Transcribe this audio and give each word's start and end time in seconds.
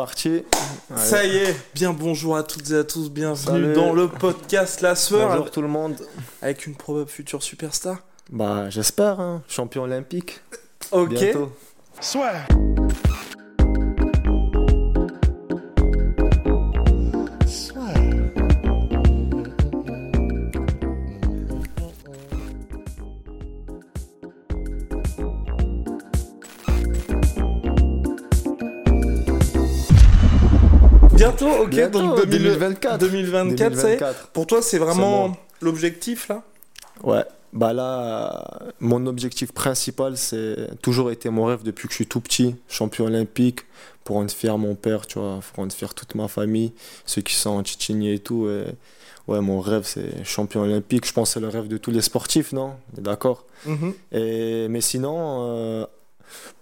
Parti. 0.00 0.44
Ça 0.96 1.26
y 1.26 1.36
est, 1.36 1.54
bien 1.74 1.92
bonjour 1.92 2.34
à 2.34 2.42
toutes 2.42 2.70
et 2.70 2.76
à 2.76 2.84
tous, 2.84 3.10
bienvenue 3.10 3.44
Salut. 3.44 3.72
dans 3.74 3.92
le 3.92 4.08
podcast 4.08 4.80
La 4.80 4.94
Sueur 4.94 5.28
Bonjour 5.28 5.50
tout 5.50 5.60
le 5.60 5.68
monde. 5.68 5.94
avec 6.40 6.66
une 6.66 6.74
probable 6.74 7.10
future 7.10 7.42
superstar. 7.42 7.98
Bah 8.30 8.70
j'espère, 8.70 9.20
hein. 9.20 9.42
champion 9.46 9.82
olympique. 9.82 10.40
Ok. 10.90 11.10
Bientôt. 11.10 11.52
Bientôt, 31.20 31.50
ok, 31.50 31.68
Bientôt, 31.70 32.00
donc 32.00 32.16
2000 32.26 32.42
2024. 32.42 32.98
2024, 32.98 33.76
ça 33.76 33.90
y 33.90 33.92
est. 33.92 33.96
2024. 33.98 34.28
Pour 34.28 34.46
toi, 34.46 34.62
c'est 34.62 34.78
vraiment 34.78 35.28
bon. 35.28 35.36
l'objectif 35.60 36.28
là? 36.28 36.42
Ouais. 37.02 37.24
Bah 37.52 37.72
là, 37.72 38.60
mon 38.78 39.06
objectif 39.06 39.52
principal, 39.52 40.16
c'est 40.16 40.80
toujours 40.82 41.10
été 41.10 41.28
mon 41.30 41.44
rêve 41.44 41.62
depuis 41.62 41.88
que 41.88 41.92
je 41.92 41.96
suis 41.96 42.06
tout 42.06 42.20
petit, 42.20 42.54
champion 42.68 43.06
olympique, 43.06 43.60
pour 44.04 44.16
rendre 44.16 44.30
fier 44.30 44.56
mon 44.56 44.74
père, 44.74 45.06
tu 45.06 45.18
vois, 45.18 45.40
pour 45.46 45.56
rendre 45.56 45.72
fier 45.72 45.92
toute 45.92 46.14
ma 46.14 46.28
famille, 46.28 46.72
ceux 47.04 47.22
qui 47.22 47.34
sont 47.34 47.50
en 47.50 47.62
Tchétchénie 47.62 48.12
et 48.12 48.18
tout. 48.20 48.48
et 48.48 48.64
ouais, 49.26 49.40
mon 49.40 49.60
rêve, 49.60 49.82
c'est 49.84 50.24
champion 50.24 50.62
olympique. 50.62 51.06
Je 51.06 51.12
pense 51.12 51.30
que 51.30 51.34
c'est 51.34 51.40
le 51.40 51.48
rêve 51.48 51.68
de 51.68 51.76
tous 51.76 51.90
les 51.90 52.00
sportifs, 52.02 52.52
non? 52.52 52.74
D'accord? 52.96 53.44
Mhm. 53.66 53.94
Et, 54.12 54.68
mais 54.68 54.80
sinon, 54.80 55.48
euh, 55.50 55.86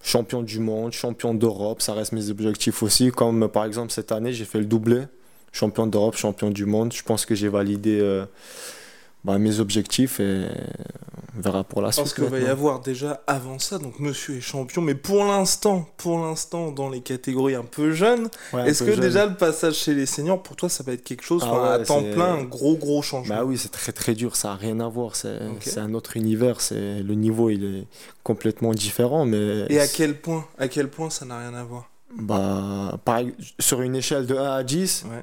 champion 0.09 0.43
du 0.43 0.59
monde, 0.59 0.93
champion 0.93 1.35
d'Europe, 1.35 1.83
ça 1.83 1.93
reste 1.93 2.13
mes 2.13 2.31
objectifs 2.31 2.83
aussi. 2.83 3.11
Comme 3.11 3.49
par 3.49 3.65
exemple 3.67 3.93
cette 3.93 4.11
année, 4.11 4.33
j'ai 4.33 4.47
fait 4.47 4.59
le 4.59 4.65
doublé. 4.65 5.03
Champion 5.53 5.87
d'Europe, 5.87 6.17
champion 6.17 6.51
du 6.51 6.65
monde. 6.65 6.93
Je 6.93 7.03
pense 7.03 7.27
que 7.27 7.35
j'ai 7.35 7.49
validé 7.49 7.99
euh, 8.01 8.25
bah, 9.25 9.39
mes 9.39 9.61
objectifs 9.61 10.21
et 10.21 10.47
on 11.37 11.41
verra 11.41 11.63
pour 11.65 11.83
la 11.83 11.93
suite. 11.93 12.05
Parce 12.05 12.15
qu'il 12.15 12.25
va 12.25 12.39
y 12.39 12.47
avoir 12.47 12.81
déjà 12.81 13.23
avant 13.27 13.59
ça, 13.59 13.79
donc 13.79 13.99
monsieur 14.01 14.37
est 14.37 14.41
champion, 14.41 14.81
mais 14.83 14.95
pour 14.95 15.25
l'instant, 15.25 15.89
pour 15.97 16.19
l'instant, 16.19 16.71
dans 16.73 16.89
les 16.91 17.01
catégories 17.01 17.55
un 17.55 17.65
peu 17.65 17.93
jeunes, 17.93 18.29
Ouais, 18.53 18.69
est-ce 18.69 18.83
que 18.85 18.93
jeune. 18.93 19.01
déjà 19.01 19.27
le 19.27 19.35
passage 19.37 19.75
chez 19.75 19.95
les 19.95 20.07
seniors, 20.07 20.43
pour 20.43 20.57
toi, 20.57 20.69
ça 20.69 20.83
va 20.83 20.93
être 20.93 21.05
quelque 21.05 21.23
chose, 21.25 21.43
Ah 21.47 21.75
à 21.75 21.79
temps 21.81 22.03
plein, 22.03 22.35
un 22.35 22.45
gros 22.45 22.77
gros 22.77 23.03
changement? 23.03 23.37
Bah 23.37 23.45
oui, 23.45 23.59
c'est 23.59 23.69
très 23.71 23.93
très 23.93 24.15
dur, 24.15 24.35
ça 24.37 24.49
n'a 24.49 24.55
rien 24.57 24.81
à 24.81 24.89
voir. 24.89 25.15
C'est 25.17 25.37
Ok. 25.49 25.63
c'est 25.63 25.79
un 25.81 25.95
autre 25.95 26.17
univers. 26.17 26.61
c'est 26.61 27.01
Le 27.03 27.15
niveau, 27.15 27.51
il 27.51 27.65
est 27.65 27.87
complètement 28.25 28.73
différent. 28.73 29.25
Mais 29.27 29.67
Et 29.69 29.79
à 29.81 29.87
quel 29.89 30.21
point 30.21 30.45
À 30.59 30.69
quel 30.69 30.89
point 30.89 31.11
ça 31.11 31.25
n'a 31.25 31.39
rien 31.39 31.55
à 31.55 31.63
voir? 31.65 31.89
Bah, 32.17 32.99
sur 33.59 33.83
une 33.83 33.95
échelle 33.95 34.27
de 34.27 34.35
1 34.35 34.51
à 34.57 34.63
10, 34.65 35.05
Ouais. 35.11 35.23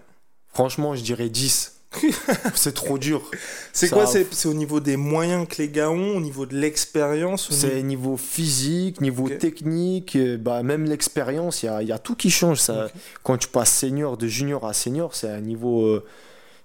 franchement, 0.54 0.96
je 0.96 1.02
dirais 1.02 1.30
10. 1.30 1.75
c'est 2.56 2.74
trop 2.74 2.98
dur. 2.98 3.30
C'est 3.74 3.90
quoi 3.90 4.06
C'est 4.08 4.48
au 4.48 4.54
niveau 4.54 4.80
des 4.80 4.98
moyens 4.98 5.48
que 5.48 5.62
les 5.62 5.70
gars 5.70 5.90
ont, 5.92 6.18
au 6.18 6.22
niveau 6.22 6.46
de 6.46 6.56
l'expérience 6.56 7.50
C'est 7.52 7.68
niveau- 7.84 7.86
niveau 7.86 8.18
physique, 8.18 9.02
niveau 9.02 9.28
technique, 9.30 10.16
euh, 10.16 10.38
bah, 10.38 10.64
même 10.64 10.86
l'expérience, 10.86 11.64
il 11.64 11.68
y 11.68 11.70
a, 11.70 11.82
il 11.82 11.88
y 11.88 11.92
a 11.92 12.00
tout 12.00 12.16
qui 12.16 12.30
change. 12.30 12.60
Ça. 12.60 12.88
Quand 13.24 13.38
tu 13.38 13.48
passes 13.48 13.72
senior, 13.74 14.18
de 14.18 14.28
junior 14.28 14.66
à 14.66 14.74
senior, 14.74 15.16
c'est 15.16 15.30
un 15.30 15.42
niveau. 15.42 15.86
euh, 15.86 16.04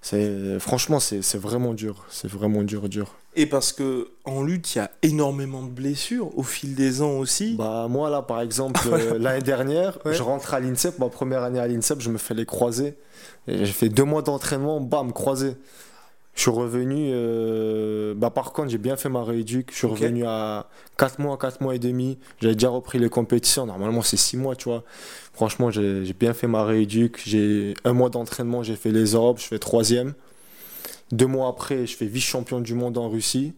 c'est 0.03 0.59
franchement, 0.61 0.99
c'est 1.01 1.37
vraiment 1.37 1.75
dur. 1.75 2.05
C'est 2.11 2.29
vraiment 2.31 2.63
dur, 2.63 2.89
dur. 2.89 3.15
Et 3.37 3.47
parce 3.47 3.73
que 3.73 4.09
en 4.25 4.43
lutte, 4.43 4.75
il 4.75 4.79
y 4.79 4.81
a 4.81 4.91
énormément 5.03 5.63
de 5.63 5.69
blessures 5.71 6.37
au 6.37 6.43
fil 6.43 6.75
des 6.75 7.01
ans 7.03 7.19
aussi. 7.19 7.55
Bah, 7.57 7.87
moi, 7.89 8.11
là, 8.11 8.23
par 8.23 8.41
exemple, 8.41 8.81
euh, 8.93 9.19
l'année 9.19 9.43
dernière, 9.43 9.99
Ouais. 10.05 10.15
je 10.15 10.23
rentre 10.23 10.53
à 10.55 10.59
l'INSEP, 10.61 10.99
ma 10.99 11.09
première 11.11 11.43
année 11.43 11.61
à 11.61 11.69
l'INSEP, 11.69 12.01
je 12.01 12.11
me 12.11 12.19
fais 12.19 12.35
les 12.35 12.47
croisés. 12.47 12.95
Et 13.47 13.65
J'ai 13.65 13.73
fait 13.73 13.89
deux 13.89 14.05
mois 14.05 14.23
d'entraînement, 14.23 14.81
bam, 14.81 15.13
croisé. 15.13 15.53
Je 16.35 16.43
suis 16.43 16.51
revenu. 16.51 17.11
euh, 17.13 18.15
Bah, 18.15 18.31
par 18.31 18.53
contre, 18.53 18.71
j'ai 18.71 18.79
bien 18.79 18.97
fait 18.97 19.09
ma 19.09 19.23
rééduque. 19.25 19.71
Je 19.73 19.77
suis 19.77 19.87
revenu 19.87 20.25
à 20.27 20.69
4 20.97 21.19
mois, 21.19 21.37
4 21.37 21.61
mois 21.61 21.75
et 21.75 21.79
demi. 21.79 22.19
J'avais 22.41 22.55
déjà 22.55 22.69
repris 22.71 22.99
les 22.99 23.09
compétitions. 23.11 23.67
Normalement, 23.67 24.03
c'est 24.03 24.17
6 24.17 24.37
mois, 24.37 24.57
tu 24.57 24.65
vois. 24.69 24.85
Franchement, 25.35 25.71
j'ai 25.71 26.13
bien 26.19 26.33
fait 26.33 26.47
ma 26.47 26.65
rééduque. 26.65 27.21
J'ai 27.27 27.75
un 27.85 27.93
mois 27.93 28.09
d'entraînement, 28.11 28.63
j'ai 28.63 28.77
fait 28.77 28.91
les 28.91 29.13
Europes, 29.13 29.39
je 29.41 29.45
fais 29.47 29.59
troisième. 29.59 30.15
Deux 31.13 31.27
mois 31.27 31.49
après, 31.49 31.87
je 31.87 31.97
fais 31.97 32.07
vice-champion 32.07 32.61
du 32.61 32.75
monde 32.75 32.97
en 32.97 33.09
Russie. 33.11 33.53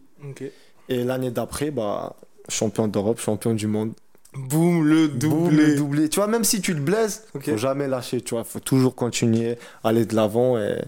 Et 0.89 1.03
l'année 1.03 1.31
d'après, 1.31 1.71
bah, 1.71 2.15
champion 2.49 2.87
d'Europe, 2.87 3.19
champion 3.19 3.53
du 3.53 3.67
monde. 3.67 3.93
Boum, 4.35 4.83
le 4.85 5.07
Boum, 5.07 5.19
doublé. 5.49 5.65
le 5.67 5.75
doublé. 5.75 6.09
Tu 6.09 6.19
vois, 6.19 6.27
même 6.27 6.43
si 6.43 6.59
tu 6.61 6.73
te 6.73 6.79
blesses, 6.79 7.23
Ok. 7.35 7.45
faut 7.51 7.57
jamais 7.57 7.87
lâcher, 7.87 8.21
tu 8.21 8.33
vois, 8.35 8.43
faut 8.43 8.59
toujours 8.59 8.95
continuer, 8.95 9.57
aller 9.83 10.05
de 10.05 10.15
l'avant 10.15 10.57
et 10.57 10.81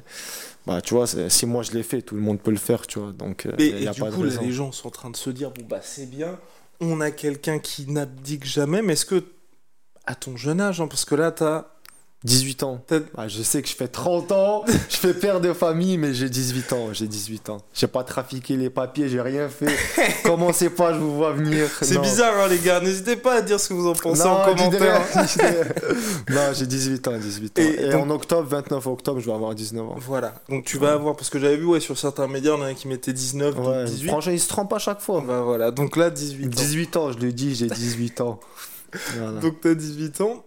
bah 0.66 0.82
tu 0.82 0.96
vois, 0.96 1.06
si 1.08 1.46
moi 1.46 1.62
je 1.62 1.72
l'ai 1.74 1.84
fait, 1.84 2.02
tout 2.02 2.16
le 2.16 2.22
monde 2.22 2.40
peut 2.40 2.50
le 2.52 2.58
faire, 2.58 2.88
tu 2.88 2.98
vois. 3.00 3.12
Donc 3.12 3.46
Et, 3.60 3.68
il 3.68 3.76
et 3.78 3.84
y 3.84 3.88
a 3.88 3.92
du 3.92 4.00
pas 4.02 4.10
de 4.10 4.16
coup, 4.16 4.24
là, 4.24 4.30
raison. 4.30 4.42
les 4.42 4.52
gens 4.52 4.72
sont 4.72 4.88
en 4.88 4.92
train 4.92 5.10
de 5.12 5.16
se 5.18 5.30
dire 5.30 5.52
bon 5.52 5.64
bah 5.70 5.80
c'est 5.84 6.10
bien, 6.10 6.40
on 6.80 7.02
a 7.02 7.12
quelqu'un 7.12 7.60
qui 7.60 7.86
n'abdique 7.92 8.46
jamais. 8.46 8.82
Mais 8.82 8.94
est-ce 8.94 9.06
que 9.06 9.24
à 10.08 10.16
ton 10.16 10.38
jeune 10.38 10.60
âge, 10.62 10.82
hein, 10.82 10.88
parce 10.88 11.06
que 11.06 11.14
là 11.16 11.32
t'as 11.32 11.68
18 12.26 12.64
ans. 12.64 12.84
Bah, 13.16 13.28
je 13.28 13.42
sais 13.44 13.62
que 13.62 13.68
je 13.70 13.76
fais 13.76 13.88
30 13.88 14.32
ans, 14.32 14.66
je 14.90 14.96
fais 14.98 15.14
père 15.14 15.40
de 15.40 15.54
famille, 15.54 15.98
mais 15.98 16.14
j'ai 16.14 16.28
18 16.30 16.74
ans, 16.74 16.88
j'ai 16.92 17.08
18 17.08 17.50
ans. 17.52 17.58
J'ai 17.74 17.88
pas 17.88 18.04
trafiqué 18.04 18.58
les 18.58 18.70
papiers, 18.70 19.08
j'ai 19.08 19.22
rien 19.22 19.48
fait. 19.48 19.68
Commencez 20.24 20.70
pas, 20.72 20.92
je 20.94 20.98
vous 21.00 21.16
vois 21.16 21.32
venir? 21.34 21.70
c'est 21.82 22.00
bizarre 22.02 22.34
hein, 22.40 22.48
les 22.48 22.58
gars. 22.60 22.80
N'hésitez 22.80 23.16
pas 23.16 23.36
à 23.36 23.42
dire 23.42 23.60
ce 23.60 23.70
que 23.70 23.74
vous 23.76 23.88
en 23.88 23.94
pensez 23.94 24.24
Non, 24.24 24.32
en 24.42 24.46
commentaire. 24.56 25.02
non, 26.30 26.42
j'ai 26.54 26.66
18 26.66 27.08
ans, 27.08 27.18
18 27.18 27.60
ans. 27.60 27.62
Et 27.62 27.86
Et, 27.86 27.90
donc- 27.90 28.06
en 28.06 28.10
octobre, 28.10 28.48
29 28.50 28.88
octobre, 28.88 29.20
je 29.20 29.26
vais 29.28 29.34
avoir 29.34 29.54
19 29.54 29.86
ans. 29.88 29.96
Voilà. 30.00 30.34
Donc 30.50 30.66
tu 30.66 30.78
vas 30.78 30.94
avoir 30.94 31.16
parce 31.16 31.30
que 31.30 31.40
j'avais 31.40 31.58
vu 31.58 31.66
ouais 31.66 31.80
sur 31.80 31.98
certains 31.98 32.28
médias, 32.28 32.54
on 32.54 32.62
en 32.62 32.66
a 32.66 32.74
qui 32.74 32.88
mettaient 32.88 33.14
19, 33.14 33.56
d'autres 33.56 33.70
Ouais, 33.72 33.86
18. 33.86 34.08
franchement, 34.08 34.32
ils 34.34 34.40
se 34.40 34.48
trompent 34.48 34.74
à 34.74 34.80
chaque 34.80 35.02
fois. 35.02 35.24
Bah 35.26 35.42
voilà. 35.42 35.72
Donc 35.72 35.96
là 35.96 36.10
18 36.10 36.46
ans. 36.46 36.50
18 36.50 36.98
ans, 36.98 37.12
je 37.12 37.20
le 37.20 37.32
dis, 37.32 37.54
j'ai 37.56 37.68
18 37.68 38.22
ans. 38.22 38.40
Voilà. 39.18 39.40
Donc 39.42 39.60
t'as 39.62 39.74
18 39.74 40.22
ans. 40.22 40.45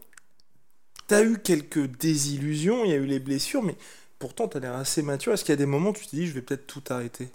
T'as 1.08 1.24
eu 1.24 1.38
quelques 1.38 1.86
désillusions, 1.98 2.84
il 2.84 2.90
y 2.90 2.94
a 2.94 2.96
eu 2.96 3.06
les 3.06 3.18
blessures, 3.18 3.62
mais 3.62 3.74
pourtant 4.18 4.46
t'as 4.46 4.60
l'air 4.60 4.74
assez 4.76 5.02
mature. 5.02 5.32
Est-ce 5.32 5.42
qu'il 5.44 5.52
y 5.52 5.54
a 5.54 5.56
des 5.56 5.66
moments 5.66 5.90
où 5.90 5.94
tu 5.94 6.06
te 6.06 6.14
dis 6.14 6.26
je 6.26 6.32
vais 6.32 6.42
peut-être 6.42 6.66
tout 6.66 6.82
arrêter? 6.90 7.28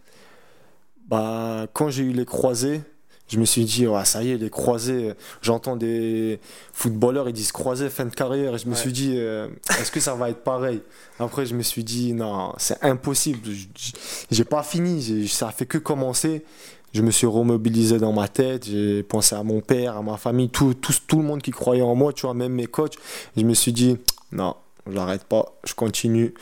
Bah, 1.08 1.68
quand 1.74 1.90
j'ai 1.90 2.04
eu 2.04 2.14
les 2.14 2.26
croisés, 2.26 2.82
je 3.28 3.40
me 3.40 3.46
suis 3.46 3.66
dit, 3.66 3.88
ouais, 3.88 4.06
ça 4.06 4.22
y 4.24 4.32
est, 4.32 4.38
les 4.38 4.50
croisés, 4.50 5.10
euh, 5.10 5.14
j'entends 5.42 5.76
des 5.76 6.40
footballeurs, 6.72 7.28
ils 7.28 7.34
disent 7.34 7.52
croisés, 7.52 7.90
fin 7.90 8.06
de 8.06 8.14
carrière. 8.14 8.56
Et 8.56 8.58
je 8.60 8.68
me 8.68 8.72
Ouais. 8.74 8.78
suis 8.80 8.92
dit, 8.94 9.16
euh, 9.18 9.48
est-ce 9.80 9.92
que 9.92 10.00
ça 10.00 10.14
va 10.14 10.30
être 10.30 10.44
pareil? 10.44 10.82
Après, 11.20 11.46
je 11.46 11.56
me 11.56 11.64
suis 11.64 11.84
dit, 11.84 12.14
non, 12.14 12.54
c'est 12.58 12.82
impossible. 12.84 13.40
J'ai 14.30 14.44
pas 14.46 14.62
fini, 14.62 15.28
ça 15.28 15.52
fait 15.52 15.66
que 15.66 15.78
commencer. 15.80 16.44
Je 16.94 17.02
me 17.02 17.10
suis 17.12 17.26
remobilisé 17.26 17.98
dans 17.98 18.14
ma 18.14 18.28
tête, 18.28 18.66
j'ai 18.66 19.02
pensé 19.02 19.36
à 19.36 19.44
mon 19.44 19.62
père, 19.62 19.98
à 19.98 20.02
ma 20.04 20.18
famille, 20.18 20.50
tout, 20.50 20.76
tout, 20.76 20.94
tout 21.08 21.18
le 21.18 21.24
monde 21.24 21.42
qui 21.42 21.52
croyait 21.52 21.82
en 21.82 21.96
moi, 21.96 22.14
tu 22.14 22.28
vois, 22.28 22.36
même 22.36 22.54
mes 22.54 22.68
coachs. 22.68 22.96
Je 23.36 23.44
me 23.44 23.54
suis 23.54 23.74
dit, 23.74 23.98
non, 24.32 24.56
j'arrête 24.92 25.24
pas, 25.24 25.54
je 25.64 25.74
continue. 25.74 26.34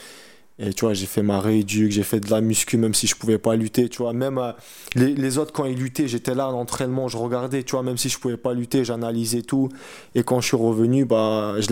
Et 0.59 0.74
tu 0.74 0.86
vois, 0.86 0.94
j'ai 0.94 1.07
fait 1.07 1.24
ma 1.24 1.39
rééduque, 1.39 1.92
j'ai 1.92 2.03
fait 2.03 2.19
de 2.19 2.30
la 2.30 2.42
muscu, 2.42 2.77
même 2.77 2.94
si 2.94 3.07
je 3.07 3.15
pouvais 3.15 3.39
pas 3.39 3.56
lutter, 3.56 3.89
tu 3.89 4.03
vois. 4.03 4.13
Même 4.13 4.38
euh, 4.38 4.51
les, 4.94 5.15
les 5.15 5.38
autres, 5.38 5.53
quand 5.53 5.65
ils 5.65 5.77
luttaient, 5.77 6.07
j'étais 6.07 6.36
là 6.36 6.48
à 6.48 6.51
l'entraînement, 6.51 7.07
je 7.07 7.18
regardais, 7.18 7.63
tu 7.63 7.71
vois, 7.71 7.81
même 7.81 7.97
si 7.97 8.09
je 8.09 8.19
pouvais 8.19 8.38
pas 8.38 8.54
lutter, 8.54 8.86
j'analysais 8.86 9.42
tout. 9.42 9.69
Et 10.13 10.24
quand 10.24 10.39
je 10.42 10.47
suis 10.47 10.57
revenu, 10.57 11.06
bah, 11.06 11.56
je 11.59 11.68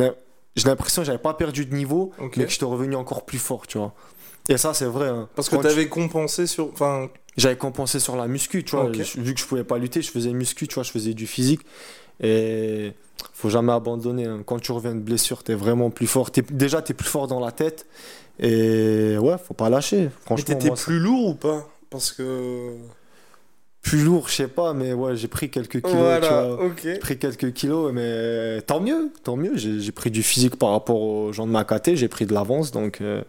j'ai 0.56 0.68
l'impression 0.68 1.04
que 1.04 1.06
j'avais 1.06 1.20
pas 1.20 1.36
perdu 1.36 1.66
de 1.66 1.76
niveau, 1.76 2.12
mais 2.20 2.46
que 2.46 2.50
j'étais 2.50 2.66
revenu 2.66 2.96
encore 2.96 3.26
plus 3.26 3.38
fort, 3.38 3.68
tu 3.68 3.78
vois. 3.78 3.94
Et 4.50 4.58
ça, 4.58 4.74
c'est 4.74 4.86
vrai. 4.86 5.08
hein. 5.08 5.30
Parce 5.36 5.48
que 5.48 5.56
tu- 5.56 5.62
t'avais 5.62 5.88
compensé 5.88 6.46
sur. 6.48 6.70
Enfin, 6.74 7.08
j'avais 7.38 7.56
compensé 7.58 8.00
sur 8.00 8.16
la 8.18 8.28
muscu, 8.28 8.64
tu 8.66 8.76
vois. 8.76 8.92
Je- 8.92 9.22
vu 9.22 9.34
que 9.34 9.40
je 9.40 9.46
pouvais 9.46 9.64
pas 9.64 9.78
lutter, 9.78 10.02
je 10.02 10.12
faisais 10.12 10.34
muscu, 10.34 10.68
tu 10.68 10.74
vois, 10.76 10.84
je 10.84 10.92
faisais 10.92 11.14
du 11.14 11.28
physique. 11.28 11.62
Et 12.22 12.94
faut 13.34 13.50
jamais 13.50 13.72
abandonner. 13.72 14.26
hein. 14.26 14.42
Quand 14.46 14.60
tu 14.60 14.72
reviens 14.72 14.94
de 14.96 15.00
blessure, 15.00 15.44
t'es 15.44 15.54
vraiment 15.54 15.90
plus 15.92 16.08
fort. 16.08 16.32
Déjà, 16.52 16.82
t'es 16.82 16.94
plus 16.94 17.08
fort 17.08 17.28
dans 17.28 17.40
la 17.40 17.52
tête. 17.52 17.86
Et 18.40 19.18
ouais, 19.20 19.36
faut 19.38 19.54
pas 19.54 19.70
lâcher. 19.70 20.04
mais 20.06 20.10
Franchement, 20.26 20.46
t'étais 20.46 20.68
moi, 20.68 20.76
ça- 20.76 20.84
plus 20.84 21.00
lourd 21.00 21.28
ou 21.30 21.36
pas? 21.36 21.68
Parce 21.90 22.12
que. 22.12 22.76
Plus 23.82 24.04
lourd, 24.04 24.28
je 24.28 24.34
sais 24.36 24.48
pas, 24.50 24.74
mais 24.74 24.92
ouais, 24.94 25.16
j'ai 25.16 25.30
pris 25.30 25.50
quelques 25.50 25.82
kilos. 25.82 25.92
tu 25.92 25.98
Voilà, 25.98 26.44
vois. 26.50 26.66
ok. 26.66 26.80
J'ai 26.84 27.00
pris 27.00 27.18
quelques 27.18 27.54
kilos, 27.54 27.92
mais 27.94 28.62
tant 28.64 28.82
mieux, 28.82 29.10
tant 29.24 29.38
mieux. 29.38 29.54
J'ai 29.56 29.92
pris 29.94 30.12
du 30.12 30.22
physique 30.22 30.58
par 30.58 30.72
rapport 30.72 31.02
aux 31.02 31.32
gens 31.32 31.48
de 31.48 31.52
ma 31.52 31.64
caté, 31.64 31.96
j'ai 31.96 32.10
pris 32.10 32.26
de 32.26 32.34
l'avance, 32.34 32.72
donc 32.72 33.00
euh, 33.00 33.22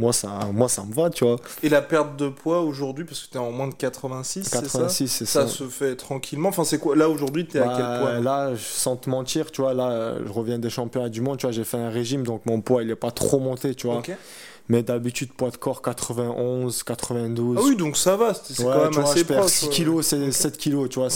moi, 0.00 0.12
ça, 0.12 0.40
moi 0.52 0.68
ça 0.68 0.84
me 0.84 0.92
va, 0.92 1.08
tu 1.08 1.24
vois. 1.24 1.36
Et 1.62 1.68
la 1.68 1.80
perte 1.82 2.16
de 2.16 2.28
poids 2.28 2.60
aujourd'hui, 2.62 3.04
parce 3.04 3.20
que 3.24 3.32
t'es 3.32 3.38
en 3.38 3.52
moins 3.52 3.68
de 3.68 3.74
86, 3.74 4.42
c'est 4.42 4.50
ça? 4.50 4.60
86, 4.62 5.08
c'est 5.08 5.24
ça 5.24 5.42
ça. 5.42 5.48
se 5.48 5.64
fait 5.68 5.94
tranquillement. 5.94 6.48
Enfin, 6.48 6.64
c'est 6.64 6.78
quoi 6.78 6.96
Là, 6.96 7.08
aujourd'hui, 7.08 7.46
t'es 7.46 7.60
à 7.60 7.66
Bah, 7.66 7.74
quel 7.76 8.00
poids? 8.00 8.20
Là, 8.20 8.50
sans 8.58 8.96
te 8.96 9.08
mentir, 9.08 9.52
tu 9.52 9.62
vois, 9.62 9.72
là, 9.72 10.16
je 10.26 10.32
reviens 10.32 10.58
des 10.58 10.68
championnats 10.68 11.10
du 11.10 11.20
monde, 11.20 11.38
tu 11.38 11.46
vois, 11.46 11.52
j'ai 11.52 11.64
fait 11.64 11.78
un 11.78 11.90
régime, 11.90 12.24
donc 12.24 12.44
mon 12.44 12.60
poids, 12.60 12.82
il 12.82 12.90
est 12.90 12.96
pas 12.96 13.12
trop 13.12 13.38
monté, 13.38 13.74
tu 13.76 13.86
vois. 13.86 14.02
Mais 14.68 14.82
d'habitude, 14.82 15.32
poids 15.32 15.50
de 15.50 15.56
corps 15.56 15.82
91, 15.82 16.82
92. 16.84 17.58
Ah 17.60 17.64
oui, 17.64 17.76
donc 17.76 17.96
ça 17.96 18.16
va, 18.16 18.32
c'est 18.34 18.58
Ouais, 18.60 18.72
quand 18.72 18.84
même 18.84 18.92
vois, 18.92 19.02
assez 19.10 19.20
je 19.20 19.24
perds 19.24 19.38
proche. 19.40 19.52
6 19.52 19.64
ouais. 19.66 19.70
kilos, 19.72 20.06
c'est 20.06 20.26
Ok. 20.26 20.32
7 20.32 20.56
kilos, 20.56 20.88
tu 20.88 20.98
vois. 20.98 21.08
Ouais. 21.08 21.12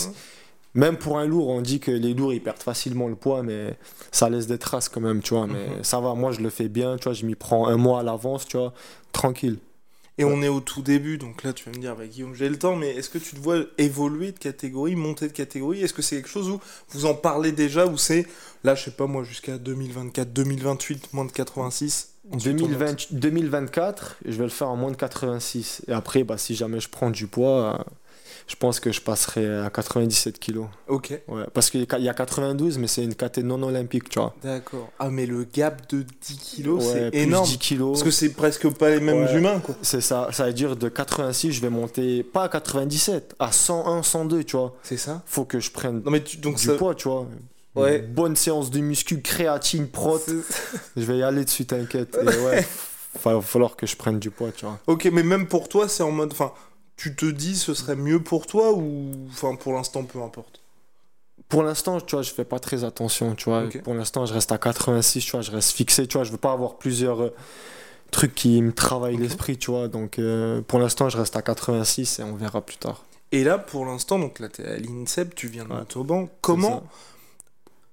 Même 0.75 0.97
pour 0.97 1.17
un 1.17 1.25
lourd, 1.25 1.47
on 1.47 1.61
dit 1.61 1.79
que 1.79 1.89
les 1.89 2.13
lourds, 2.13 2.33
ils 2.33 2.43
perdent 2.43 2.61
facilement 2.61 3.07
le 3.07 3.15
poids, 3.15 3.41
mais 3.41 3.77
ça 4.11 4.29
laisse 4.29 4.45
des 4.47 4.59
traces 4.59 4.89
quand 4.89 5.01
même, 5.01 5.21
tu 5.21 5.33
vois. 5.33 5.47
Mais 5.47 5.67
Mhm. 5.77 5.83
ça 5.83 5.99
va, 5.99 6.13
moi, 6.13 6.31
je 6.31 6.41
le 6.41 6.49
fais 6.49 6.67
bien, 6.67 6.97
tu 6.97 7.05
vois, 7.05 7.13
je 7.13 7.25
m'y 7.25 7.35
prends 7.35 7.67
un 7.67 7.77
mois 7.77 8.01
à 8.01 8.03
l'avance, 8.03 8.45
tu 8.45 8.57
vois, 8.57 8.73
tranquille. 9.11 9.57
Et 10.19 10.23
on 10.23 10.41
est 10.41 10.47
au 10.47 10.59
tout 10.61 10.81
début, 10.81 11.17
donc 11.19 11.43
là, 11.43 11.53
tu 11.53 11.65
vas 11.69 11.75
me 11.75 11.81
dire, 11.81 11.95
bah, 11.95 12.05
Guillaume, 12.07 12.33
j'ai 12.33 12.49
le 12.49 12.57
temps, 12.57 12.75
mais 12.75 12.89
est-ce 12.95 13.09
que 13.09 13.19
tu 13.19 13.35
te 13.35 13.39
vois 13.39 13.59
évoluer 13.77 14.31
de 14.31 14.39
catégorie, 14.39 14.95
monter 14.95 15.27
de 15.27 15.31
catégorie? 15.33 15.81
Est-ce 15.83 15.93
que 15.93 16.01
c'est 16.01 16.15
quelque 16.17 16.27
chose 16.29 16.49
où 16.49 16.59
vous 16.89 17.05
en 17.05 17.13
parlez 17.13 17.51
déjà, 17.51 17.85
ou 17.85 17.97
c'est, 17.97 18.25
là, 18.63 18.73
je 18.75 18.83
sais 18.85 18.91
pas 18.91 19.05
moi, 19.07 19.23
jusqu'à 19.23 19.57
2024, 19.59 20.33
2028, 20.33 21.13
moins 21.13 21.25
de 21.25 21.31
86 21.31 21.77
ensuite 21.79 22.05
on 22.05 22.05
monte 22.05 22.16
2020 22.33 23.13
2024, 23.13 24.17
je 24.25 24.31
vais 24.37 24.43
le 24.43 24.49
faire 24.49 24.69
en 24.69 24.75
moins 24.75 24.91
de 24.91 24.95
86. 24.97 25.83
Et 25.87 25.93
après, 25.93 26.23
bah, 26.23 26.37
si 26.37 26.55
jamais 26.55 26.79
je 26.79 26.89
prends 26.89 27.09
du 27.09 27.27
poids, 27.27 27.85
je 28.47 28.55
pense 28.55 28.79
que 28.79 28.91
je 28.91 29.01
passerai 29.01 29.59
à 29.59 29.69
97 29.69 30.39
kilos. 30.39 30.67
Ok, 30.87 31.19
Ouais, 31.27 31.43
parce 31.53 31.69
qu'il 31.69 31.81
y 31.99 32.09
a 32.09 32.13
92, 32.13 32.77
mais 32.77 32.87
c'est 32.87 33.03
une 33.03 33.15
catégorie 33.15 33.59
non 33.59 33.67
olympique, 33.67 34.09
tu 34.09 34.19
vois. 34.19 34.33
d'accord. 34.43 34.89
Ah, 34.99 35.09
mais 35.09 35.25
le 35.25 35.43
gap 35.45 35.89
de 35.89 36.03
10 36.21 36.37
kilos, 36.37 36.85
Ouais, 36.85 37.09
c'est 37.11 37.17
énorme. 37.17 37.45
10 37.45 37.57
kilos. 37.57 37.91
Parce 37.93 38.03
que 38.03 38.11
c'est 38.11 38.29
presque 38.29 38.69
pas 38.77 38.89
les 38.89 38.99
mêmes 38.99 39.23
Ouais. 39.25 39.35
humains, 39.37 39.59
quoi. 39.59 39.75
C'est 39.81 40.01
ça, 40.01 40.29
ça 40.31 40.45
veut 40.47 40.53
dire 40.53 40.75
de 40.75 40.87
86, 40.89 41.51
je 41.51 41.61
vais 41.61 41.69
monter 41.69 42.23
pas 42.23 42.43
à 42.43 42.49
97, 42.49 43.35
à 43.39 43.51
101, 43.51 44.01
102, 44.03 44.43
tu 44.43 44.55
vois. 44.57 44.75
C'est 44.83 44.97
ça 44.97 45.21
Faut 45.25 45.45
que 45.45 45.59
je 45.59 45.71
prenne 45.71 46.01
Non, 46.05 46.11
mais 46.11 46.23
tu, 46.23 46.37
donc 46.37 46.55
du 46.55 46.63
ça. 46.67 46.73
poids, 46.75 46.95
tu 46.95 47.09
vois. 47.09 47.27
Ouais. 47.81 47.99
Bonne 47.99 48.35
séance 48.35 48.69
de 48.71 48.79
muscu, 48.79 49.21
créatine, 49.21 49.87
prot. 49.87 50.19
Je 50.95 51.01
vais 51.03 51.17
y 51.19 51.23
aller 51.23 51.45
dessus, 51.45 51.65
t'inquiète. 51.65 52.17
Et 52.21 52.25
ouais, 52.25 52.65
il 53.15 53.31
va 53.31 53.41
falloir 53.41 53.75
que 53.75 53.85
je 53.87 53.95
prenne 53.95 54.19
du 54.19 54.31
poids, 54.31 54.51
tu 54.55 54.65
vois. 54.65 54.79
Ok, 54.87 55.05
mais 55.11 55.23
même 55.23 55.47
pour 55.47 55.69
toi, 55.69 55.87
c'est 55.87 56.03
en 56.03 56.11
mode. 56.11 56.31
Enfin, 56.31 56.53
tu 56.95 57.15
te 57.15 57.25
dis 57.25 57.55
ce 57.55 57.73
serait 57.73 57.95
mieux 57.95 58.21
pour 58.21 58.47
toi 58.47 58.73
ou. 58.73 59.11
Enfin, 59.29 59.55
pour 59.55 59.73
l'instant, 59.73 60.03
peu 60.03 60.21
importe? 60.21 60.61
Pour 61.49 61.63
l'instant, 61.63 62.01
tu 62.01 62.15
vois, 62.15 62.23
je 62.23 62.31
fais 62.31 62.43
pas 62.43 62.59
très 62.59 62.83
attention, 62.83 63.33
tu 63.35 63.45
vois. 63.45 63.63
Pour 63.83 63.93
l'instant, 63.93 64.25
je 64.25 64.33
reste 64.33 64.51
à 64.51 64.57
86, 64.57 65.23
tu 65.23 65.31
vois, 65.31 65.41
je 65.41 65.51
reste 65.51 65.71
fixé, 65.71 66.05
tu 66.07 66.17
vois. 66.17 66.25
Je 66.25 66.31
veux 66.31 66.37
pas 66.37 66.51
avoir 66.51 66.77
plusieurs 66.77 67.21
euh, 67.23 67.33
trucs 68.11 68.35
qui 68.35 68.61
me 68.61 68.73
travaillent 68.73 69.15
l'esprit, 69.15 69.57
tu 69.57 69.71
vois. 69.71 69.87
Donc, 69.87 70.19
euh, 70.19 70.61
pour 70.61 70.79
l'instant, 70.79 71.07
je 71.07 71.17
reste 71.17 71.37
à 71.37 71.41
86 71.41 72.19
et 72.19 72.23
on 72.23 72.35
verra 72.35 72.59
plus 72.61 72.77
tard. 72.77 73.05
Et 73.31 73.43
là, 73.45 73.57
pour 73.57 73.85
l'instant, 73.85 74.19
donc 74.19 74.39
là, 74.39 74.49
t'es 74.49 74.65
à 74.65 74.77
l'INSEP, 74.77 75.35
tu 75.35 75.47
viens 75.47 75.63
de 75.63 75.69
Ouais. 75.69 75.77
Montauban. 75.77 76.27
Comment. 76.41 76.83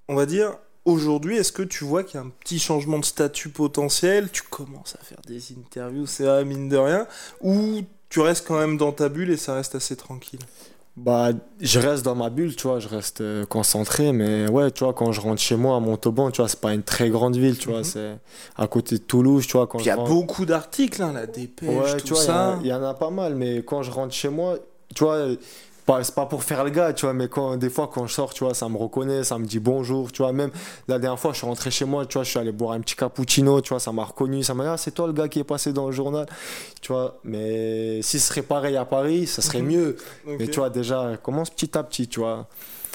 On 0.08 0.14
va 0.14 0.26
dire, 0.26 0.56
aujourd'hui, 0.84 1.36
est-ce 1.36 1.52
que 1.52 1.62
tu 1.62 1.84
vois 1.84 2.02
qu'il 2.04 2.20
y 2.20 2.22
a 2.22 2.26
un 2.26 2.30
petit 2.40 2.58
changement 2.58 2.98
de 2.98 3.04
statut 3.04 3.48
potentiel? 3.48 4.30
Tu 4.30 4.42
commences 4.42 4.96
à 5.00 5.04
faire 5.04 5.20
des 5.26 5.40
interviews, 5.52 6.06
c'est 6.06 6.24
vrai, 6.24 6.44
mine 6.44 6.68
de 6.68 6.76
rien 6.76 7.06
Ou 7.40 7.80
tu 8.08 8.20
restes 8.20 8.46
quand 8.46 8.58
même 8.58 8.76
dans 8.76 8.92
ta 8.92 9.08
bulle 9.08 9.30
et 9.30 9.36
ça 9.36 9.54
reste 9.54 9.74
assez 9.74 9.96
tranquille? 9.96 10.40
Bah, 10.96 11.30
je 11.60 11.80
reste 11.80 12.04
dans 12.04 12.14
ma 12.14 12.30
bulle, 12.30 12.54
tu 12.54 12.68
vois, 12.68 12.78
je 12.78 12.86
reste 12.86 13.20
euh, 13.20 13.44
concentré, 13.46 14.12
mais 14.12 14.48
ouais, 14.48 14.70
tu 14.70 14.84
vois, 14.84 14.92
quand 14.94 15.10
je 15.10 15.20
rentre 15.20 15.40
chez 15.40 15.56
moi 15.56 15.76
à 15.76 15.80
Montauban, 15.80 16.30
tu 16.30 16.40
vois, 16.40 16.48
c'est 16.48 16.60
pas 16.60 16.72
une 16.72 16.84
très 16.84 17.10
grande 17.10 17.34
ville, 17.36 17.58
tu 17.58 17.68
vois, 17.68 17.78
Mhm. 17.78 17.84
c'est 17.84 18.16
à 18.56 18.68
côté 18.68 18.98
de 18.98 19.02
Toulouse, 19.02 19.44
tu 19.44 19.56
vois, 19.56 19.66
quand 19.66 19.80
il 19.80 19.86
y 19.86 19.90
a 19.90 19.96
rentre- 19.96 20.08
beaucoup 20.10 20.46
d'articles, 20.46 21.02
hein, 21.02 21.12
la 21.12 21.26
dépêche, 21.26 21.68
Ouais, 21.68 21.96
tout 21.96 22.06
tu 22.06 22.12
vois, 22.14 22.22
il 22.22 22.26
y 22.26 22.28
ça. 22.28 22.50
en 22.50 22.52
a- 22.52 22.58
il 22.60 22.66
y, 22.68 22.72
en 22.72 22.82
a 22.84 22.94
pas 22.94 23.10
mal, 23.10 23.34
mais 23.34 23.64
quand 23.64 23.82
je 23.82 23.90
rentre 23.90 24.14
chez 24.14 24.28
moi, 24.28 24.56
tu 24.94 25.02
vois, 25.02 25.26
pas- 25.86 26.02
c'est 26.04 26.14
pas 26.14 26.26
pour 26.26 26.42
faire 26.42 26.64
le 26.64 26.70
gars, 26.70 26.92
tu 26.92 27.06
vois, 27.06 27.12
mais 27.14 27.28
quand, 27.28 27.56
des 27.56 27.70
fois, 27.70 27.90
quand 27.92 28.06
je 28.06 28.14
sors, 28.14 28.32
tu 28.34 28.44
vois, 28.44 28.54
ça 28.54 28.68
me 28.68 28.76
reconnaît, 28.76 29.24
ça 29.24 29.38
me 29.38 29.44
dit 29.46 29.58
bonjour, 29.58 30.10
tu 30.12 30.22
vois, 30.22 30.32
même 30.32 30.50
la 30.88 30.98
dernière 30.98 31.18
fois, 31.18 31.32
je 31.32 31.38
suis 31.38 31.46
rentré 31.46 31.70
chez 31.70 31.84
moi, 31.84 32.06
tu 32.06 32.14
vois, 32.14 32.24
je 32.24 32.30
suis 32.30 32.38
allé 32.38 32.52
boire 32.52 32.72
un 32.72 32.80
petit 32.80 32.96
cappuccino, 32.96 33.60
tu 33.60 33.70
vois, 33.70 33.80
ça 33.80 33.92
m'a 33.92 34.04
reconnu, 34.04 34.42
ça 34.42 34.54
m'a 34.54 34.64
dit, 34.64 34.70
ah, 34.72 34.76
c'est 34.76 34.92
toi 34.92 35.06
le 35.06 35.12
gars 35.12 35.28
qui 35.28 35.38
est 35.40 35.44
passé 35.44 35.72
dans 35.72 35.86
le 35.86 35.92
journal, 35.92 36.26
tu 36.80 36.92
vois, 36.92 37.18
mais 37.24 38.00
si 38.02 38.18
ce 38.18 38.28
serait 38.28 38.42
pareil 38.42 38.76
à 38.76 38.84
Paris, 38.84 39.26
ça 39.26 39.42
serait 39.42 39.62
Mhm. 39.62 39.68
mieux, 39.68 39.96
mais 40.26 40.46
tu 40.48 40.58
vois, 40.60 40.70
déjà, 40.70 41.16
commence 41.22 41.50
petit 41.50 41.76
à 41.76 41.82
petit, 41.82 42.08
tu 42.08 42.20
vois. 42.20 42.46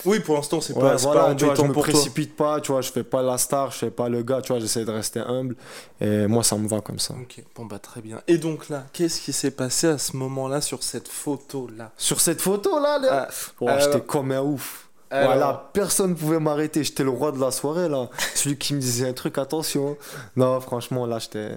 Oui, 0.06 0.20
pour 0.22 0.36
l'instant, 0.36 0.62
c'est 0.62 0.74
Ouais, 0.74 0.82
pas, 0.82 0.96
voilà, 0.96 1.22
pas 1.26 1.36
tu 1.36 1.46
vois, 1.46 1.56
je 1.56 1.62
me 1.64 1.74
pour 1.74 1.84
toi. 1.84 1.94
précipite 1.94 2.36
pas, 2.36 2.62
tu 2.62 2.72
vois, 2.72 2.82
je 2.82 2.92
fais 2.92 3.04
pas 3.04 3.22
la 3.22 3.38
star, 3.38 3.72
je 3.72 3.78
fais 3.78 3.92
pas 3.92 4.08
le 4.10 4.24
gars, 4.24 4.42
tu 4.42 4.52
vois, 4.54 4.60
j'essaie 4.62 4.86
de 4.86 4.92
rester 4.92 5.20
humble, 5.20 5.56
et 6.00 6.28
moi, 6.28 6.44
ça 6.44 6.56
me 6.58 6.68
va 6.68 6.82
comme 6.82 7.00
ça. 7.00 7.14
Ok, 7.22 7.44
bon 7.56 7.66
bah 7.66 7.80
très 7.80 8.02
bien. 8.02 8.22
Et 8.28 8.38
donc 8.38 8.70
là, 8.70 8.86
qu'est-ce 8.94 9.20
qui 9.22 9.34
s'est 9.34 9.52
passé 9.52 9.88
à 9.88 9.98
ce 9.98 10.16
moment-là 10.16 10.62
sur 10.62 10.84
cette 10.84 11.08
photo-là? 11.08 11.92
Sur 11.98 12.22
cette 12.22 12.42
photo 12.42 12.80
là, 12.80 13.00
Ah, 13.10 13.28
alors- 13.66 13.80
j'étais 13.80 14.02
comme 14.02 14.32
un 14.32 14.42
ouf. 14.42 14.88
alors- 15.12 15.26
Voilà, 15.34 15.70
personne 15.74 16.12
ne 16.12 16.16
pouvait 16.16 16.40
m'arrêter. 16.40 16.84
J'étais 16.84 17.04
le 17.04 17.10
roi 17.10 17.32
de 17.32 17.40
la 17.40 17.50
soirée 17.52 17.90
là. 17.90 18.10
Celui 18.36 18.58
qui 18.58 18.74
me 18.76 18.80
disait 18.80 19.08
un 19.10 19.14
truc, 19.14 19.38
attention. 19.40 19.98
Non, 20.36 20.60
franchement, 20.62 21.06
là, 21.08 21.18
j'étais, 21.20 21.50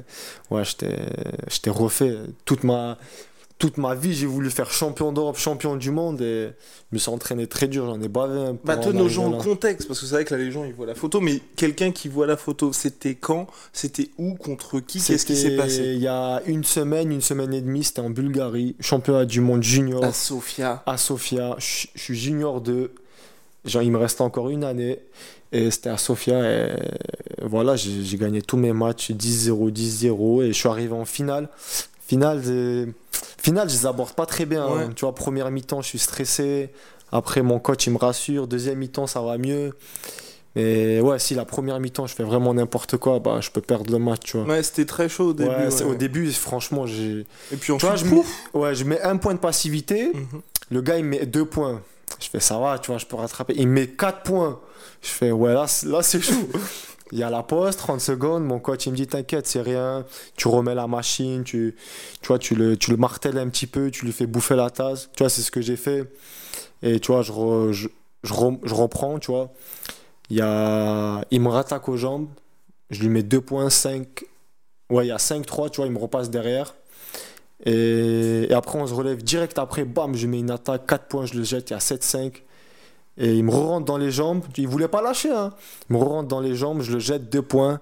ouais, 0.51 0.65
j'étais, 0.65 0.97
j'étais 1.49 1.71
refait. 1.71 2.17
Toute 2.47 2.65
ma, 2.65 2.97
toute 3.63 3.79
ma 3.79 3.95
vie, 3.95 4.13
j'ai 4.13 4.27
voulu 4.27 4.51
faire 4.51 4.73
champion 4.73 5.13
d'Europe, 5.13 5.39
champion 5.39 5.77
du 5.77 5.93
monde 5.93 6.21
et 6.21 6.49
je 6.91 6.95
me 6.95 6.99
suis 6.99 7.11
entraîné 7.11 7.47
très 7.47 7.69
dur. 7.69 7.87
J'en 7.87 8.03
ai 8.03 8.09
bavé 8.09 8.41
un 8.41 8.55
peu. 8.57 8.61
Bah, 8.65 8.75
d'arriver 8.75 9.09
gens 9.09 9.31
le 9.31 9.37
contexte, 9.37 9.87
parce 9.87 10.01
que 10.01 10.07
c'est 10.07 10.17
vrai 10.17 10.25
que 10.25 10.35
là, 10.35 10.43
les 10.43 10.51
gens, 10.51 10.65
ils 10.65 10.75
voient 10.75 10.85
la 10.85 10.97
photo, 10.97 11.21
mais 11.21 11.39
quelqu'un 11.55 11.93
qui 11.93 12.09
voit 12.09 12.27
la 12.27 12.37
photo, 12.37 12.73
c'était 12.73 13.15
quand? 13.15 13.47
C'était 13.73 14.11
où? 14.19 14.35
Contre 14.35 14.81
qui? 14.81 15.01
Qu'est-ce 15.01 15.25
qui 15.25 15.37
s'est 15.37 15.55
passé? 15.55 15.93
Il 15.95 16.01
y 16.01 16.09
a 16.09 16.43
une 16.47 16.65
semaine, 16.65 17.13
une 17.13 17.21
semaine 17.21 17.55
et 17.55 17.61
demie, 17.61 17.85
c'était 17.85 18.01
en 18.01 18.11
Bulgarie, 18.11 18.75
championnat 18.81 19.27
du 19.27 19.41
monde 19.41 19.63
junior. 19.63 20.03
À 20.03 20.13
Sofia. 20.13 20.83
à 20.85 20.97
Sofia. 20.97 21.55
Je 21.61 21.87
suis 21.95 22.17
junior 22.17 22.63
2. 22.63 22.93
Genre, 23.65 23.83
il 23.83 23.93
me 23.93 23.99
reste 23.99 24.21
encore 24.21 24.51
une 24.51 24.65
année. 24.65 24.99
Et 25.53 25.71
c'était 25.71 25.91
à 25.91 25.99
Sofia. 25.99 26.43
Et 26.51 26.77
voilà, 27.43 27.77
j'ai 27.77 28.17
gagné 28.17 28.43
tous 28.43 28.57
mes 28.57 28.73
matchs 28.73 29.13
10-0, 29.13 29.71
10-0. 29.71 30.43
Et 30.43 30.49
je 30.49 30.53
suis 30.53 30.69
arrivé 30.69 30.95
en 30.95 31.05
finale. 31.05 31.49
Finale, 32.13 32.43
euh, 32.47 32.87
finale 33.43 33.71
je 33.71 33.75
les 33.75 33.87
aborde 33.87 34.13
pas 34.13 34.27
très 34.27 34.45
bien. 34.45 34.67
hein. 34.67 34.91
Tu 34.95 35.07
vois, 35.07 35.15
première 35.15 35.51
mi-temps, 35.51 35.81
je 35.81 35.89
suis 35.89 35.99
stressé. 35.99 36.69
Après, 37.11 37.41
mon 37.41 37.59
coach, 37.59 37.87
il 37.87 37.95
me 37.95 37.99
rassure. 37.99 38.47
Deuxième 38.47 38.77
mi-temps, 38.79 39.07
ça 39.07 39.23
va 39.23 39.39
mieux. 39.39 39.73
Mais 40.55 41.01
ouais, 41.01 41.19
si 41.19 41.35
la 41.35 41.47
première 41.47 41.81
mi-temps, 41.81 42.07
je 42.07 42.15
fais 42.15 42.23
vraiment 42.23 42.53
n'importe 42.53 42.99
quoi, 42.99 43.19
bah, 43.19 43.39
je 43.41 43.51
peux 43.51 43.63
perdre 43.63 43.91
le 43.91 43.99
match, 43.99 44.21
tu 44.25 44.37
vois. 44.37 44.47
Ouais, 44.47 44.63
c'était 44.63 44.85
très 44.85 45.09
chaud 45.09 45.29
au 45.29 45.33
début. 45.33 45.49
Ouais, 45.49 45.71
c'est- 45.71 45.85
ouais. 45.85 45.93
Au 45.93 45.95
début, 45.95 46.31
franchement, 46.33 46.87
j'ai. 46.87 47.21
Et 47.51 47.57
puis 47.57 47.73
Tu 47.73 47.79
vois, 47.79 47.93
ensuite, 47.93 48.11
je 48.11 48.15
mets, 48.15 48.23
ouais, 48.53 48.75
je 48.75 48.85
mets 48.85 49.01
un 49.01 49.17
point 49.17 49.33
de 49.33 49.39
passivité. 49.39 50.13
Mhm. 50.13 50.43
Le 50.71 50.83
gars, 50.83 50.99
il 50.99 51.07
met 51.07 51.25
deux 51.25 51.47
points. 51.47 51.81
Je 52.21 52.29
fais 52.29 52.41
ça 52.41 52.59
va, 52.59 52.79
tu 52.79 52.91
vois, 52.91 52.99
je 52.99 53.07
peux 53.07 53.17
rattraper. 53.17 53.55
Il 53.57 53.69
met 53.69 53.87
4 53.87 54.23
points. 54.23 54.61
Je 55.01 55.09
fais 55.09 55.31
ouais, 55.31 55.55
là, 55.55 55.65
là 55.87 56.03
c'est 56.03 56.21
chaud. 56.21 56.35
Il 57.13 57.19
y 57.19 57.23
a 57.23 57.31
la 57.31 57.43
pause, 57.43 57.77
30 57.77 58.01
secondes. 58.01 58.45
Mon 58.45 58.59
coach, 58.59 58.87
il 58.87 58.93
me 58.93 58.97
dit 58.97 59.07
T'inquiète, 59.07 59.47
c'est 59.47 59.61
rien. 59.61 60.05
Tu 60.37 60.49
remets 60.49 60.75
la 60.75 60.87
machine, 60.87 61.45
tu, 61.45 61.77
tu 62.23 62.29
vois, 62.29 62.39
tu 62.39 62.55
le, 62.55 62.77
tu 62.77 62.91
le 62.91 62.97
martèles 62.97 63.39
un 63.39 63.49
petit 63.49 63.67
peu, 63.67 63.91
tu 63.91 64.07
lui 64.07 64.13
fais 64.13 64.27
bouffer 64.27 64.57
la 64.57 64.71
tasse. 64.71 65.11
Tu 65.15 65.23
vois, 65.23 65.29
c'est 65.31 65.43
ce 65.43 65.51
que 65.51 65.61
j'ai 65.61 65.77
fait. 65.77 66.11
Et 66.83 67.01
tu 67.01 67.13
vois, 67.13 67.23
je, 67.23 67.33
je, 67.73 67.89
je, 68.25 68.33
re- 68.35 68.61
je 68.65 68.75
reprends, 68.75 69.19
tu 69.19 69.31
vois. 69.31 69.53
Il, 70.31 70.39
y 70.39 70.43
a, 70.43 71.25
il 71.31 71.41
me 71.41 71.49
rattaque 71.49 71.89
aux 71.89 71.97
jambes. 71.97 72.29
Je 72.91 73.01
lui 73.03 73.09
mets 73.11 73.23
2 73.23 73.41
points, 73.41 73.71
5. 73.71 74.25
Ouais, 74.91 75.07
il 75.07 75.09
y 75.09 75.13
a 75.13 75.19
5-3, 75.19 75.71
tu 75.71 75.79
vois, 75.79 75.87
il 75.87 75.93
me 75.93 75.99
repasse 75.99 76.31
derrière. 76.31 76.75
Et, 77.65 78.47
et 78.51 78.55
après, 78.55 78.79
on 78.79 78.87
se 78.87 78.95
relève 78.95 79.23
direct 79.23 79.59
après, 79.59 79.85
bam, 79.85 80.15
je 80.17 80.27
mets 80.27 80.41
une 80.41 80.51
attaque, 80.51 80.87
4 80.87 81.07
points, 81.07 81.27
je 81.27 81.35
le 81.35 81.45
jette, 81.45 81.71
il 81.71 81.75
y 81.75 81.77
a 81.77 81.81
7-5. 81.81 82.43
Et 83.19 83.35
il 83.35 83.45
me 83.45 83.51
rentre 83.51 83.85
dans 83.85 83.99
les 83.99 84.11
jambes, 84.11 84.43
il 84.57 84.67
voulait 84.67 84.89
pas 84.89 85.03
lâcher, 85.03 85.31
hein. 85.31 85.53
Il 85.91 85.97
me 85.97 86.03
rentre 86.03 86.29
dans 86.29 86.41
les 86.41 86.55
jambes, 86.55 86.81
je 86.81 86.93
le 86.93 86.99
jette, 86.99 87.31
2 87.31 87.43
points. 87.43 87.81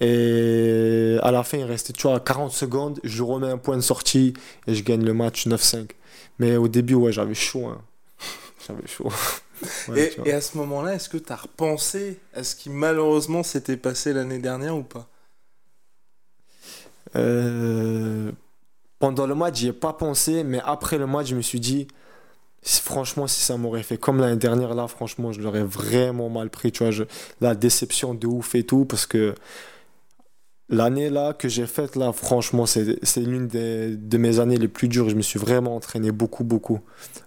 Et 0.00 1.18
à 1.22 1.32
la 1.32 1.42
fin, 1.42 1.58
il 1.58 1.64
restait, 1.64 1.92
tu 1.92 2.06
vois, 2.06 2.20
40 2.20 2.52
secondes, 2.52 3.00
je 3.02 3.16
lui 3.16 3.30
remets 3.30 3.50
un 3.50 3.58
point 3.58 3.76
de 3.76 3.82
sortie 3.82 4.34
et 4.66 4.74
je 4.74 4.84
gagne 4.84 5.04
le 5.04 5.14
match 5.14 5.46
9-5. 5.46 5.90
Mais 6.38 6.56
au 6.56 6.68
début, 6.68 6.94
ouais, 6.94 7.12
j'avais 7.12 7.34
chaud, 7.34 7.66
hein. 7.66 7.80
J'avais 8.66 8.86
chaud. 8.86 9.10
Ouais, 9.88 10.12
et, 10.24 10.32
à 10.32 10.40
ce 10.40 10.56
moment-là, 10.58 10.94
est-ce 10.94 11.08
que 11.08 11.16
tu 11.16 11.32
as 11.32 11.36
repensé 11.36 12.20
à 12.32 12.44
ce 12.44 12.54
qui 12.54 12.70
malheureusement 12.70 13.42
s'était 13.42 13.76
passé 13.76 14.12
l'année 14.12 14.38
dernière 14.38 14.76
ou 14.76 14.84
pas? 14.84 15.08
Euh, 17.16 18.30
pendant 19.00 19.26
le 19.26 19.34
match, 19.34 19.56
j'y 19.56 19.66
ai 19.66 19.72
pas 19.72 19.92
pensé, 19.92 20.44
mais 20.44 20.60
après 20.64 20.96
le 20.96 21.08
match, 21.08 21.26
je 21.26 21.34
me 21.34 21.42
suis 21.42 21.58
dit, 21.58 21.88
franchement, 22.62 23.26
si 23.26 23.40
ça 23.40 23.56
m'aurait 23.56 23.82
fait 23.82 23.98
comme 23.98 24.20
l'année 24.20 24.36
dernière, 24.36 24.74
là, 24.74 24.88
franchement, 24.88 25.32
je 25.32 25.40
l'aurais 25.40 25.64
vraiment 25.64 26.28
mal 26.28 26.50
pris, 26.50 26.72
tu 26.72 26.84
la 27.40 27.54
déception 27.54 28.14
de 28.14 28.26
ouf 28.26 28.54
et 28.54 28.64
tout, 28.64 28.84
parce 28.84 29.06
que 29.06 29.34
L'année 30.70 31.08
là 31.08 31.32
que 31.32 31.48
j'ai 31.48 31.66
faite 31.66 31.96
là, 31.96 32.12
franchement, 32.12 32.66
c'est 32.66 32.84
l'une 33.16 33.46
de 33.48 34.18
mes 34.18 34.38
années 34.38 34.58
les 34.58 34.68
plus 34.68 34.88
dures. 34.88 35.08
Je 35.08 35.16
me 35.16 35.22
suis 35.22 35.38
vraiment 35.38 35.74
entraîné 35.76 36.12
beaucoup, 36.12 36.44
beaucoup. 36.44 36.80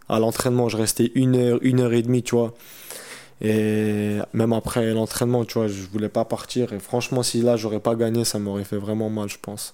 À 0.10 0.20
l'entraînement, 0.20 0.70
je 0.70 0.78
restais 0.78 1.12
une 1.16 1.36
heure, 1.36 1.58
une 1.64 1.80
heure 1.80 1.94
et 1.94 2.04
demie, 2.04 2.22
tu 2.22 2.36
vois. 2.36 2.54
Et 3.42 4.20
même 4.34 4.54
après 4.54 4.94
l'entraînement, 4.94 5.44
tu 5.46 5.56
vois, 5.56 5.68
je 5.68 5.82
voulais 5.92 6.10
pas 6.10 6.24
partir. 6.24 6.72
Et 6.74 6.80
franchement, 6.80 7.24
si 7.24 7.42
là, 7.42 7.58
j'aurais 7.58 7.80
pas 7.80 7.96
gagné, 7.96 8.26
ça 8.26 8.38
m'aurait 8.38 8.64
fait 8.64 8.78
vraiment 8.78 9.10
mal, 9.10 9.28
je 9.28 9.40
pense. 9.42 9.74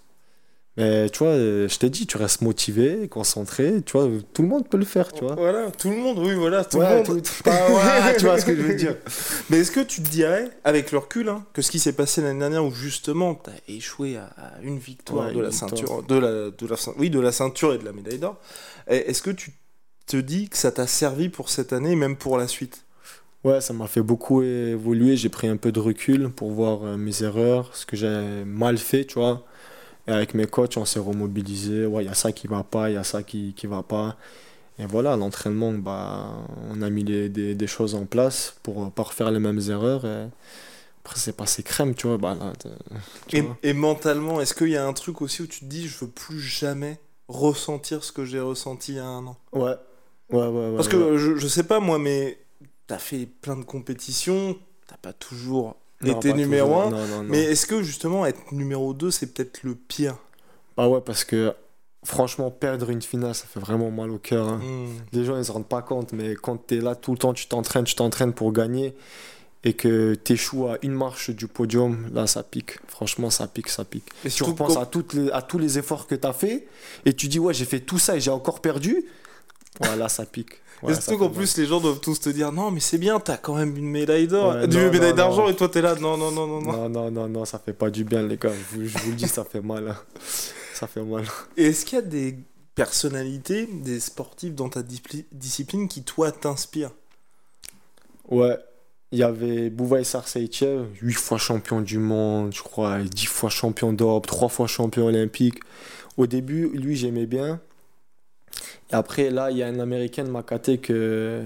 Mais 0.78 1.10
tu 1.10 1.20
vois, 1.20 1.30
euh, 1.30 1.68
je 1.68 1.80
t'ai 1.80 1.90
dit, 1.90 2.06
tu 2.06 2.18
restes 2.18 2.42
motivé, 2.42 3.08
concentré, 3.08 3.82
tu 3.84 3.94
vois, 3.98 4.08
tout 4.34 4.44
le 4.44 4.48
monde 4.48 4.70
peut 4.70 4.78
le 4.78 4.86
faire, 4.86 5.12
tu 5.12 5.24
vois. 5.26 5.34
Voilà, 5.36 5.72
tout 5.72 5.90
le 5.90 5.96
monde, 5.98 6.20
oui, 6.20 6.36
voilà, 6.36 6.64
tout 6.64 6.78
Ouais, 6.78 6.88
le 6.90 6.96
monde. 6.98 7.06
tout- 7.24 7.44
pas- 7.44 7.74
ouais, 8.08 8.16
tu 8.18 8.26
vois 8.26 8.38
ce 8.40 8.46
que 8.46 8.56
je 8.56 8.62
veux 8.62 8.76
dire. 8.76 8.96
Mais 9.50 9.58
est-ce 9.58 9.72
que 9.72 9.80
tu 9.80 10.04
te 10.04 10.08
dirais, 10.10 10.52
avec 10.64 10.92
le 10.92 11.00
recul, 11.00 11.30
hein, 11.30 11.44
que 11.54 11.64
ce 11.64 11.72
qui 11.72 11.80
s'est 11.80 11.94
passé 11.94 12.22
l'année 12.22 12.40
dernière 12.40 12.64
où 12.64 12.72
justement 12.72 13.34
tu 13.34 13.50
as 13.50 13.54
échoué 13.76 14.18
à, 14.18 14.26
à 14.38 14.62
une 14.62 14.78
victoire 14.78 15.26
Ouais, 15.26 15.32
de 15.34 15.38
une 15.38 15.44
la 15.46 15.50
victoire. 15.50 15.72
ceinture, 15.72 16.04
de 16.04 16.16
la, 16.16 16.30
de 16.52 16.68
la, 16.68 16.76
oui, 16.98 17.10
de 17.10 17.20
la 17.20 17.32
ceinture 17.32 17.74
et 17.74 17.80
de 17.80 17.86
la 17.86 17.92
médaille 17.92 18.20
d'or, 18.20 18.40
est-ce 18.86 19.24
que 19.24 19.32
tu 19.32 19.54
te 20.06 20.18
dis 20.18 20.48
que 20.48 20.58
ça 20.58 20.72
t'a 20.72 20.86
servi 20.86 21.30
pour 21.30 21.50
cette 21.50 21.74
année 21.74 21.94
et 21.94 21.96
même 21.96 22.18
pour 22.18 22.38
la 22.38 22.48
suite? 22.48 22.84
Ouais, 23.44 23.62
ça 23.62 23.74
m'a 23.74 23.88
fait 23.88 24.02
beaucoup 24.02 24.44
évoluer. 24.44 25.16
J'ai 25.18 25.30
pris 25.30 25.48
un 25.48 25.58
peu 25.58 25.72
de 25.72 25.80
recul 25.80 26.30
pour 26.30 26.52
voir 26.52 26.84
euh, 26.84 26.98
mes 26.98 27.24
erreurs, 27.24 27.76
ce 27.76 27.86
que 27.86 27.96
j'ai 27.98 28.44
mal 28.46 28.78
fait, 28.78 29.06
tu 29.06 29.16
vois. 29.20 29.44
Et 30.08 30.12
avec 30.12 30.34
mes 30.34 30.48
coachs, 30.48 30.78
on 30.78 30.86
s'est 30.86 31.00
remobilisé. 31.00 31.86
Ouais, 31.86 32.04
il 32.04 32.08
y 32.08 32.10
a 32.10 32.14
ça 32.14 32.32
qui 32.32 32.48
va 32.48 32.64
pas, 32.64 32.90
il 32.90 32.94
y 32.94 32.98
a 32.98 33.04
ça 33.04 33.24
qui, 33.24 33.54
qui 33.56 33.68
va 33.68 33.84
pas. 33.84 34.18
Et 34.80 34.86
voilà, 34.86 35.18
l'entraînement, 35.18 35.74
bah, 35.74 36.32
on 36.72 36.82
a 36.82 36.90
mis 36.90 37.04
les- 37.04 37.30
des, 37.30 37.56
des 37.56 37.68
choses 37.68 37.96
en 37.96 38.06
place 38.06 38.58
pour 38.64 38.86
euh, 38.86 38.90
pas 38.90 39.04
refaire 39.04 39.32
les 39.32 39.40
mêmes 39.40 39.62
erreurs. 39.70 40.06
Et 40.06 40.28
après, 41.04 41.18
c'est 41.20 41.34
passé 41.38 41.64
crème, 41.64 41.96
tu 41.96 42.08
vois. 42.08 42.18
Bah, 42.18 42.36
là, 42.40 42.54
tu 43.28 43.38
et, 43.38 43.44
vois. 43.44 43.58
et 43.64 43.72
mentalement, 43.74 44.42
est-ce 44.42 44.54
qu'il 44.54 44.70
y 44.70 44.76
a 44.78 44.86
un 44.86 44.94
truc 44.94 45.22
aussi 45.22 45.42
où 45.42 45.48
tu 45.48 45.62
te 45.62 45.66
dis, 45.66 45.88
je 45.88 45.98
veux 46.00 46.10
plus 46.12 46.40
jamais 46.40 47.00
ressentir 47.28 48.04
ce 48.04 48.12
que 48.12 48.26
j'ai 48.26 48.40
ressenti 48.40 48.94
il 48.94 48.96
y 48.96 49.00
a 49.00 49.06
un 49.06 49.26
an? 49.28 49.38
Ouais. 49.52 49.76
Ouais, 50.30 50.48
ouais, 50.48 50.70
ouais. 50.72 50.72
Parce 50.76 50.88
ouais. 50.88 50.88
que 50.88 51.18
je, 51.18 51.36
je 51.36 51.48
sais 51.48 51.64
pas 51.64 51.80
moi, 51.80 51.98
mais 52.00 52.40
t'as 52.88 53.00
fait 53.00 53.26
plein 53.26 53.56
de 53.58 53.64
compétitions, 53.64 54.58
t'as 54.88 54.98
pas 54.98 55.14
toujours 55.14 55.76
Pas 56.00 56.34
numéro 56.34 56.68
toujours. 56.68 56.84
un. 56.84 56.90
Non, 56.92 57.08
non, 57.08 57.24
non. 57.24 57.30
Mais 57.30 57.44
est-ce 57.44 57.66
que 57.66 57.82
justement 57.84 58.26
être 58.26 58.52
numéro 58.54 58.94
2 58.94 59.12
c'est 59.12 59.28
peut-être 59.34 59.64
le 59.64 59.76
pire? 59.76 60.18
Bah 60.76 60.88
ouais, 60.88 61.02
parce 61.02 61.24
que 61.24 61.54
franchement, 62.06 62.52
perdre 62.52 62.90
une 62.90 63.02
finale, 63.02 63.34
ça 63.36 63.46
fait 63.48 63.60
vraiment 63.60 63.90
mal 63.92 64.12
au 64.12 64.20
cœur. 64.20 64.48
hein. 64.48 64.62
Hmm. 64.64 64.88
Les 65.12 65.26
gens, 65.26 65.38
ils 65.38 65.44
se 65.46 65.52
rendent 65.52 65.68
pas 65.68 65.82
compte, 65.82 66.14
mais 66.14 66.36
quand 66.36 66.68
tu 66.68 66.78
es 66.78 66.82
là 66.82 66.96
tout 66.96 67.12
le 67.12 67.18
temps, 67.18 67.34
tu 67.34 67.48
t'entraînes, 67.48 67.84
tu 67.86 67.96
t'entraînes 67.96 68.32
pour 68.34 68.54
gagner, 68.54 68.96
et 69.64 69.74
que 69.74 70.14
tu 70.24 70.34
échoues 70.34 70.68
à 70.68 70.78
une 70.84 70.94
marche 70.94 71.32
du 71.32 71.48
podium, 71.48 72.08
là, 72.14 72.28
ça 72.28 72.44
pique. 72.44 72.78
Franchement, 72.88 73.30
ça 73.32 73.48
pique, 73.48 73.68
ça 73.70 73.84
pique. 73.84 74.06
Et 74.24 74.30
Tu 74.30 74.44
repenses 74.44 74.78
à, 74.78 74.86
toutes 74.86 75.14
les- 75.14 75.32
à 75.32 75.42
tous 75.42 75.58
les 75.58 75.80
efforts 75.80 76.06
que 76.08 76.16
tu 76.16 76.28
as 76.28 76.32
fait, 76.34 76.68
et 77.06 77.14
tu 77.14 77.28
dis, 77.28 77.40
ouais, 77.40 77.54
j'ai 77.56 77.66
fait 77.66 77.80
tout 77.82 77.98
ça 78.00 78.16
et 78.16 78.22
j'ai 78.22 78.32
encore 78.32 78.62
perdu. 78.62 79.04
Voilà, 79.82 80.08
ça 80.10 80.26
pique. 80.26 80.62
Ouais, 80.84 80.92
Et 80.92 80.96
surtout 80.96 81.18
qu'en 81.18 81.30
plus, 81.30 81.58
les 81.58 81.66
gens 81.66 81.80
doivent 81.82 82.00
tous 82.00 82.20
te 82.20 82.30
dire 82.30 82.52
non, 82.52 82.70
mais 82.70 82.80
c'est 82.80 82.98
bien, 83.00 83.20
t'as 83.20 83.38
quand 83.38 83.56
même 83.56 83.76
une 83.78 83.90
médaille 83.90 84.28
d'or, 84.28 84.54
Ouais, 84.56 84.68
non, 84.68 84.92
médaille 84.92 85.14
d'argent, 85.16 85.48
et 85.48 85.56
toi 85.56 85.68
t'es 85.70 85.82
là, 85.82 85.96
non, 85.96 86.18
non, 86.18 86.32
non, 86.32 86.46
non, 86.46 86.62
non. 86.62 86.72
Non, 86.72 86.90
non, 86.90 87.12
non, 87.12 87.28
non, 87.28 87.46
ça 87.46 87.58
fait 87.58 87.74
pas 87.74 87.90
du 87.90 88.04
bien, 88.04 88.22
les 88.22 88.38
gars. 88.38 88.52
Je 88.52 88.76
vous, 88.78 88.86
je 88.88 88.98
vous 89.00 89.10
le 89.10 89.16
dis, 89.16 89.28
ça 89.28 89.44
fait 89.44 89.62
mal. 89.62 89.88
hein. 89.90 89.98
Ça 90.76 90.86
fait 90.86 91.02
mal. 91.02 91.24
Et 91.58 91.66
est-ce 91.68 91.84
qu'il 91.86 91.96
y 91.98 92.02
a 92.02 92.06
des 92.06 92.38
personnalités, 92.76 93.66
des 93.66 94.00
sportifs 94.00 94.54
dans 94.54 94.70
ta 94.70 94.84
discipline 94.84 95.88
qui, 95.88 96.04
toi, 96.04 96.32
t'inspirent? 96.32 96.92
Ouais, 98.30 98.58
il 99.12 99.18
y 99.20 99.24
avait 99.24 99.70
Bouvaï 99.72 100.06
Sarseichev, 100.06 100.86
8 101.02 101.14
fois 101.14 101.38
champion 101.40 101.82
du 101.82 101.98
monde, 101.98 102.54
je 102.54 102.62
crois, 102.62 103.00
10 103.00 103.26
fois 103.26 103.50
champion 103.50 103.94
d'Europe, 103.94 104.28
3 104.28 104.50
fois 104.50 104.68
champion 104.68 105.06
olympique. 105.08 105.60
Au 106.18 106.28
début, 106.28 106.70
lui, 106.74 106.96
j'aimais 106.96 107.26
bien. 107.26 107.60
Après, 108.92 109.30
là, 109.30 109.52
il 109.52 109.58
y 109.58 109.64
a 109.64 109.68
un 109.68 109.80
Américain 109.80 110.24
de 110.24 110.30
Makate 110.30 110.80
que, 110.82 111.44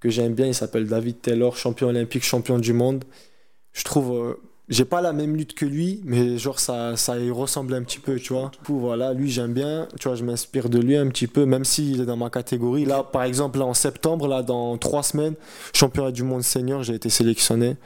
que 0.00 0.08
j'aime 0.10 0.34
bien, 0.34 0.46
il 0.46 0.54
s'appelle 0.54 0.86
David 0.86 1.20
Taylor, 1.20 1.56
champion 1.56 1.88
olympique, 1.88 2.24
champion 2.24 2.58
du 2.58 2.72
monde. 2.72 3.04
Je 3.72 3.84
trouve, 3.84 4.12
euh, 4.12 4.34
j'ai 4.68 4.86
pas 4.86 5.02
la 5.02 5.12
même 5.12 5.36
lutte 5.36 5.54
que 5.54 5.66
lui, 5.66 6.00
mais 6.04 6.38
genre, 6.38 6.58
ça, 6.60 6.96
ça 6.96 7.18
y 7.18 7.30
ressemble 7.30 7.74
un 7.74 7.82
petit 7.82 7.98
peu, 7.98 8.16
tu 8.16 8.32
vois. 8.32 8.50
Du 8.52 8.58
coup, 8.66 8.78
voilà, 8.78 9.12
lui, 9.12 9.30
j'aime 9.30 9.52
bien, 9.52 9.86
tu 10.00 10.08
vois, 10.08 10.16
je 10.16 10.24
m'inspire 10.24 10.70
de 10.70 10.78
lui 10.78 10.96
un 10.96 11.08
petit 11.08 11.26
peu, 11.26 11.44
même 11.44 11.64
s'il 11.64 12.00
est 12.00 12.06
dans 12.06 12.16
ma 12.16 12.30
catégorie. 12.30 12.86
Là, 12.86 13.02
par 13.02 13.24
exemple, 13.24 13.58
là, 13.58 13.66
en 13.66 13.74
septembre, 13.74 14.28
là, 14.28 14.42
dans 14.42 14.78
3 14.78 15.02
semaines, 15.02 15.34
championnat 15.74 16.10
du 16.10 16.22
monde 16.22 16.42
senior, 16.42 16.82
j'ai 16.82 16.94
été 16.94 17.10
sélectionné, 17.10 17.76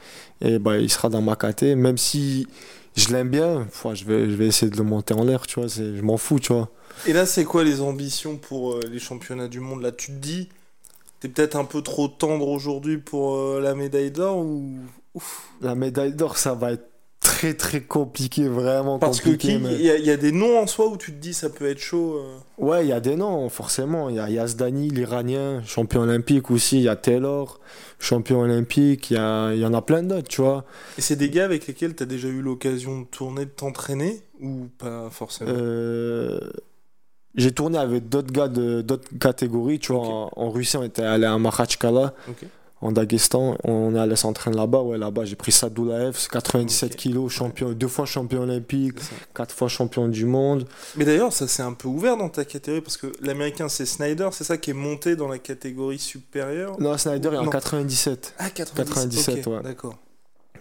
et 0.41 0.59
bah, 0.59 0.77
il 0.77 0.89
sera 0.89 1.09
dans 1.09 1.21
ma 1.21 1.35
caté, 1.35 1.75
même 1.75 1.97
si 1.97 2.47
je 2.95 3.09
l'aime 3.09 3.29
bien, 3.29 3.67
je 3.93 4.05
vais, 4.05 4.29
je 4.29 4.35
vais 4.35 4.47
essayer 4.47 4.71
de 4.71 4.77
le 4.77 4.83
monter 4.83 5.13
en 5.13 5.23
l'air, 5.25 5.45
tu 5.45 5.59
vois, 5.59 5.67
je 5.67 6.01
m'en 6.01 6.17
fous, 6.17 6.39
tu 6.39 6.53
vois. 6.53 6.69
Et 7.05 7.13
là, 7.13 7.25
c'est 7.25 7.45
quoi 7.45 7.63
les 7.63 7.81
ambitions 7.81 8.37
pour 8.37 8.73
euh, 8.73 8.81
les 8.91 8.99
championnats 8.99 9.47
du 9.47 9.59
monde? 9.59 9.81
Là, 9.81 9.91
tu 9.91 10.07
te 10.07 10.17
dis, 10.17 10.49
t'es 11.19 11.29
peut-être 11.29 11.55
un 11.55 11.65
peu 11.65 11.81
trop 11.81 12.07
tendre 12.07 12.47
aujourd'hui 12.47 12.97
pour 12.97 13.35
euh, 13.37 13.61
la 13.61 13.75
médaille 13.75 14.11
d'or 14.11 14.37
ou? 14.37 14.73
Ouf. 15.13 15.47
La 15.61 15.75
médaille 15.75 16.13
d'or, 16.13 16.37
ça 16.37 16.53
va 16.53 16.73
être 16.73 16.87
très 17.19 17.53
très 17.55 17.81
compliqué, 17.81 18.47
vraiment 18.47 18.99
Parce 18.99 19.19
que 19.19 19.29
compliqué. 19.29 19.55
qui 19.55 19.59
mais- 19.59 19.73
Il 19.75 19.81
y, 19.81 20.05
y 20.07 20.11
a 20.11 20.17
des 20.17 20.31
noms 20.31 20.59
en 20.59 20.67
soi 20.67 20.87
où 20.87 20.97
tu 20.97 21.11
te 21.11 21.17
dis, 21.17 21.33
ça 21.33 21.49
peut 21.49 21.67
être 21.67 21.79
chaud. 21.79 22.15
euh. 22.17 22.37
Ouais, 22.57 22.85
il 22.85 22.89
y 22.89 22.93
a 22.93 22.99
des 22.99 23.15
noms, 23.15 23.49
forcément. 23.49 24.09
Il 24.09 24.15
y 24.15 24.19
a 24.19 24.29
Yazdani, 24.29 24.89
l'Iranien, 24.89 25.63
champion 25.63 26.01
olympique 26.01 26.51
aussi. 26.51 26.77
Il 26.77 26.83
y 26.83 26.89
a 26.89 26.95
Taylor, 26.95 27.59
champion 27.99 28.41
olympique. 28.41 29.09
Il 29.11 29.15
y, 29.15 29.17
a- 29.17 29.53
y 29.55 29.65
en 29.65 29.73
a 29.73 29.81
plein 29.81 30.03
d'autres, 30.03 30.27
tu 30.27 30.41
vois. 30.41 30.65
Et 30.97 31.01
c'est 31.01 31.15
des 31.15 31.29
gars 31.29 31.45
avec 31.45 31.65
lesquels 31.67 31.95
t'as 31.95 32.05
déjà 32.05 32.27
eu 32.27 32.41
l'occasion 32.41 33.01
de 33.01 33.05
tourner, 33.05 33.45
de 33.45 33.49
t'entraîner 33.51 34.21
ou 34.39 34.67
pas 34.77 35.09
forcément? 35.09 35.51
Euh, 35.53 36.39
J'ai 37.37 37.51
tourné 37.51 37.77
avec 37.77 38.09
d'autres 38.09 38.31
gars 38.33 38.47
de 38.47 38.81
d'autres 38.81 39.07
catégories, 39.19 39.79
tu 39.79 39.93
vois. 39.93 40.01
En, 40.01 40.31
en 40.35 40.49
Russie, 40.49 40.75
on 40.77 40.83
était 40.83 41.03
allé 41.03 41.25
à 41.25 41.37
Makhachkala, 41.37 42.13
en 42.81 42.91
Daghestan. 42.91 43.55
On 43.63 43.95
est 43.95 43.99
allé 43.99 44.15
s'entraîner 44.15 44.57
là-bas. 44.57 44.81
Ouais, 44.81 44.97
là-bas, 44.97 45.25
j'ai 45.25 45.35
pris 45.35 45.51
Sadoulaev, 45.51 46.17
97 46.31 46.91
Ok. 46.93 46.97
kilos, 46.97 47.31
champion, 47.31 47.71
deux 47.73 47.87
fois 47.87 48.05
champion 48.05 48.41
olympique, 48.41 48.95
quatre 49.35 49.53
fois 49.53 49.67
champion 49.67 50.07
du 50.07 50.25
monde. 50.25 50.65
Mais 50.95 51.05
d'ailleurs, 51.05 51.31
ça 51.31 51.47
c'est 51.47 51.63
un 51.63 51.73
peu 51.73 51.87
ouvert 51.87 52.17
dans 52.17 52.29
ta 52.29 52.43
catégorie 52.43 52.81
parce 52.81 52.97
que 52.97 53.11
l'américain 53.21 53.69
c'est 53.69 53.85
Snyder, 53.85 54.29
c'est 54.31 54.43
ça 54.43 54.57
qui 54.57 54.71
est 54.71 54.73
monté 54.73 55.15
dans 55.15 55.27
la 55.27 55.37
catégorie 55.37 55.99
supérieure? 55.99 56.75
Non, 56.79 56.97
Snyder 56.97 57.29
est 57.33 57.37
en 57.37 57.43
Non. 57.45 57.49
97. 57.51 58.33
Ah, 58.39 58.49
97, 58.49 59.09
97, 59.13 59.47
ok, 59.47 59.53
ouais. 59.53 59.61
D'accord. 59.63 59.95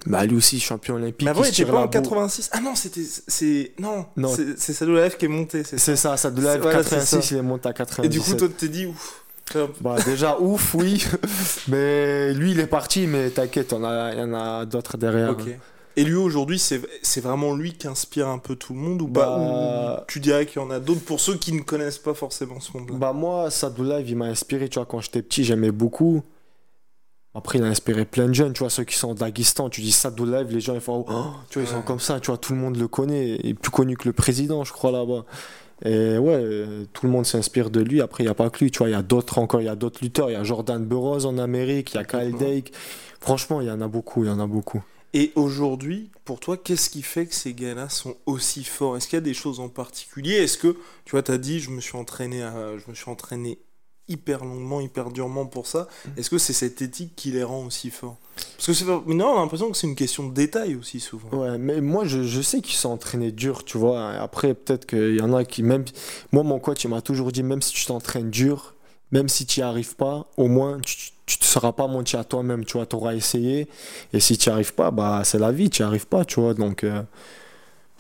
Bah, 0.06 0.24
lui 0.26 0.36
aussi, 0.36 0.60
champion 0.60 0.96
olympique. 0.96 1.22
Mais 1.24 1.30
avant, 1.30 1.44
il 1.44 1.58
il 1.58 1.66
pas 1.66 1.72
en 1.74 1.80
bourre. 1.82 1.90
86. 1.90 2.50
Ah 2.52 2.60
non, 2.60 2.74
c'était. 2.74 3.02
C'est. 3.28 3.72
Non, 3.78 4.06
Non. 4.16 4.28
c'est 4.56 4.72
Sadulaev 4.72 5.16
qui 5.16 5.24
est 5.24 5.28
monté, 5.28 5.64
c'est 5.64 5.78
ça. 5.78 5.84
C'est 5.84 5.96
ça, 5.96 6.16
Sadoulaev, 6.16 6.60
Voilà, 6.62 6.82
c'est 6.82 6.90
86, 6.96 7.28
ça. 7.28 7.34
il 7.34 7.38
est 7.38 7.42
monté 7.42 7.68
à 7.68 7.72
97. 7.72 8.04
Et 8.04 8.08
du 8.08 8.20
coup, 8.20 8.34
toi, 8.34 8.48
tu 8.48 8.54
t'es 8.54 8.68
dit, 8.68 8.86
ouf. 8.86 9.22
Bah 9.80 9.94
déjà 10.04 10.36
ouf 10.40 10.74
oui, 10.74 11.04
mais 11.68 12.34
lui 12.34 12.50
il 12.50 12.58
est 12.58 12.66
parti 12.66 13.06
mais 13.06 13.30
t'inquiète, 13.30 13.72
on 13.72 13.84
a- 13.84 14.12
il 14.12 14.18
y 14.18 14.22
en 14.22 14.34
a 14.34 14.64
d'autres 14.66 14.96
derrière. 14.96 15.30
Ok. 15.30 15.44
Et 15.98 16.04
lui 16.04 16.14
aujourd'hui, 16.16 16.58
c'est 16.58 17.20
vraiment 17.20 17.54
lui 17.54 17.72
qui 17.74 17.86
inspire 17.86 18.26
un 18.28 18.38
peu 18.38 18.56
tout 18.56 18.74
le 18.74 18.80
monde 18.80 19.00
ou 19.02 19.06
Bah- 19.06 20.00
Ou 20.00 20.04
tu 20.08 20.18
dirais 20.20 20.46
qu'il 20.46 20.60
y 20.60 20.64
en 20.64 20.70
a 20.70 20.78
d'autres 20.80 21.00
pour 21.04 21.20
ceux 21.20 21.36
qui 21.36 21.52
ne 21.52 21.60
connaissent 21.62 21.98
pas 21.98 22.12
forcément 22.12 22.58
ce 22.60 22.76
monde-là? 22.76 22.96
Bah 22.98 23.12
moi 23.12 23.50
Sadoulaev 23.50 24.06
il 24.08 24.16
m'a 24.16 24.26
inspiré, 24.26 24.68
tu 24.68 24.80
vois 24.80 24.84
quand 24.84 25.00
j'étais 25.00 25.22
petit 25.22 25.44
j'aimais 25.44 25.70
beaucoup. 25.70 26.22
Après 27.37 27.59
il 27.59 27.64
a 27.64 27.69
inspiré 27.69 28.05
plein 28.05 28.28
de 28.28 28.33
jeunes, 28.33 28.52
tu 28.55 28.61
vois 28.61 28.71
ceux 28.71 28.85
qui 28.85 28.97
sont 28.97 29.11
au 29.11 29.14
Daghestan, 29.14 29.69
tu 29.69 29.83
dis 29.83 29.93
Sadoulaev, 29.93 30.50
les 30.50 30.61
gens 30.61 30.75
ils 30.75 30.81
font 30.81 31.05
oh, 31.09 31.25
tu 31.50 31.59
vois 31.59 31.69
ils 31.69 31.71
sont 31.71 31.83
comme 31.83 32.00
ça, 32.00 32.19
tu 32.19 32.28
vois 32.28 32.38
tout 32.38 32.55
le 32.55 32.59
monde 32.59 32.76
le 32.76 32.88
connaît, 32.88 33.38
il 33.43 33.50
est 33.50 33.55
plus 33.55 33.71
connu 33.71 33.97
que 33.97 34.09
le 34.09 34.12
président 34.12 34.64
je 34.64 34.73
crois 34.73 34.90
là-bas. 34.90 35.25
Et 35.85 36.16
ouais, 36.16 36.33
euh, 36.33 36.87
tout 36.95 37.05
le 37.05 37.12
monde 37.12 37.26
s'inspire 37.26 37.69
de 37.69 37.81
lui. 37.81 38.00
Après, 38.00 38.25
il 38.25 38.26
n'y 38.26 38.31
a 38.31 38.35
pas 38.35 38.49
que 38.49 38.64
lui, 38.64 38.71
tu 38.71 38.78
vois, 38.78 38.88
il 38.88 38.93
y 38.93 38.95
a 38.95 39.02
d'autres 39.02 39.38
encore, 39.38 39.61
il 39.61 39.64
y 39.64 39.69
a 39.69 39.76
d'autres 39.76 39.99
lutteurs. 40.02 40.31
Il 40.31 40.33
y 40.33 40.37
a 40.37 40.43
Jordan 40.43 40.83
Burroughs 40.83 41.26
en 41.26 41.37
Amérique, 41.37 41.93
il 41.93 41.97
y 41.97 42.00
a 42.00 42.05
Kyle. 42.05 42.35
Dake. 42.38 42.73
Franchement, 43.21 43.61
il 43.61 43.66
y 43.66 43.71
en 43.71 43.83
a 43.83 43.87
beaucoup, 43.87 44.25
il 44.25 44.28
y 44.28 44.31
en 44.31 44.40
a 44.40 44.47
beaucoup. 44.47 44.83
Et 45.12 45.33
aujourd'hui, 45.35 46.09
pour 46.25 46.40
toi, 46.40 46.57
qu'est-ce 46.57 46.88
qui 46.88 47.02
fait 47.02 47.26
que 47.26 47.35
ces 47.35 47.52
gars-là 47.52 47.90
sont 47.90 48.16
aussi 48.25 48.64
forts? 48.64 48.97
Est-ce 48.97 49.07
qu'il 49.07 49.19
y 49.19 49.19
a 49.19 49.21
des 49.21 49.35
choses 49.35 49.61
en 49.61 49.69
particulier? 49.69 50.37
Est-ce 50.37 50.57
que, 50.57 50.76
tu 51.05 51.11
vois, 51.11 51.23
tu 51.23 51.33
as 51.33 51.38
dit, 51.38 51.61
je 51.61 51.69
me 51.71 51.83
suis 51.83 51.97
entraîné, 51.99 52.43
à- 52.43 52.78
je 52.78 52.90
me 52.90 52.95
suis 52.95 53.11
entraîné 53.11 53.59
hyper 54.08 54.44
longuement, 54.44 54.80
hyper 54.80 55.10
durement 55.10 55.46
pour 55.46 55.66
ça. 55.66 55.88
Est-ce 56.16 56.30
que 56.30 56.38
c'est 56.38 56.52
cette 56.52 56.80
éthique 56.82 57.14
qui 57.16 57.32
les 57.32 57.42
rend 57.42 57.64
aussi 57.64 57.90
forts? 57.90 58.16
Parce 58.56 58.66
que 58.66 58.72
c'est 58.72 58.84
non, 58.84 59.02
on 59.06 59.36
a 59.38 59.40
l'impression 59.40 59.70
que 59.70 59.76
c'est 59.76 59.86
une 59.86 59.96
question 59.96 60.28
de 60.28 60.34
détail 60.34 60.76
aussi 60.76 61.00
souvent. 61.00 61.28
Ouais, 61.30 61.58
mais 61.58 61.80
moi, 61.80 62.04
je, 62.04 62.22
je 62.22 62.40
sais 62.40 62.60
qu'ils 62.60 62.76
sont 62.76 62.90
entraînés 62.90 63.32
dur, 63.32 63.64
tu 63.64 63.78
vois. 63.78 64.10
Après, 64.10 64.54
peut-être 64.54 64.86
qu'il 64.86 65.16
y 65.16 65.22
en 65.22 65.32
a 65.32 65.44
qui, 65.44 65.62
même. 65.62 65.84
Moi, 66.32 66.42
mon 66.42 66.58
coach, 66.58 66.84
il 66.84 66.88
m'a 66.88 67.00
toujours 67.00 67.32
dit 67.32 67.42
même 67.42 67.62
si 67.62 67.72
tu 67.72 67.86
t'entraînes 67.86 68.30
dur, 68.30 68.75
même 69.10 69.28
si 69.28 69.46
tu 69.46 69.60
n'y 69.60 69.64
arrives 69.64 69.96
pas, 69.96 70.26
au 70.36 70.48
moins, 70.48 70.80
tu 70.80 71.10
tu 71.26 71.38
te 71.38 71.44
seras 71.44 71.72
pas 71.72 71.88
menti 71.88 72.16
à 72.16 72.25
toi-même, 72.25 72.64
tu 72.64 72.75
vois. 72.75 72.86
Tu 72.86 72.96
auras 72.96 73.14
essayé. 73.14 73.68
Et 74.12 74.20
si 74.20 74.38
tu 74.38 74.48
n'y 74.48 74.52
arrives 74.54 74.75
pas, 74.75 74.92
bah, 74.92 75.22
c'est 75.25 75.38
la 75.38 75.50
vie, 75.50 75.68
tu 75.70 75.82
n'y 75.82 75.88
arrives 75.88 76.06
pas, 76.06 76.25
tu 76.25 76.40
vois. 76.40 76.54
Donc, 76.54 76.84
euh, 76.84 77.02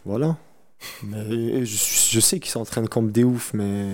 voilà. 0.04 0.36
Mais 1.02 1.24
et 1.28 1.66
je, 1.66 1.76
je 2.10 2.20
sais 2.20 2.38
qu'ils 2.38 2.52
s'entraînent 2.52 2.88
comme 2.88 3.10
des 3.10 3.24
oufs, 3.24 3.52
mais 3.52 3.88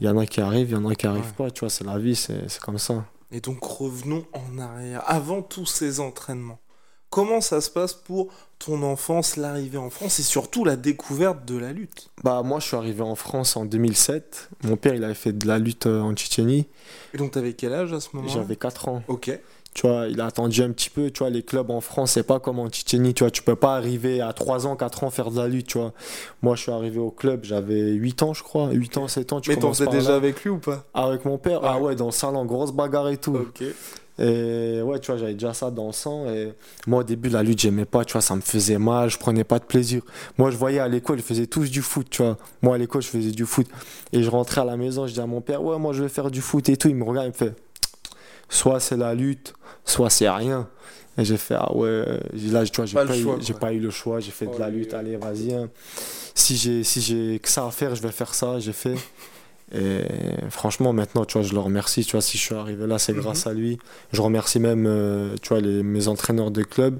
il 0.00 0.06
y 0.06 0.10
en 0.10 0.18
a 0.18 0.26
qui 0.26 0.40
arrivent, 0.40 0.70
il 0.70 0.74
y 0.74 0.76
en 0.76 0.88
a 0.88 0.94
qui 0.94 1.06
n'arrivent 1.06 1.24
Ouais. 1.38 1.46
pas, 1.46 1.50
tu 1.50 1.60
vois. 1.60 1.70
C'est 1.70 1.84
la 1.84 1.98
vie, 1.98 2.16
c'est 2.16 2.48
c'est 2.48 2.60
comme 2.60 2.78
ça. 2.78 3.04
Et 3.32 3.40
donc 3.40 3.62
revenons 3.62 4.24
en 4.32 4.58
arrière, 4.58 5.02
avant 5.06 5.42
tous 5.42 5.66
ces 5.66 6.00
entraînements. 6.00 6.58
comment 7.10 7.40
ça 7.40 7.60
se 7.62 7.70
passe 7.70 7.94
pour 7.94 8.28
ton 8.58 8.82
enfance, 8.82 9.36
l'arrivée 9.36 9.78
en 9.78 9.88
France 9.88 10.18
et 10.18 10.22
surtout 10.22 10.64
la 10.64 10.76
découverte 10.76 11.44
de 11.46 11.56
la 11.56 11.72
lutte? 11.72 12.10
Bah 12.24 12.42
moi 12.42 12.58
je 12.60 12.66
suis 12.66 12.76
arrivé 12.76 13.02
en 13.02 13.14
France 13.14 13.56
en 13.56 13.64
2007. 13.64 14.50
Mon 14.64 14.76
père 14.76 14.94
il 14.94 15.04
avait 15.04 15.14
fait 15.14 15.32
de 15.32 15.46
la 15.46 15.58
lutte 15.58 15.86
euh, 15.86 16.00
en 16.02 16.12
Tchétchénie. 16.14 16.66
Et 17.14 17.16
donc 17.18 17.30
t'avais 17.32 17.52
quel 17.54 17.72
âge 17.72 17.92
à 17.92 18.00
ce 18.00 18.08
moment-là? 18.14 18.32
J'avais 18.34 18.56
4 18.56 18.88
ans. 18.88 19.02
Ok. 19.08 19.30
Tu 19.74 19.86
vois, 19.86 20.06
il 20.08 20.20
a 20.20 20.26
attendu 20.26 20.62
un 20.62 20.70
petit 20.72 20.90
peu. 20.90 21.10
Tu 21.10 21.20
vois, 21.20 21.30
les 21.30 21.42
clubs 21.42 21.70
en 21.70 21.80
France, 21.80 22.12
c'est 22.12 22.24
pas 22.24 22.40
comme 22.40 22.58
en 22.58 22.68
Tchétchénie. 22.68 23.14
Tu 23.14 23.22
vois, 23.22 23.30
tu 23.30 23.42
peux 23.42 23.54
pas 23.54 23.76
arriver 23.76 24.20
à 24.20 24.32
3 24.32 24.66
ans, 24.66 24.74
4 24.74 25.04
ans 25.04 25.10
faire 25.10 25.30
de 25.30 25.36
la 25.38 25.46
lutte. 25.46 25.68
Tu 25.68 25.78
vois, 25.78 25.92
moi 26.42 26.56
je 26.56 26.62
suis 26.62 26.72
arrivé 26.72 26.98
au 26.98 27.10
club, 27.10 27.44
j'avais 27.44 27.92
8 27.92 28.22
ans, 28.24 28.34
je 28.34 28.42
crois. 28.42 28.70
8 28.72 28.96
ans, 28.96 29.06
7 29.08 29.32
ans. 29.32 29.40
Tu 29.40 29.50
Mais 29.50 29.56
t'en 29.56 29.72
faisais 29.72 29.86
déjà 29.86 30.10
là. 30.10 30.16
avec 30.16 30.42
lui 30.42 30.50
ou 30.50 30.58
pas? 30.58 30.84
Avec 30.94 31.24
mon 31.24 31.38
père 31.38 31.60
Ah 31.62 31.76
Ouais. 31.76 31.82
ouais, 31.88 31.94
dans 31.96 32.06
le 32.06 32.12
salon, 32.12 32.44
grosse 32.44 32.72
bagarre 32.72 33.08
et 33.10 33.18
tout. 33.18 33.36
Ok. 33.36 33.62
Et 34.20 34.82
ouais, 34.82 34.98
tu 34.98 35.12
vois, 35.12 35.16
j'avais 35.20 35.34
déjà 35.34 35.54
ça 35.54 35.70
dans 35.70 35.86
le 35.86 35.92
sang. 35.92 36.26
Et 36.28 36.52
moi, 36.88 37.00
au 37.00 37.04
début, 37.04 37.28
la 37.28 37.44
lutte, 37.44 37.60
j'aimais 37.60 37.84
pas, 37.84 38.04
tu 38.04 38.14
vois, 38.14 38.20
ça 38.20 38.34
me 38.34 38.40
faisait 38.40 38.78
mal, 38.78 39.08
je 39.08 39.16
prenais 39.16 39.44
pas 39.44 39.60
de 39.60 39.64
plaisir. 39.64 40.02
Moi, 40.38 40.50
je 40.50 40.56
voyais 40.56 40.80
à 40.80 40.88
l'école, 40.88 41.20
ils 41.20 41.22
faisaient 41.22 41.46
tous 41.46 41.70
du 41.70 41.82
foot, 41.82 42.08
tu 42.10 42.22
vois. 42.24 42.36
Moi, 42.60 42.74
à 42.74 42.78
l'école, 42.78 43.00
je 43.02 43.06
faisais 43.08 43.30
du 43.30 43.46
foot. 43.46 43.68
Et 44.12 44.24
je 44.24 44.28
rentrais 44.28 44.62
à 44.62 44.64
la 44.64 44.76
maison, 44.76 45.06
je 45.06 45.12
dis 45.12 45.20
à 45.20 45.26
mon 45.26 45.40
père, 45.40 45.62
ouais, 45.62 45.78
moi, 45.78 45.92
je 45.92 46.02
vais 46.02 46.08
faire 46.08 46.32
du 46.32 46.40
foot 46.40 46.68
et 46.68 46.76
tout. 46.76 46.88
Il 46.88 46.96
me 46.96 47.04
regarde, 47.04 47.26
il 47.26 47.28
me 47.28 47.32
fait, 47.34 47.54
soit 48.48 48.80
c'est 48.80 48.96
la 48.96 49.14
lutte, 49.14 49.54
soit 49.84 50.10
c'est 50.10 50.28
rien. 50.28 50.68
Et 51.16 51.24
j'ai 51.24 51.36
fait, 51.36 51.56
ah 51.58 51.74
ouais, 51.74 52.04
là, 52.50 52.64
tu 52.64 52.76
vois, 52.76 52.86
j'ai 52.86 52.94
Pas 52.94 53.16
eu, 53.16 53.22
choix, 53.22 53.38
j'ai 53.40 53.52
quoi. 53.52 53.60
pas 53.60 53.72
eu 53.72 53.80
le 53.80 53.90
choix, 53.90 54.20
j'ai 54.20 54.30
fait 54.30 54.46
de 54.46 54.56
la 54.58 54.68
Oh, 54.68 54.70
lutte, 54.70 54.90
oui. 54.92 54.98
allez, 54.98 55.16
vas-y. 55.16 55.52
hein. 55.52 55.68
Si 56.34 56.56
j'ai 56.56 56.84
si 56.84 57.00
j'ai 57.00 57.40
que 57.40 57.48
ça 57.48 57.66
à 57.66 57.70
faire, 57.72 57.96
je 57.96 58.02
vais 58.02 58.12
faire 58.12 58.34
ça, 58.34 58.60
j'ai 58.60 58.72
fait. 58.72 58.94
Et 59.74 60.02
franchement, 60.50 60.92
maintenant, 60.92 61.24
tu 61.24 61.36
vois, 61.38 61.46
je 61.46 61.52
le 61.52 61.58
remercie. 61.60 62.04
Tu 62.04 62.12
vois, 62.12 62.20
si 62.22 62.38
je 62.38 62.42
suis 62.42 62.54
arrivé 62.54 62.86
là, 62.86 62.98
c'est 62.98 63.12
Mhm. 63.12 63.20
grâce 63.20 63.46
à 63.46 63.52
lui. 63.52 63.78
Je 64.12 64.22
remercie 64.22 64.60
même, 64.60 64.86
euh, 64.86 65.34
tu 65.42 65.48
vois, 65.50 65.60
les, 65.60 65.82
mes 65.82 66.08
entraîneurs 66.08 66.50
de 66.50 66.62
club. 66.62 66.98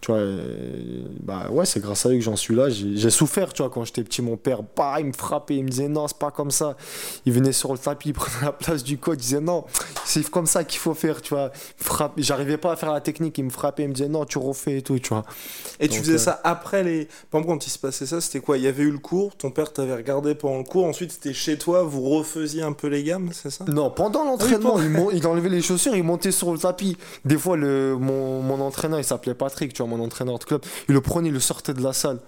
Tu 0.00 0.10
vois, 0.12 0.20
euh, 0.20 1.02
bah 1.22 1.48
ouais, 1.50 1.66
c'est 1.66 1.80
grâce 1.80 2.06
à 2.06 2.10
eux 2.10 2.14
que 2.14 2.20
j'en 2.20 2.36
suis 2.36 2.54
là. 2.54 2.68
J'ai 2.68 3.10
souffert, 3.10 3.52
tu 3.52 3.62
vois, 3.62 3.70
quand 3.70 3.84
j'étais 3.84 4.02
petit, 4.04 4.22
mon 4.22 4.36
père, 4.36 4.60
bah, 4.76 4.96
il 4.98 5.06
me 5.06 5.12
frappait, 5.12 5.56
il 5.56 5.64
me 5.64 5.68
disait 5.68 5.88
non, 5.88 6.06
c'est 6.08 6.18
pas 6.18 6.30
comme 6.30 6.50
ça. 6.50 6.76
Il 7.24 7.32
venait 7.32 7.52
sur 7.52 7.72
le 7.72 7.78
tapis, 7.78 8.10
il 8.10 8.12
prenait 8.12 8.44
la 8.46 8.52
place 8.52 8.82
du 8.84 8.98
coach, 8.98 9.16
il 9.18 9.22
disait 9.22 9.40
non, 9.40 9.64
c'est 10.04 10.28
comme 10.30 10.46
ça 10.46 10.64
qu'il 10.64 10.78
faut 10.80 10.94
faire, 10.94 11.20
tu 11.22 11.34
vois. 11.34 11.50
J'arrivais 12.16 12.56
pas 12.58 12.72
à 12.72 12.76
faire 12.76 12.92
la 12.92 13.00
technique, 13.00 13.36
il 13.38 13.44
me 13.44 13.50
frappait, 13.50 13.84
il 13.84 13.88
me 13.88 13.94
disait 13.94 14.08
non, 14.08 14.24
tu 14.24 14.38
refais 14.38 14.78
et 14.78 14.82
tout, 14.82 14.98
tu 14.98 15.08
vois. 15.10 15.24
Et 15.80 15.88
tu 15.88 16.00
faisais 16.00 16.14
euh, 16.14 16.18
ça 16.18 16.40
après 16.44 16.82
les. 16.82 17.06
Par 17.30 17.40
exemple, 17.40 17.46
quand 17.58 17.66
il 17.66 17.70
se 17.70 17.78
passait 17.78 18.06
ça, 18.06 18.20
c'était 18.20 18.40
quoi? 18.40 18.58
Il 18.58 18.64
y 18.64 18.68
avait 18.68 18.82
eu 18.84 18.90
le 18.90 18.98
cours, 18.98 19.36
ton 19.36 19.50
père 19.50 19.72
t'avait 19.72 19.94
regardé 19.94 20.34
pendant 20.34 20.58
le 20.58 20.64
cours, 20.64 20.84
ensuite 20.84 21.12
c'était 21.12 21.32
chez 21.34 21.58
toi, 21.58 21.82
vous 21.82 22.02
refaisiez 22.02 22.62
un 22.62 22.72
peu 22.72 22.88
les 22.88 23.02
gammes, 23.02 23.30
c'est 23.32 23.50
ça? 23.50 23.64
Non, 23.66 23.90
pendant 23.90 24.24
l'entraînement, 24.24 24.80
il, 24.80 24.88
mon- 24.90 25.10
il 25.10 25.26
enlevait 25.26 25.48
les 25.48 25.62
chaussures, 25.62 25.94
il 25.94 26.02
montait 26.04 26.32
sur 26.32 26.52
le 26.52 26.58
tapis. 26.58 26.96
Des 27.24 27.36
fois, 27.36 27.56
le, 27.56 27.96
mon, 27.98 28.40
mon 28.42 28.60
entraîneur, 28.60 28.98
il 28.98 29.04
s'appelait 29.04 29.34
Patrick, 29.34 29.75
tu 29.76 29.82
vois, 29.82 29.94
mon 29.94 30.02
entraîneur 30.02 30.38
de 30.38 30.44
club, 30.44 30.62
il 30.88 30.94
le 30.94 31.00
prenait, 31.00 31.28
il 31.28 31.34
le 31.34 31.40
sortait 31.40 31.74
de 31.74 31.82
la 31.82 31.92
salle. 31.92 32.18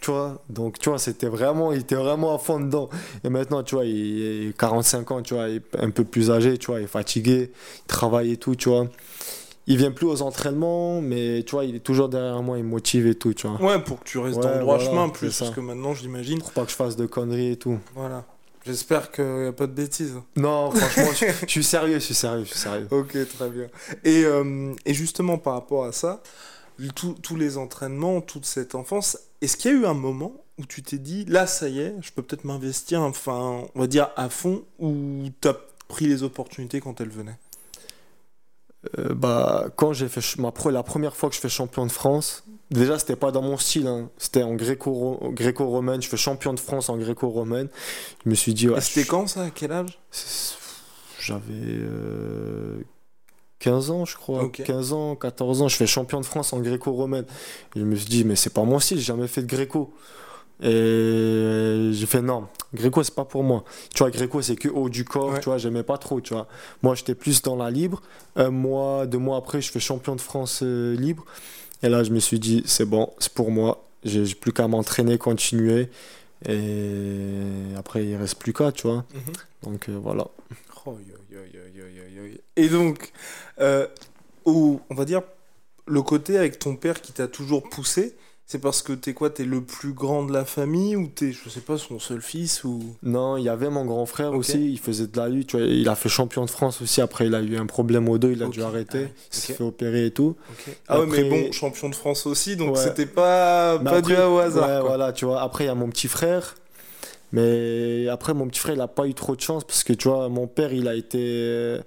Tu 0.00 0.10
vois, 0.10 0.42
donc 0.50 0.78
tu 0.78 0.90
vois, 0.90 0.98
c'était 0.98 1.28
vraiment, 1.28 1.72
il 1.72 1.80
était 1.80 1.94
vraiment 1.94 2.34
à 2.34 2.38
fond 2.38 2.60
dedans. 2.60 2.90
Et 3.24 3.30
maintenant, 3.30 3.62
tu 3.62 3.74
vois, 3.74 3.86
il 3.86 4.48
est 4.50 4.56
45 4.58 5.10
ans, 5.10 5.22
tu 5.22 5.32
vois, 5.34 5.48
il 5.48 5.56
est 5.56 5.62
un 5.80 5.90
peu 5.90 6.04
plus 6.04 6.30
âgé, 6.30 6.58
tu 6.58 6.66
vois, 6.66 6.80
il 6.80 6.84
est 6.84 6.86
fatigué, 6.86 7.50
il 7.50 7.86
travaille 7.86 8.32
et 8.32 8.36
tout, 8.36 8.54
tu 8.54 8.68
vois. 8.68 8.86
Il 9.66 9.78
vient 9.78 9.90
plus 9.90 10.06
aux 10.06 10.20
entraînements, 10.20 11.00
mais 11.00 11.42
tu 11.42 11.52
vois, 11.52 11.64
il 11.64 11.74
est 11.76 11.80
toujours 11.80 12.10
derrière 12.10 12.42
moi, 12.42 12.58
il 12.58 12.64
me 12.64 12.68
motive 12.68 13.06
et 13.06 13.14
tout, 13.14 13.32
tu 13.32 13.48
vois. 13.48 13.60
Ouais, 13.62 13.80
pour 13.80 13.98
que 14.00 14.04
tu 14.04 14.18
restes 14.18 14.36
Ouais, 14.36 14.42
dans 14.42 14.52
le 14.52 14.60
droit 14.60 14.76
voilà, 14.76 14.90
chemin 14.90 15.08
plus, 15.08 15.38
parce 15.38 15.50
que 15.50 15.60
maintenant, 15.60 15.94
j'imagine. 15.94 16.38
Pour 16.38 16.52
pas 16.52 16.64
que 16.64 16.70
je 16.70 16.76
fasse 16.76 16.96
de 16.96 17.06
conneries 17.06 17.52
et 17.52 17.56
tout. 17.56 17.78
Voilà. 17.94 18.24
J'espère 18.66 19.10
qu'il 19.10 19.24
n'y 19.24 19.46
a 19.46 19.52
pas 19.52 19.66
de 19.66 19.72
bêtises. 19.72 20.14
Non, 20.36 20.70
franchement, 20.70 21.12
je, 21.12 21.26
je 21.42 21.50
suis 21.50 21.64
sérieux, 21.64 21.94
je 21.94 22.04
suis 22.04 22.14
sérieux, 22.14 22.44
je 22.44 22.50
suis 22.50 22.58
sérieux. 22.58 22.88
Ok, 22.90 23.16
très 23.36 23.50
bien. 23.50 23.66
Et, 24.04 24.24
euh, 24.24 24.72
et 24.86 24.94
justement, 24.94 25.36
par 25.38 25.52
rapport 25.54 25.84
à 25.84 25.92
ça, 25.92 26.22
tous- 26.94 27.14
tous 27.22 27.36
les 27.36 27.58
entraînements, 27.58 28.20
toute 28.22 28.46
cette 28.46 28.74
enfance, 28.74 29.18
est-ce 29.42 29.56
qu'il 29.58 29.70
y 29.70 29.74
a 29.74 29.78
eu 29.78 29.84
un 29.86 29.94
moment 29.94 30.32
où 30.58 30.64
tu 30.64 30.82
t'es 30.82 30.98
dit, 30.98 31.24
là, 31.26 31.46
ça 31.46 31.68
y 31.68 31.80
est, 31.80 31.94
je 32.00 32.10
peux 32.12 32.22
peut-être 32.22 32.44
m'investir, 32.44 33.02
enfin, 33.02 33.64
on 33.74 33.80
va 33.80 33.86
dire 33.86 34.10
à 34.16 34.28
fond, 34.30 34.62
ou 34.78 35.24
t'as 35.40 35.54
pris 35.88 36.06
les 36.06 36.22
opportunités 36.22 36.80
quand 36.80 37.00
elles 37.00 37.10
venaient? 37.10 37.36
Euh, 38.98 39.14
bah, 39.14 39.66
quand 39.76 39.92
j'ai 39.92 40.08
fait 40.08 40.20
ma 40.38 40.50
pre- 40.50 40.70
la 40.70 40.82
première 40.82 41.16
fois 41.16 41.28
que 41.28 41.34
je 41.34 41.40
fais 41.40 41.48
champion 41.48 41.86
de 41.86 41.92
France, 41.92 42.44
déjà 42.74 42.98
c'était 42.98 43.16
pas 43.16 43.30
dans 43.30 43.42
mon 43.42 43.56
style, 43.56 43.86
hein. 43.86 44.10
c'était 44.18 44.42
en 44.42 44.54
gréco- 44.54 45.18
gréco-romaine. 45.32 46.02
Je 46.02 46.08
fais 46.08 46.16
champion 46.16 46.52
de 46.52 46.60
France 46.60 46.88
en 46.88 46.96
gréco-romaine. 46.98 47.68
Je 48.24 48.30
me 48.30 48.34
suis 48.34 48.52
dit, 48.54 48.68
ouais, 48.68 48.80
c'était 48.80 49.02
je- 49.04 49.08
quand 49.10 49.26
ça? 49.26 49.44
À 49.44 49.50
quel 49.50 49.72
âge? 49.72 49.98
J'avais 51.20 51.42
euh, 51.54 52.80
15 53.60 53.90
ans, 53.90 54.04
je 54.04 54.16
crois. 54.16 54.44
Ok. 54.44 54.62
15 54.64 54.92
ans, 54.92 55.16
14 55.16 55.62
ans. 55.62 55.68
Je 55.68 55.76
fais 55.76 55.86
champion 55.86 56.20
de 56.20 56.26
France 56.26 56.52
en 56.52 56.58
gréco-romaine. 56.60 57.24
Je 57.74 57.82
me 57.82 57.96
suis 57.96 58.08
dit, 58.08 58.24
mais 58.24 58.36
c'est 58.36 58.52
pas 58.52 58.62
mon 58.64 58.78
style, 58.78 58.98
j'ai 58.98 59.04
jamais 59.04 59.26
fait 59.28 59.40
de 59.42 59.46
gréco. 59.46 59.94
Et 60.62 61.90
j'ai 61.92 62.06
fait 62.06 62.22
non, 62.22 62.46
gréco 62.72 63.02
c'est 63.02 63.14
pas 63.14 63.24
pour 63.24 63.42
moi. 63.42 63.64
Tu 63.92 63.98
vois, 63.98 64.10
gréco 64.10 64.40
c'est 64.40 64.54
que 64.56 64.68
haut 64.68 64.88
du 64.88 65.04
corps, 65.04 65.30
Ouais. 65.30 65.40
tu 65.40 65.46
vois, 65.46 65.58
j'aimais 65.58 65.82
pas 65.82 65.98
trop, 65.98 66.20
tu 66.20 66.32
vois. 66.32 66.46
Moi 66.82 66.94
j'étais 66.94 67.14
plus 67.16 67.42
dans 67.42 67.56
la 67.56 67.70
libre. 67.70 68.00
Un 68.36 68.50
mois, 68.50 69.06
deux 69.06 69.18
mois 69.18 69.36
après, 69.36 69.60
je 69.60 69.70
fais 69.70 69.80
champion 69.80 70.14
de 70.14 70.20
France 70.20 70.60
euh, 70.62 70.94
libre. 70.96 71.24
Et 71.82 71.88
là, 71.88 72.02
je 72.04 72.10
me 72.10 72.20
suis 72.20 72.38
dit, 72.38 72.62
c'est 72.66 72.84
bon, 72.86 73.12
c'est 73.18 73.32
pour 73.32 73.50
moi. 73.50 73.84
J'ai 74.04 74.24
plus 74.34 74.52
qu'à 74.52 74.68
m'entraîner, 74.68 75.18
continuer. 75.18 75.88
Et 76.46 77.74
après, 77.76 78.04
il 78.06 78.16
reste 78.16 78.36
plus 78.38 78.52
qu'à, 78.52 78.72
tu 78.72 78.86
vois. 78.86 79.04
Donc 79.62 79.88
euh, 79.88 79.98
voilà. 80.02 80.26
Oh, 80.86 80.96
yo, 81.32 81.38
yo, 81.38 81.40
yo. 81.56 82.24
Et 82.56 82.68
donc, 82.68 83.12
euh, 83.60 83.86
au- 84.44 84.80
on 84.90 84.94
va 84.94 85.04
dire, 85.04 85.22
le 85.86 86.02
côté 86.02 86.36
avec 86.38 86.58
ton 86.58 86.76
père 86.76 87.00
qui 87.00 87.12
t'a 87.12 87.28
toujours 87.28 87.62
poussé, 87.68 88.14
c'est 88.46 88.58
parce 88.60 88.82
que 88.82 88.92
t'es 88.92 89.14
quoi 89.14 89.30
T'es 89.30 89.44
le 89.44 89.62
plus 89.62 89.92
grand 89.94 90.24
de 90.24 90.32
la 90.32 90.44
famille 90.44 90.96
ou 90.96 91.06
t'es, 91.06 91.32
je 91.32 91.48
sais 91.48 91.60
pas, 91.60 91.78
son 91.78 91.98
seul 91.98 92.20
fils 92.20 92.62
ou... 92.64 92.94
Non, 93.02 93.36
il 93.38 93.44
y 93.44 93.48
avait 93.48 93.70
mon 93.70 93.84
grand 93.86 94.04
frère 94.06 94.32
aussi, 94.34 94.70
il 94.72 94.78
faisait 94.78 95.06
de 95.06 95.16
la 95.16 95.28
lutte, 95.28 95.48
tu 95.48 95.56
vois, 95.56 95.66
il 95.66 95.88
a 95.88 95.94
fait 95.94 96.08
champion 96.10 96.44
de 96.44 96.50
France 96.50 96.82
aussi, 96.82 97.00
après 97.00 97.26
il 97.26 97.34
a 97.34 97.40
eu 97.40 97.56
un 97.56 97.66
problème 97.66 98.08
au 98.08 98.18
dos, 98.18 98.30
il 98.30 98.42
a 98.42 98.46
dû 98.48 98.62
arrêter, 98.62 99.06
Ah 99.08 99.18
il 99.32 99.36
s'est 99.38 99.52
fait 99.54 99.64
opérer 99.64 100.06
et 100.06 100.10
tout. 100.10 100.36
Ah 100.88 101.00
ouais, 101.00 101.06
mais 101.06 101.18
Après- 101.24 101.30
bon, 101.46 101.52
champion 101.52 101.88
de 101.88 101.94
France 101.94 102.26
aussi, 102.26 102.56
donc 102.56 102.76
Ouais. 102.76 102.82
c'était 102.82 103.06
pas, 103.06 103.78
Mais 103.78 103.84
pas 103.84 103.96
après- 103.98 104.14
dû 104.14 104.20
au 104.20 104.38
hasard. 104.38 104.68
Ouais, 104.68 104.78
quoi. 104.80 104.88
voilà, 104.88 105.12
tu 105.12 105.24
vois, 105.24 105.40
après 105.40 105.64
il 105.64 105.68
y 105.68 105.70
a 105.70 105.74
mon 105.74 105.88
petit 105.88 106.08
frère, 106.08 106.54
mais 107.32 108.06
après 108.08 108.34
mon 108.34 108.46
petit 108.48 108.60
frère 108.60 108.74
il 108.74 108.80
a 108.80 108.88
pas 108.88 109.06
eu 109.06 109.14
trop 109.14 109.34
de 109.34 109.40
chance, 109.40 109.64
parce 109.64 109.82
que 109.84 109.92
tu 109.92 110.08
vois, 110.08 110.28
mon 110.28 110.46
père 110.46 110.72
il 110.72 110.86
a 110.86 110.94
été 110.94 111.78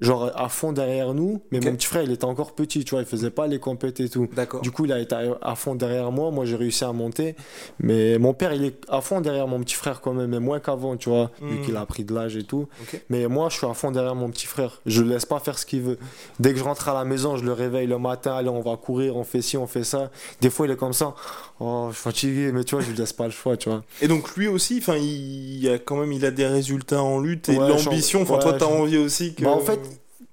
genre 0.00 0.30
à 0.34 0.48
fond 0.48 0.72
derrière 0.72 1.14
nous, 1.14 1.40
mais 1.50 1.60
mon 1.60 1.74
petit 1.74 1.86
frère 1.86 2.02
il 2.02 2.10
était 2.12 2.24
encore 2.26 2.54
petit, 2.54 2.84
tu 2.84 2.90
vois, 2.90 3.00
il 3.00 3.06
faisait 3.06 3.30
pas 3.30 3.46
les 3.46 3.58
compètes 3.58 4.00
et 4.00 4.08
tout. 4.08 4.28
D'accord. 4.34 4.60
Du 4.60 4.70
coup, 4.70 4.84
il 4.84 4.92
a 4.92 4.98
été 5.00 5.14
à- 5.40 5.54
fond 5.54 5.74
derrière 5.74 6.12
moi. 6.12 6.30
Moi, 6.30 6.44
j'ai 6.44 6.56
réussi 6.56 6.84
à 6.84 6.92
monter. 6.92 7.34
Mais 7.78 8.18
mon 8.18 8.34
père, 8.34 8.52
il 8.52 8.64
est 8.64 8.76
à 8.88 9.00
fond 9.00 9.20
derrière 9.22 9.46
mon 9.48 9.60
petit 9.60 9.74
frère 9.74 10.00
quand 10.02 10.12
même, 10.12 10.30
mais 10.30 10.38
moins 10.40 10.60
qu'avant, 10.60 10.96
tu 10.96 11.08
vois, 11.08 11.30
vu 11.40 11.56
Mhm. 11.58 11.64
qu'il 11.64 11.76
a 11.76 11.86
pris 11.86 12.04
de 12.04 12.14
l'âge 12.14 12.36
et 12.36 12.42
tout. 12.44 12.68
Mais 13.08 13.26
moi, 13.26 13.48
je 13.48 13.56
suis 13.56 13.66
à 13.66 13.72
fond 13.74 13.90
derrière 13.90 14.14
mon 14.14 14.28
petit 14.30 14.46
frère. 14.46 14.80
Je 14.84 15.02
le 15.02 15.08
laisse 15.08 15.24
pas 15.24 15.38
faire 15.38 15.58
ce 15.58 15.64
qu'il 15.64 15.80
veut. 15.82 15.98
Dès 16.40 16.52
que 16.52 16.58
je 16.58 16.64
rentre 16.64 16.88
à 16.88 16.94
la 16.94 17.04
maison, 17.04 17.36
je 17.36 17.44
le 17.44 17.52
réveille 17.52 17.86
le 17.86 17.98
matin. 17.98 18.34
Allez, 18.36 18.48
on 18.50 18.60
va 18.60 18.76
courir, 18.76 19.16
on 19.16 19.24
fait 19.24 19.40
ci, 19.42 19.56
on 19.56 19.66
fait 19.66 19.84
ça. 19.84 20.10
Des 20.42 20.50
fois, 20.50 20.66
il 20.66 20.72
est 20.72 20.76
comme 20.76 20.92
ça. 20.92 21.14
Oh, 21.58 21.86
je 21.90 21.94
suis 21.94 22.02
fatigué, 22.02 22.52
mais 22.52 22.64
tu 22.64 22.74
vois, 22.74 22.84
je 22.84 22.90
lui 22.90 22.96
laisse 22.98 23.14
pas 23.14 23.24
le 23.24 23.30
choix, 23.30 23.56
tu 23.56 23.70
vois. 23.70 23.82
Et 24.02 24.08
donc 24.08 24.36
lui 24.36 24.46
aussi, 24.46 24.76
enfin, 24.78 24.96
il 24.96 25.66
a 25.70 25.78
quand 25.78 25.96
même, 25.96 26.12
il 26.12 26.24
a 26.26 26.30
des 26.30 26.46
résultats 26.46 27.02
en 27.02 27.18
lutte 27.18 27.48
et 27.48 27.56
Ouais, 27.58 27.68
l'ambition. 27.68 28.20
Enfin, 28.22 28.38
toi, 28.38 28.52
t'as 28.52 28.66
j'en- 28.66 28.80
envie 28.80 28.98
aussi 28.98 29.34
que. 29.34 29.44
Bah, 29.44 29.50
en 29.52 29.60
fait, 29.60 29.80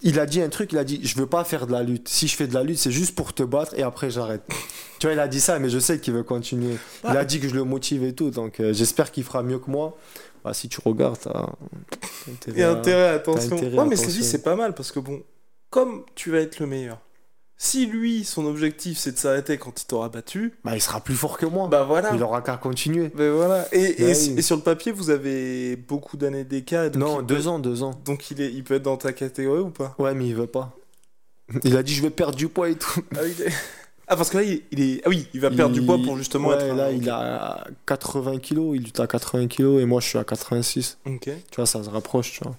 il 0.04 0.20
a 0.20 0.26
dit 0.26 0.42
un 0.42 0.50
truc, 0.50 0.72
il 0.74 0.78
a 0.78 0.84
dit 0.84 1.00
je 1.04 1.18
veux 1.18 1.26
pas 1.26 1.44
faire 1.44 1.66
de 1.66 1.72
la 1.72 1.82
lutte. 1.82 2.08
Si 2.10 2.28
je 2.28 2.36
fais 2.36 2.48
de 2.48 2.54
la 2.54 2.64
lutte, 2.64 2.78
c'est 2.78 2.92
juste 2.92 3.16
pour 3.16 3.34
te 3.34 3.44
battre 3.44 3.74
et 3.78 3.82
après 3.84 4.10
j'arrête. 4.10 4.44
tu 5.00 5.08
vois, 5.08 5.14
il 5.14 5.20
a 5.20 5.28
dit 5.28 5.42
ça, 5.42 5.60
mais 5.60 5.70
je 5.70 5.80
sais 5.80 6.00
qu'il 6.00 6.14
veut 6.14 6.24
continuer. 6.24 6.76
Il 7.06 7.18
a 7.18 7.26
dit 7.26 7.40
que 7.40 7.48
je 7.48 7.56
le 7.56 7.64
motive 7.64 8.04
et 8.04 8.14
tout, 8.14 8.30
donc 8.30 8.60
euh, 8.60 8.74
j'espère 8.74 9.12
qu'il 9.12 9.24
fera 9.24 9.42
mieux 9.44 9.60
que 9.60 9.72
moi. 9.72 9.98
Bah, 10.44 10.54
si 10.54 10.68
tu 10.68 10.80
regardes, 10.84 11.20
t'as 11.20 11.32
à- 11.32 11.50
intérêt, 12.30 13.10
attention. 13.10 13.56
intérêt, 13.56 13.78
ouais, 13.78 13.86
mais 13.86 13.96
c'est 13.96 14.08
dit, 14.08 14.24
c'est 14.24 14.44
pas 14.44 14.58
mal 14.58 14.76
parce 14.76 14.92
que 14.92 15.00
bon, 15.00 15.24
comme 15.70 16.04
tu 16.16 16.32
vas 16.32 16.40
être 16.40 16.60
le 16.60 16.68
meilleur, 16.68 17.00
si 17.58 17.86
lui, 17.86 18.24
son 18.26 18.46
objectif, 18.46 18.98
c'est 18.98 19.14
de 19.14 19.18
s'arrêter 19.18 19.58
quand 19.58 19.82
il 19.82 19.86
t'aura 19.86 20.10
battu, 20.10 20.54
Bah, 20.66 20.76
il 20.76 20.82
sera 20.82 21.00
plus 21.00 21.16
fort 21.16 21.38
que 21.38 21.46
moi. 21.46 21.68
bah 21.70 21.84
voilà. 21.84 22.12
Il 22.14 22.22
aura 22.22 22.42
qu'à 22.42 22.58
continuer. 22.58 23.10
Ben 23.16 23.32
voilà. 23.32 23.66
Et, 23.72 24.02
et, 24.04 24.08
Bah 24.14 24.20
oui. 24.20 24.34
et 24.38 24.42
sur 24.42 24.56
le 24.58 24.62
papier, 24.62 24.92
vous 24.92 25.10
avez 25.12 25.76
beaucoup 25.78 26.18
d'années 26.18 26.44
d'écart. 26.44 26.90
Non, 26.96 27.18
peut- 27.18 27.24
deux 27.24 27.48
ans, 27.48 27.60
deux 27.60 27.84
ans. 27.84 27.92
Donc 28.06 28.32
il, 28.32 28.42
est, 28.42 28.52
il 28.52 28.64
peut 28.64 28.74
être 28.76 28.84
dans 28.84 28.98
ta 28.98 29.14
catégorie 29.14 29.62
ou 29.62 29.70
pas? 29.70 29.96
Ouais, 29.98 30.14
mais 30.14 30.28
il 30.28 30.36
veut 30.36 30.48
pas. 30.48 30.76
Il 31.64 31.78
a 31.78 31.84
dit 31.84 31.94
je 31.94 32.02
vais 32.02 32.10
perdre 32.10 32.36
du 32.36 32.48
poids 32.50 32.70
et 32.70 32.76
tout. 32.76 33.02
ah, 33.16 33.20
il 33.26 33.42
est- 33.44 33.52
ah, 34.08 34.16
parce 34.18 34.30
que 34.30 34.38
là, 34.40 34.44
il, 34.44 34.62
il 34.72 34.82
est... 34.82 35.02
Ah 35.06 35.10
oui, 35.10 35.28
il 35.34 35.40
va 35.40 35.50
perdre 35.50 35.74
du 35.74 35.82
poids 35.86 35.98
pour 36.04 36.18
justement 36.18 36.50
ouais, 36.50 36.56
être... 36.56 36.76
là, 36.76 36.92
il 36.92 37.10
a 37.10 37.66
80 37.86 38.40
kilos, 38.40 38.76
il 38.78 38.88
est 38.88 39.00
à 39.00 39.08
80 39.08 39.48
kilos 39.48 39.82
et 39.82 39.86
moi 39.86 40.02
je 40.02 40.08
suis 40.08 40.18
à 40.18 40.24
86. 40.26 40.98
Ok. 41.06 41.22
Tu 41.26 41.56
vois, 41.56 41.66
ça 41.66 41.82
se 41.84 41.90
rapproche, 41.90 42.32
tu 42.34 42.44
vois. 42.44 42.56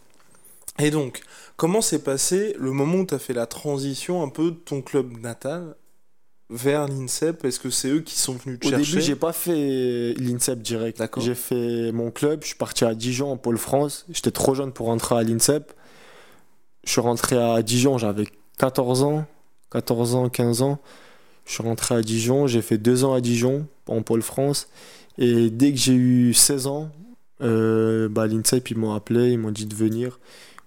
Et 0.79 0.91
donc, 0.91 1.21
comment 1.57 1.81
s'est 1.81 2.03
passé 2.03 2.55
le 2.59 2.73
moment 2.73 2.99
où 2.99 3.07
tu 3.07 3.15
as 3.15 3.19
fait 3.19 3.33
la 3.33 3.47
transition 3.47 4.23
un 4.23 4.29
peu 4.29 4.51
de 4.51 4.57
ton 4.57 4.83
club 4.83 5.19
natal 5.21 5.77
vers 6.51 6.89
l'INSEP? 6.89 7.45
Est-ce 7.45 7.61
que 7.61 7.71
c'est 7.71 7.89
eux 7.89 8.01
qui 8.01 8.17
sont 8.19 8.35
venus 8.35 8.59
te 8.59 8.67
Au 8.67 8.71
chercher? 8.71 8.91
début, 8.93 9.03
j'ai 9.03 9.17
pas 9.17 9.33
fait 9.33 10.15
l'INSEP 10.19 10.61
direct. 10.63 11.01
J'ai 11.19 11.35
fait 11.37 11.93
mon 11.93 12.11
club, 12.11 12.41
je 12.43 12.49
suis 12.49 12.57
parti 12.57 12.85
à 12.85 12.95
Dijon 12.95 13.31
en 13.31 13.37
pôle 13.37 13.59
France. 13.59 14.05
J'étais 14.11 14.33
trop 14.33 14.55
jeune 14.55 14.73
pour 14.73 14.87
rentrer 14.87 15.15
à 15.15 15.23
l'INSEP. 15.23 15.73
Je 16.85 16.91
suis 16.91 17.01
rentré 17.01 17.37
à 17.39 17.63
Dijon, 17.63 17.97
j'avais 17.97 18.27
14 18.59 19.05
ans, 19.05 19.25
14 19.71 20.17
ans, 20.17 20.29
15 20.29 20.63
ans. 20.63 20.81
Je 21.47 21.53
suis 21.53 21.63
rentré 21.63 21.95
à 21.95 22.03
Dijon, 22.03 22.47
j'ai 22.47 22.63
fait 22.63 22.79
deux 22.79 23.05
ans 23.05 23.15
à 23.15 23.21
Dijon, 23.21 23.67
en 23.87 24.03
Pôle 24.03 24.23
France. 24.23 24.69
Et 25.19 25.51
dès 25.51 25.71
que 25.73 25.79
j'ai 25.79 25.95
eu 25.95 26.35
16 26.35 26.67
ans, 26.67 26.91
euh, 27.43 28.09
bah, 28.09 28.27
l'INSEP, 28.27 28.71
ils 28.71 28.77
m'ont 28.77 28.93
appelé, 28.93 29.31
ils 29.31 29.39
m'ont 29.39 29.51
dit 29.53 29.67
de 29.67 29.75
venir. 29.75 30.19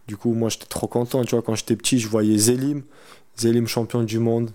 Du 0.08 0.16
coup, 0.18 0.34
moi, 0.34 0.50
j'étais 0.50 0.66
trop 0.66 0.88
content. 0.88 1.24
Tu 1.24 1.36
vois, 1.36 1.42
quand 1.42 1.56
j'étais 1.56 1.76
petit, 1.76 2.00
je 2.00 2.08
voyais 2.08 2.38
Zélim, 2.38 2.84
Zélim 3.38 3.68
champion 3.68 4.04
du 4.04 4.20
monde. 4.20 4.52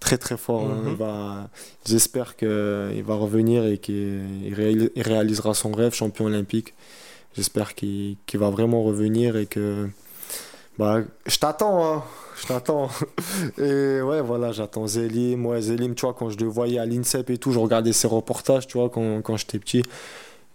Très, 0.00 0.16
très 0.18 0.36
fort. 0.36 0.66
va- 0.98 1.48
J'espère 1.86 2.36
qu'il 2.36 3.02
va 3.04 3.14
revenir 3.14 3.64
et 3.66 3.78
qu'il 3.78 4.22
réal- 4.54 4.90
il 4.94 5.02
réalisera 5.02 5.54
son 5.54 5.72
rêve, 5.72 5.94
champion 5.94 6.26
olympique. 6.26 6.74
J'espère 7.36 7.74
qu'il 7.74 8.16
qu'il 8.26 8.40
va 8.40 8.50
vraiment 8.50 8.82
revenir 8.82 9.36
et 9.36 9.46
que. 9.46 9.88
Bah, 10.78 11.02
je 11.26 11.38
t'attends, 11.38 11.84
hein. 11.94 12.02
Je 12.40 12.46
t'attends. 12.46 12.88
Et 13.58 14.00
ouais, 14.00 14.22
voilà, 14.22 14.50
j'attends 14.52 14.86
Zélim. 14.86 15.44
Ouais, 15.44 15.60
Zélim, 15.60 15.94
tu 15.94 16.06
vois, 16.06 16.14
quand 16.14 16.30
je 16.30 16.38
le 16.38 16.46
voyais 16.46 16.78
à 16.78 16.86
l'INSEP 16.86 17.28
et 17.30 17.36
tout, 17.38 17.52
je 17.52 17.58
regardais 17.58 17.92
ses 17.92 18.08
reportages, 18.08 18.66
tu 18.66 18.78
vois, 18.78 18.88
quand, 18.88 19.20
quand 19.20 19.36
j'étais 19.36 19.58
petit. 19.58 19.82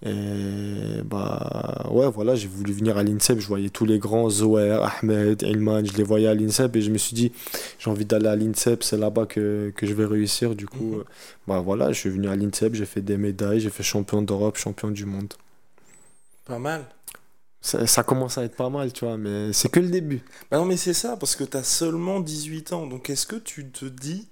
Et 0.03 1.01
bah, 1.03 1.88
ouais, 1.91 2.10
voilà, 2.12 2.36
j'ai 2.36 2.47
voulu 2.47 2.73
venir 2.73 2.97
à 2.97 3.03
l'INSEP. 3.03 3.39
Je 3.39 3.47
voyais 3.47 3.69
tous 3.69 3.86
les 3.86 3.97
grands, 3.97 4.29
Zoher, 4.29 4.79
Ahmed, 5.01 5.41
Ilman, 5.41 5.84
je 5.86 5.93
les 5.97 6.03
voyais 6.03 6.27
à 6.27 6.34
l'INSEP 6.36 6.75
et 6.75 6.81
je 6.81 6.91
me 6.91 6.97
suis 6.97 7.15
dit, 7.15 7.31
j'ai 7.79 7.89
envie 7.89 8.05
d'aller 8.05 8.27
à 8.27 8.36
l'INSEP, 8.36 8.84
c'est 8.84 8.97
là-bas 8.97 9.25
que, 9.25 9.71
que 9.75 9.88
je 9.88 9.93
vais 9.93 10.05
réussir. 10.05 10.55
Du 10.55 10.67
coup, 10.67 10.84
Mhm. 10.84 10.99
euh, 10.99 11.03
bah 11.47 11.60
voilà, 11.60 11.91
je 11.91 11.99
suis 11.99 12.10
venu 12.10 12.27
à 12.27 12.36
l'INSEP, 12.36 12.75
j'ai 12.75 12.86
fait 12.86 13.01
des 13.01 13.17
médailles, 13.17 13.60
j'ai 13.62 13.69
fait 13.71 13.84
champion 13.84 14.21
d'Europe, 14.21 14.58
champion 14.58 14.91
du 14.91 15.05
monde. 15.05 15.34
Pas 16.45 16.60
mal. 16.60 16.86
Ça, 17.62 17.88
ça 17.88 18.03
commence 18.03 18.38
à 18.38 18.43
être 18.43 18.55
pas 18.55 18.69
mal, 18.69 18.93
tu 18.93 19.05
vois, 19.05 19.17
mais 19.17 19.51
c'est 19.51 19.69
que 19.69 19.79
le 19.79 19.89
début. 19.89 20.21
Bah 20.51 20.58
non, 20.60 20.65
mais 20.65 20.77
c'est 20.77 20.93
ça, 20.93 21.17
parce 21.17 21.36
que 21.36 21.43
t'as 21.43 21.63
seulement 21.63 22.19
18 22.19 22.73
ans. 22.73 22.86
Donc 22.86 23.10
est-ce 23.10 23.25
que 23.25 23.38
tu 23.38 23.71
te 23.71 23.86
dis. 23.86 24.27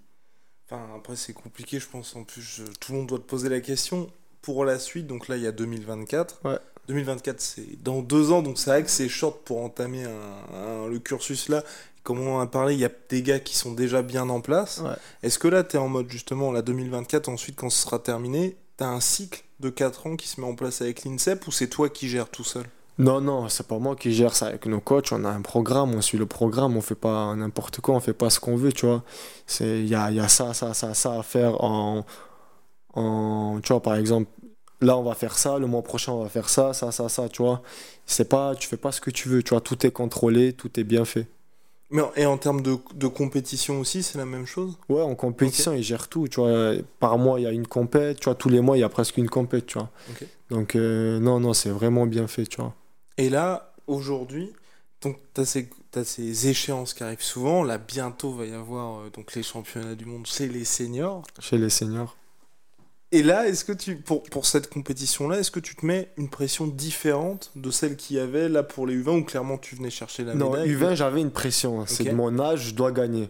Enfin, 0.69 0.83
après, 0.95 1.15
c'est 1.15 1.33
compliqué, 1.33 1.79
je 1.79 1.87
pense. 1.87 2.15
En 2.15 2.23
plus, 2.25 2.41
je- 2.41 2.63
tout 2.79 2.91
le 2.91 2.99
monde 2.99 3.07
doit 3.07 3.17
te 3.17 3.23
poser 3.23 3.49
la 3.49 3.59
question 3.59 4.09
pour 4.43 4.63
la 4.65 4.77
suite. 4.77 5.07
Donc 5.07 5.27
là, 5.27 5.37
il 5.37 5.41
y 5.41 5.47
a 5.47 5.51
2024. 5.51 6.41
Ouais. 6.45 6.59
2024, 6.87 7.39
c'est 7.41 7.81
dans 7.83 8.01
deux 8.01 8.31
ans. 8.31 8.43
Donc 8.43 8.59
c'est 8.59 8.69
vrai 8.69 8.83
que 8.83 8.91
c'est 8.91 9.09
short 9.09 9.41
pour 9.43 9.63
entamer 9.63 10.03
un- 10.03 10.55
un- 10.55 10.87
le 10.87 10.99
cursus 10.99 11.49
là. 11.49 11.63
Comme 12.03 12.19
on 12.19 12.35
en 12.35 12.39
a 12.41 12.47
parlé, 12.47 12.73
il 12.73 12.81
y 12.81 12.85
a 12.85 12.91
des 13.09 13.21
gars 13.23 13.39
qui 13.39 13.55
sont 13.55 13.71
déjà 13.71 14.01
bien 14.01 14.27
en 14.29 14.41
place. 14.41 14.81
Ouais. 14.83 14.91
Est-ce 15.23 15.39
que 15.39 15.47
là, 15.47 15.63
t'es 15.63 15.77
en 15.77 15.87
mode 15.87 16.09
justement, 16.09 16.51
la 16.51 16.61
2024, 16.61 17.29
ensuite, 17.29 17.55
quand 17.55 17.69
ce 17.69 17.81
sera 17.81 17.97
terminé, 17.97 18.57
t'as 18.75 18.87
un 18.87 18.99
cycle 18.99 19.45
de 19.61 19.69
4 19.69 20.05
ans 20.07 20.17
qui 20.17 20.27
se 20.27 20.41
met 20.41 20.45
en 20.47 20.55
place 20.55 20.81
avec 20.81 21.05
l'INSEP 21.05 21.47
ou 21.47 21.51
c'est 21.51 21.67
toi 21.67 21.87
qui 21.87 22.09
gères 22.09 22.27
tout 22.29 22.43
seul? 22.43 22.65
Non, 22.97 23.21
non, 23.21 23.47
c'est 23.47 23.65
pas 23.65 23.79
moi 23.79 23.95
qui 23.95 24.11
gère 24.13 24.35
ça 24.35 24.47
avec 24.47 24.65
nos 24.65 24.81
coachs. 24.81 25.13
On 25.13 25.23
a 25.23 25.29
un 25.29 25.41
programme, 25.41 25.95
on 25.95 26.01
suit 26.01 26.17
le 26.17 26.25
programme, 26.25 26.75
on 26.75 26.81
fait 26.81 26.93
pas 26.93 27.33
n'importe 27.35 27.79
quoi, 27.79 27.95
on 27.95 28.01
fait 28.01 28.11
pas 28.13 28.29
ce 28.29 28.41
qu'on 28.41 28.57
veut, 28.57 28.73
tu 28.73 28.85
vois. 28.85 29.01
Il 29.61 29.87
y 29.87 29.95
a, 29.95 30.11
y 30.11 30.19
a 30.19 30.27
ça, 30.27 30.53
ça, 30.53 30.73
ça, 30.73 30.93
ça 30.93 31.17
à 31.17 31.23
faire 31.23 31.63
en, 31.63 32.05
en, 32.93 33.59
tu 33.61 33.73
vois, 33.73 33.81
par 33.81 33.95
exemple, 33.95 34.29
là 34.81 34.97
on 34.97 35.03
va 35.03 35.15
faire 35.15 35.37
ça, 35.37 35.59
le 35.59 35.67
mois 35.67 35.81
prochain 35.83 36.11
on 36.13 36.23
va 36.23 36.29
faire 36.29 36.49
ça, 36.49 36.73
ça, 36.73 36.91
ça, 36.91 37.09
ça, 37.09 37.29
tu 37.29 37.41
vois. 37.41 37.61
C'est 38.05 38.27
pas, 38.29 38.55
tu 38.55 38.67
fais 38.67 38.77
pas 38.77 38.91
ce 38.91 39.01
que 39.01 39.11
tu 39.11 39.29
veux, 39.29 39.43
tu 39.43 39.51
vois. 39.51 39.61
Tout 39.61 39.85
est 39.85 39.91
contrôlé, 39.91 40.53
tout 40.53 40.79
est 40.79 40.83
bien 40.83 41.05
fait. 41.05 41.27
Mais 41.89 42.01
en- 42.01 42.11
Et 42.15 42.25
en 42.25 42.37
termes 42.37 42.61
de, 42.61 42.77
de 42.95 43.07
compétition 43.07 43.79
aussi, 43.79 44.03
c'est 44.03 44.17
la 44.17 44.25
même 44.25 44.45
chose? 44.45 44.77
Ouais, 44.89 45.01
en 45.01 45.15
compétition, 45.15 45.73
ils 45.73 45.83
gèrent 45.83 46.07
tout, 46.09 46.27
tu 46.27 46.39
vois. 46.39 46.73
Par 46.99 47.17
mois, 47.17 47.39
il 47.39 47.43
y 47.43 47.47
a 47.47 47.51
une 47.51 47.67
compète, 47.67 48.19
tu 48.19 48.25
vois. 48.25 48.35
Tous 48.35 48.49
les 48.49 48.61
mois, 48.61 48.77
il 48.77 48.81
y 48.81 48.83
a 48.83 48.89
presque 48.89 49.17
une 49.17 49.29
compète, 49.29 49.67
tu 49.67 49.77
vois. 49.77 49.89
Donc, 50.49 50.75
euh, 50.75 51.19
non, 51.19 51.39
non, 51.39 51.53
c'est 51.53 51.69
vraiment 51.69 52.05
bien 52.07 52.27
fait, 52.27 52.45
tu 52.45 52.57
vois. 52.61 52.73
Et 53.17 53.29
là, 53.29 53.73
aujourd'hui, 53.87 54.51
donc 55.01 55.17
t'as 55.33 55.45
ces, 55.45 55.69
t'as 55.91 56.03
ces 56.03 56.47
échéances 56.47 56.93
qui 56.93 57.03
arrivent 57.03 57.21
souvent. 57.21 57.63
Là, 57.63 57.77
bientôt 57.77 58.33
va 58.33 58.45
y 58.45 58.53
avoir 58.53 59.01
euh, 59.01 59.09
donc 59.11 59.33
les 59.35 59.43
championnats 59.43 59.95
du 59.95 60.05
monde 60.05 60.25
chez 60.25 60.47
les 60.47 60.65
seniors. 60.65 61.23
Chez 61.39 61.57
les 61.57 61.69
seniors. 61.69 62.15
Et 63.15 63.21
là, 63.21 63.47
est-ce 63.47 63.63
que 63.63 63.73
tu, 63.73 63.95
pour, 63.95 64.23
pour 64.23 64.47
cette 64.47 64.69
compétition-là, 64.71 65.39
est-ce 65.39 65.51
que 65.51 65.59
tu 65.59 65.75
te 65.75 65.85
mets 65.85 66.09
une 66.17 66.29
pression 66.29 66.65
différente 66.65 67.51
de 67.55 67.69
celle 67.69 67.95
qu'il 67.95 68.15
y 68.17 68.19
avait 68.19 68.49
là 68.49 68.63
pour 68.63 68.87
les 68.87 68.97
U20 68.97 69.19
ou 69.19 69.23
clairement 69.23 69.59
tu 69.59 69.75
venais 69.75 69.91
chercher 69.91 70.23
la 70.23 70.33
Non, 70.33 70.49
médaille 70.49 70.73
U20, 70.73 70.95
j'avais 70.95 71.21
une 71.21 71.29
pression. 71.29 71.79
hein. 71.79 71.85
C'est 71.87 72.05
de 72.05 72.11
mon 72.11 72.39
âge, 72.39 72.69
je 72.69 72.73
dois 72.73 72.91
gagner. 72.91 73.29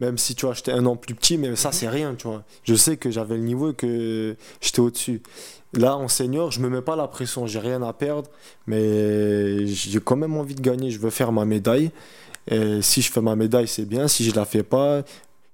Même 0.00 0.16
si, 0.16 0.34
tu 0.34 0.46
vois, 0.46 0.54
j'étais 0.54 0.72
un 0.72 0.86
an 0.86 0.96
plus 0.96 1.14
petit, 1.14 1.36
mais 1.36 1.54
ça, 1.56 1.72
c'est 1.72 1.88
rien, 1.90 2.14
tu 2.14 2.26
vois. 2.26 2.42
Je 2.64 2.74
sais 2.74 2.96
que 2.96 3.10
j'avais 3.10 3.36
le 3.36 3.42
niveau 3.42 3.72
et 3.72 3.74
que 3.74 4.34
j'étais 4.62 4.80
au-dessus. 4.80 5.22
Là, 5.74 5.94
en 5.98 6.08
senior, 6.08 6.50
je 6.50 6.60
me 6.60 6.70
mets 6.70 6.80
pas 6.80 6.96
la 6.96 7.06
pression. 7.06 7.46
J'ai 7.46 7.58
rien 7.58 7.82
à 7.82 7.92
perdre, 7.92 8.30
mais 8.66 9.66
j'ai 9.66 10.00
quand 10.00 10.16
même 10.16 10.36
envie 10.36 10.54
de 10.54 10.62
gagner. 10.62 10.90
Je 10.90 10.98
veux 10.98 11.10
faire 11.10 11.32
ma 11.32 11.44
médaille. 11.44 11.90
Et 12.50 12.80
si 12.80 13.02
je 13.02 13.12
fais 13.12 13.20
ma 13.20 13.36
médaille, 13.36 13.68
c'est 13.68 13.84
bien. 13.84 14.08
Si 14.08 14.24
je 14.24 14.34
la 14.34 14.46
fais 14.46 14.62
pas, 14.62 15.02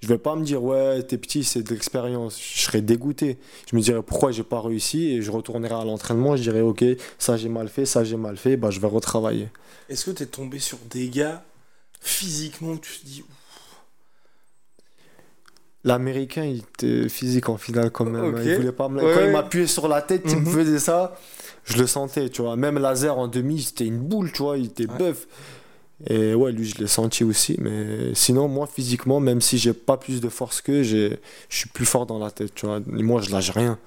je 0.05 0.09
vais 0.09 0.19
pas 0.19 0.37
me 0.37 0.45
dire, 0.45 0.62
ouais, 0.62 1.03
t'es 1.03 1.17
petit, 1.17 1.45
c'est 1.45 1.62
de 1.62 1.71
l'expérience. 1.71 2.38
Je 2.38 2.61
serais 2.61 2.83
dégoûté. 2.83 3.38
Je 3.71 3.75
me 3.75 3.81
dirais, 3.81 4.03
pourquoi 4.03 4.33
j'ai 4.33 4.43
pas 4.43 4.61
réussi 4.61 5.07
Et 5.12 5.23
je 5.23 5.31
retournerai 5.31 5.75
à 5.75 5.85
l'entraînement. 5.85 6.37
Je 6.37 6.43
dirais, 6.43 6.61
ok, 6.61 6.85
ça 7.19 7.38
j'ai 7.38 7.49
mal 7.49 7.69
fait, 7.69 7.87
ça 7.87 8.05
j'ai 8.05 8.17
mal 8.19 8.37
fait, 8.37 8.59
bah, 8.59 8.71
je 8.71 8.81
vais 8.81 8.87
retravailler. 8.87 9.49
Est-ce 9.88 10.05
que 10.05 10.11
t'es 10.11 10.27
tombé 10.27 10.59
sur 10.59 10.77
des 10.90 11.09
gars 11.09 11.43
physiquement 12.01 12.77
tu 12.77 12.99
te 13.01 13.07
dis 13.07 13.23
ouf, 13.23 13.29
L'américain, 15.87 16.45
il 16.45 16.59
était 16.59 17.09
physique 17.11 17.49
en 17.51 17.59
finale 17.59 17.90
quand 17.90 18.07
même. 18.07 18.35
Hein. 18.35 18.43
Il 18.43 18.55
voulait 18.57 18.73
pas 18.73 18.88
me... 18.88 19.03
Ouais, 19.03 19.14
Quand 19.14 19.21
il 19.27 19.33
m'appuyait 19.33 19.67
sur 19.67 19.87
la 19.87 20.01
tête, 20.01 20.23
il 20.27 20.37
me 20.37 20.40
Mhm. 20.40 20.53
faisait 20.53 20.79
ça. 20.79 21.14
Je 21.64 21.77
le 21.79 21.87
sentais, 21.87 22.31
tu 22.31 22.40
vois. 22.43 22.57
Même 22.57 22.79
laser 22.79 23.19
en 23.19 23.29
demi, 23.29 23.61
c'était 23.62 23.85
une 23.87 23.99
boule, 23.99 24.33
tu 24.33 24.43
vois. 24.43 24.57
Il 24.57 24.67
était 24.67 24.87
Ouais. 24.90 24.99
bœuf. 24.99 25.27
Et 26.07 26.35
ouais, 26.35 26.53
lui, 26.53 26.67
je 26.67 26.79
l'ai 26.79 26.87
senti 26.87 27.25
aussi. 27.25 27.57
Mais 27.61 28.14
sinon, 28.14 28.49
moi, 28.49 28.67
physiquement, 28.67 29.21
même 29.21 29.40
si 29.40 29.59
j'ai 29.59 29.73
pas 29.73 29.97
plus 29.97 30.21
de 30.21 30.29
force 30.29 30.61
que 30.61 30.83
je 30.83 31.17
suis 31.49 31.69
plus 31.69 31.87
fort 31.87 32.07
dans 32.07 32.19
la 32.19 32.31
tête, 32.31 32.55
tu 32.55 32.67
vois. 32.67 32.79
Et 32.79 33.03
moi, 33.03 33.21
je 33.23 33.31
lâche 33.31 33.51
rien. 33.51 33.79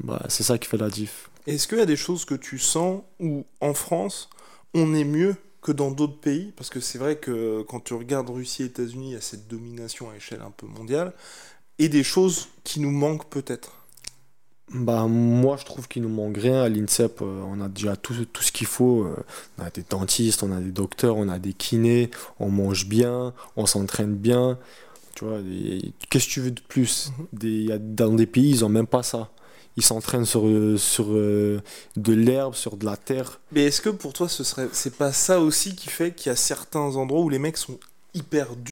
Bah, 0.00 0.24
c'est 0.28 0.44
ça 0.44 0.58
qui 0.58 0.68
fait 0.68 0.76
la 0.76 0.88
diff. 0.88 1.28
Est-ce 1.48 1.66
qu'il 1.66 1.78
y 1.78 1.80
a 1.80 1.86
des 1.86 1.96
choses 1.96 2.24
que 2.24 2.36
tu 2.36 2.58
sens 2.58 3.02
où 3.18 3.44
en 3.60 3.74
France 3.74 4.30
on 4.74 4.94
est 4.94 5.02
mieux 5.04 5.34
que 5.60 5.72
dans 5.72 5.90
d'autres 5.90 6.20
pays? 6.20 6.52
Parce 6.56 6.70
que 6.70 6.78
c'est 6.78 6.98
vrai 6.98 7.16
que 7.16 7.62
quand 7.62 7.80
tu 7.80 7.94
regardes 7.94 8.30
Russie 8.30 8.62
et 8.62 8.66
États-Unis, 8.66 9.10
il 9.10 9.14
y 9.14 9.16
a 9.16 9.20
cette 9.20 9.48
domination 9.48 10.10
à 10.10 10.16
échelle 10.16 10.42
un 10.46 10.52
peu 10.52 10.66
mondiale. 10.66 11.12
Et 11.80 11.88
des 11.88 12.04
choses 12.04 12.48
qui 12.62 12.78
nous 12.78 12.92
manquent 12.92 13.28
peut-être. 13.28 13.81
Bah, 14.70 15.06
moi, 15.06 15.56
je 15.58 15.64
trouve 15.64 15.86
qu'il 15.86 16.02
nous 16.02 16.08
manque 16.08 16.38
rien. 16.38 16.62
À 16.62 16.68
l'INSEP, 16.68 17.20
euh, 17.20 17.42
on 17.46 17.60
a 17.60 17.68
déjà 17.68 17.94
tout, 17.96 18.14
tout 18.32 18.42
ce 18.42 18.52
qu'il 18.52 18.66
faut. 18.66 19.04
euh, 19.04 19.16
on 19.58 19.64
a 19.64 19.70
des 19.70 19.84
dentistes, 19.88 20.42
on 20.42 20.52
a 20.52 20.60
des 20.60 20.70
docteurs, 20.70 21.16
on 21.16 21.28
a 21.28 21.38
des 21.38 21.52
kinés, 21.52 22.10
on 22.40 22.48
mange 22.48 22.86
bien, 22.86 23.34
on 23.56 23.66
s'entraîne 23.66 24.14
bien. 24.14 24.58
Tu 25.14 25.24
vois, 25.26 25.40
qu'est-ce 26.08 26.26
que 26.26 26.30
tu 26.32 26.40
veux 26.40 26.50
de 26.52 26.60
plus? 26.62 27.12
Des, 27.34 27.64
y 27.64 27.72
a, 27.72 27.78
Dans 27.78 28.14
des 28.14 28.26
pays, 28.26 28.48
ils 28.50 28.64
ont 28.64 28.70
même 28.70 28.86
pas 28.86 29.02
ça. 29.02 29.30
Ils 29.76 29.82
s'entraînent 29.82 30.24
sur, 30.26 30.42
sur 30.78 31.06
euh, 31.10 31.60
de 31.96 32.12
l'herbe, 32.14 32.54
sur 32.54 32.76
de 32.76 32.86
la 32.86 32.96
terre. 32.96 33.40
Mais 33.52 33.64
est-ce 33.64 33.80
que 33.82 33.90
pour 33.90 34.12
toi, 34.14 34.28
ce 34.28 34.42
serait, 34.44 34.68
c'est 34.72 34.96
pas 34.96 35.12
ça 35.12 35.40
aussi 35.40 35.74
qui 35.76 35.88
fait 35.90 36.14
qu'il 36.14 36.30
y 36.30 36.32
a 36.32 36.36
certains 36.36 36.80
endroits 36.96 37.20
où 37.22 37.28
les 37.28 37.38
mecs 37.38 37.56
sont 37.58 37.78
hyper 38.14 38.54
durs 38.56 38.71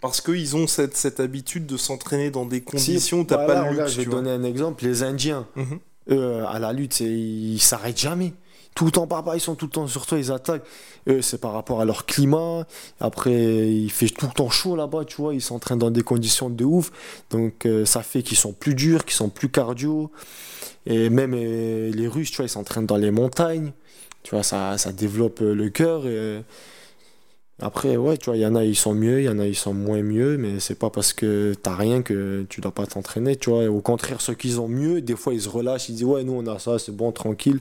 Parce 0.00 0.20
qu'ils 0.20 0.54
ont 0.56 0.66
cette, 0.66 0.96
cette 0.96 1.18
habitude 1.20 1.66
de 1.66 1.76
s'entraîner 1.76 2.30
dans 2.30 2.46
des 2.46 2.60
conditions 2.60 3.20
où 3.20 3.24
t'as 3.24 3.36
Voilà, 3.44 3.54
pas 3.54 3.64
le 3.64 3.70
regarde, 3.70 3.88
luxe. 3.88 3.92
je 3.92 3.98
vais 4.00 4.06
te 4.06 4.10
donner 4.10 4.30
un 4.30 4.44
exemple. 4.44 4.84
Les 4.84 5.02
Indiens, 5.02 5.46
Mhm. 5.56 5.78
eux, 6.10 6.44
à 6.46 6.58
la 6.58 6.72
lutte, 6.72 7.00
ils 7.00 7.58
s'arrêtent 7.60 7.98
jamais. 8.00 8.32
Tout 8.76 8.84
le 8.84 8.92
temps, 8.92 9.08
papa, 9.08 9.34
ils 9.34 9.40
sont 9.40 9.56
tout 9.56 9.64
le 9.66 9.72
temps 9.72 9.88
sur 9.88 10.06
toi, 10.06 10.18
ils 10.18 10.30
attaquent. 10.30 10.62
Eux, 11.08 11.20
c'est 11.20 11.40
par 11.40 11.52
rapport 11.52 11.80
à 11.80 11.84
leur 11.84 12.06
climat. 12.06 12.64
Après, 13.00 13.68
il 13.68 13.90
fait 13.90 14.08
tout 14.08 14.26
le 14.26 14.32
temps 14.32 14.50
chaud 14.50 14.76
là-bas, 14.76 15.04
tu 15.04 15.16
vois. 15.16 15.34
Ils 15.34 15.42
s'entraînent 15.42 15.80
dans 15.80 15.90
des 15.90 16.02
conditions 16.02 16.48
de 16.48 16.64
ouf. 16.64 16.92
Donc, 17.30 17.66
euh, 17.66 17.84
ça 17.84 18.04
fait 18.04 18.22
qu'ils 18.22 18.36
sont 18.36 18.52
plus 18.52 18.76
durs, 18.76 19.04
qu'ils 19.04 19.16
sont 19.16 19.30
plus 19.30 19.48
cardio. 19.48 20.12
Et 20.86 21.10
même 21.10 21.34
euh, 21.34 21.90
les 21.92 22.06
Russes, 22.06 22.30
tu 22.30 22.36
vois, 22.36 22.44
ils 22.46 22.50
s'entraînent 22.50 22.86
dans 22.86 22.96
les 22.96 23.10
montagnes. 23.10 23.72
Tu 24.22 24.32
vois, 24.36 24.44
ça, 24.44 24.78
ça 24.78 24.92
développe 24.92 25.40
euh, 25.42 25.54
le 25.54 25.70
cœur. 25.70 26.06
Et... 26.06 26.42
Après, 27.60 27.96
ouais, 27.96 28.16
tu 28.16 28.26
vois, 28.26 28.36
il 28.36 28.40
y 28.40 28.46
en 28.46 28.54
a, 28.54 28.62
ils 28.64 28.76
sont 28.76 28.94
mieux, 28.94 29.20
il 29.20 29.24
y 29.24 29.28
en 29.28 29.38
a, 29.40 29.46
ils 29.46 29.56
sont 29.56 29.74
moins 29.74 30.00
mieux, 30.02 30.36
mais 30.38 30.60
c'est 30.60 30.76
pas 30.76 30.90
parce 30.90 31.12
que 31.12 31.54
t'as 31.60 31.74
rien 31.74 32.02
que 32.02 32.46
tu 32.48 32.60
dois 32.60 32.70
pas 32.70 32.86
t'entraîner, 32.86 33.34
tu 33.34 33.50
vois. 33.50 33.66
Au 33.68 33.80
contraire, 33.80 34.20
ceux 34.20 34.34
qui 34.34 34.54
ont 34.58 34.68
mieux, 34.68 35.00
des 35.00 35.16
fois, 35.16 35.34
ils 35.34 35.40
se 35.42 35.48
relâchent, 35.48 35.88
ils 35.88 35.94
disent, 35.96 36.04
ouais, 36.04 36.22
nous, 36.22 36.34
on 36.34 36.46
a 36.46 36.58
ça, 36.60 36.78
c'est 36.78 36.94
bon, 36.94 37.10
tranquille. 37.10 37.58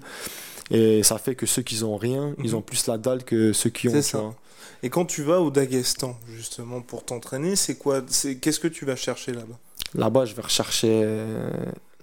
Et 0.69 1.01
ça 1.01 1.17
fait 1.17 1.33
que 1.33 1.45
ceux 1.47 1.63
qui 1.63 1.83
ont 1.83 1.97
rien, 1.97 2.35
ils 2.43 2.51
Mhm. 2.51 2.55
ont 2.57 2.61
plus 2.61 2.85
la 2.87 2.97
dalle 2.99 3.23
que 3.23 3.53
ceux 3.53 3.69
qui 3.71 3.87
ont. 3.87 3.91
C'est 3.91 4.01
ça. 4.03 4.19
vois. 4.19 4.35
Et 4.83 4.89
quand 4.91 5.05
tu 5.05 5.23
vas 5.23 5.41
au 5.41 5.49
Daghestan, 5.49 6.15
justement, 6.35 6.81
pour 6.81 7.03
t'entraîner, 7.03 7.55
c'est 7.55 7.75
quoi 7.75 8.03
c'est 8.07 8.35
Qu'est-ce 8.35 8.59
que 8.59 8.67
tu 8.67 8.85
vas 8.85 8.95
chercher 8.95 9.31
là-bas? 9.31 9.57
Là-bas, 9.95 10.25
je 10.25 10.35
vais 10.35 10.41
rechercher 10.43 11.01
euh, 11.03 11.49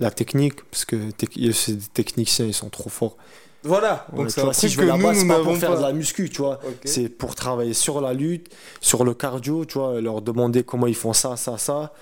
la 0.00 0.10
technique, 0.10 0.64
parce 0.70 0.84
que 0.84 0.96
des 0.96 1.76
techniciens, 1.92 2.46
ils 2.46 2.54
sont 2.54 2.70
trop 2.70 2.90
forts. 2.90 3.16
Voilà, 3.64 4.06
donc 4.14 4.30
c'est 4.30 4.40
un 4.40 4.44
vois, 4.44 4.54
si 4.54 4.68
je 4.68 4.76
que 4.76 4.82
vais 4.82 4.92
nous, 4.92 4.98
là-bas, 4.98 5.14
c'est 5.14 5.26
pas 5.26 5.40
pour 5.40 5.56
faire 5.56 5.70
pas. 5.70 5.76
de 5.76 5.82
la 5.82 5.92
muscu, 5.92 6.28
tu 6.28 6.42
vois. 6.42 6.60
C'est 6.84 7.08
pour 7.08 7.34
travailler 7.34 7.74
sur 7.74 8.00
la 8.00 8.12
lutte, 8.12 8.48
sur 8.80 9.04
le 9.04 9.14
cardio, 9.14 9.64
tu 9.64 9.78
vois, 9.78 10.00
leur 10.00 10.20
demander 10.20 10.62
comment 10.62 10.86
ils 10.86 10.94
font 10.94 11.12
ça, 11.14 11.36
ça, 11.36 11.56
ça. 11.58 11.92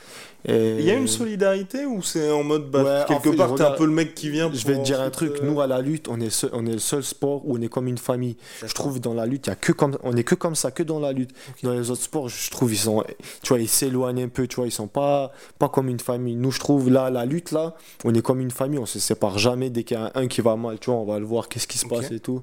Et 0.45 0.79
Il 0.81 0.85
y 0.85 0.91
a 0.91 0.95
une 0.95 1.07
solidarité 1.07 1.87
ou 1.87 2.03
c'est 2.03 2.31
en 2.31 2.43
mode 2.43 2.69
bah, 2.71 2.83
Ouais, 2.83 3.01
en 3.03 3.05
quelque 3.05 3.31
fait, 3.31 3.37
part 3.37 3.55
t'es 3.55 3.63
un 3.63 3.71
peu 3.73 3.85
le 3.87 3.93
mec 3.93 4.15
qui 4.15 4.29
vient 4.29 4.51
Je 4.53 4.67
vais 4.67 4.77
te 4.77 4.83
dire 4.83 5.01
un 5.01 5.11
truc, 5.11 5.35
euh, 5.41 5.47
nous 5.47 5.61
à 5.61 5.67
la 5.69 5.81
lutte, 5.81 6.09
on 6.09 6.21
est, 6.21 6.31
seul- 6.31 6.51
on 6.53 6.67
est 6.67 6.73
le 6.73 6.79
seul 6.79 7.05
sport 7.05 7.47
où 7.47 7.57
on 7.57 7.61
est 7.61 7.69
comme 7.69 7.87
une 7.87 7.99
famille. 7.99 8.37
Je 8.67 8.75
trouve 8.75 8.99
dans 9.01 9.15
la 9.15 9.25
lutte, 9.27 9.47
il 9.47 9.51
y 9.51 9.53
a 9.53 9.57
que 9.57 9.71
comme, 9.73 9.97
on 10.03 10.17
est 10.17 10.25
que 10.25 10.35
comme 10.35 10.55
ça, 10.57 10.71
que 10.73 10.83
dans 10.83 10.99
la 10.99 11.13
lutte. 11.13 11.31
Dans 11.63 11.73
les 11.73 11.91
autres 11.91 12.03
sports, 12.03 12.29
je 12.29 12.51
trouve 12.51 12.73
ils 12.73 12.79
sont, 12.79 13.05
tu 13.43 13.49
vois, 13.51 13.61
ils 13.61 13.69
s'éloignent 13.69 14.25
un 14.25 14.29
peu, 14.29 14.47
tu 14.49 14.57
vois, 14.57 14.67
ils 14.67 14.73
sont 14.73 14.89
pas, 14.89 15.31
pas 15.61 15.69
comme 15.69 15.89
une 15.89 16.01
famille. 16.01 16.35
Nous, 16.35 16.51
je 16.51 16.59
trouve 16.59 16.91
là, 16.91 17.09
la 17.11 17.25
lutte 17.25 17.53
là, 17.53 17.75
on 18.05 18.13
est 18.13 18.23
comme 18.23 18.41
une 18.41 18.51
famille, 18.51 18.79
on 18.81 18.87
se 18.87 18.99
sépare 18.99 19.39
jamais 19.39 19.71
dès 19.71 19.85
qu'il 19.85 19.97
y 19.97 20.01
a 20.01 20.11
un 20.17 20.27
qui 20.27 20.41
va 20.41 20.57
mal, 20.57 20.79
tu 20.81 20.91
vois, 20.91 20.99
on 20.99 21.05
va 21.05 21.19
le 21.21 21.25
voir, 21.25 21.49
qu'est-ce 21.49 21.67
qui 21.69 21.79
se 21.79 21.87
passe 21.87 22.11
et 22.11 22.21
tout. 22.21 22.43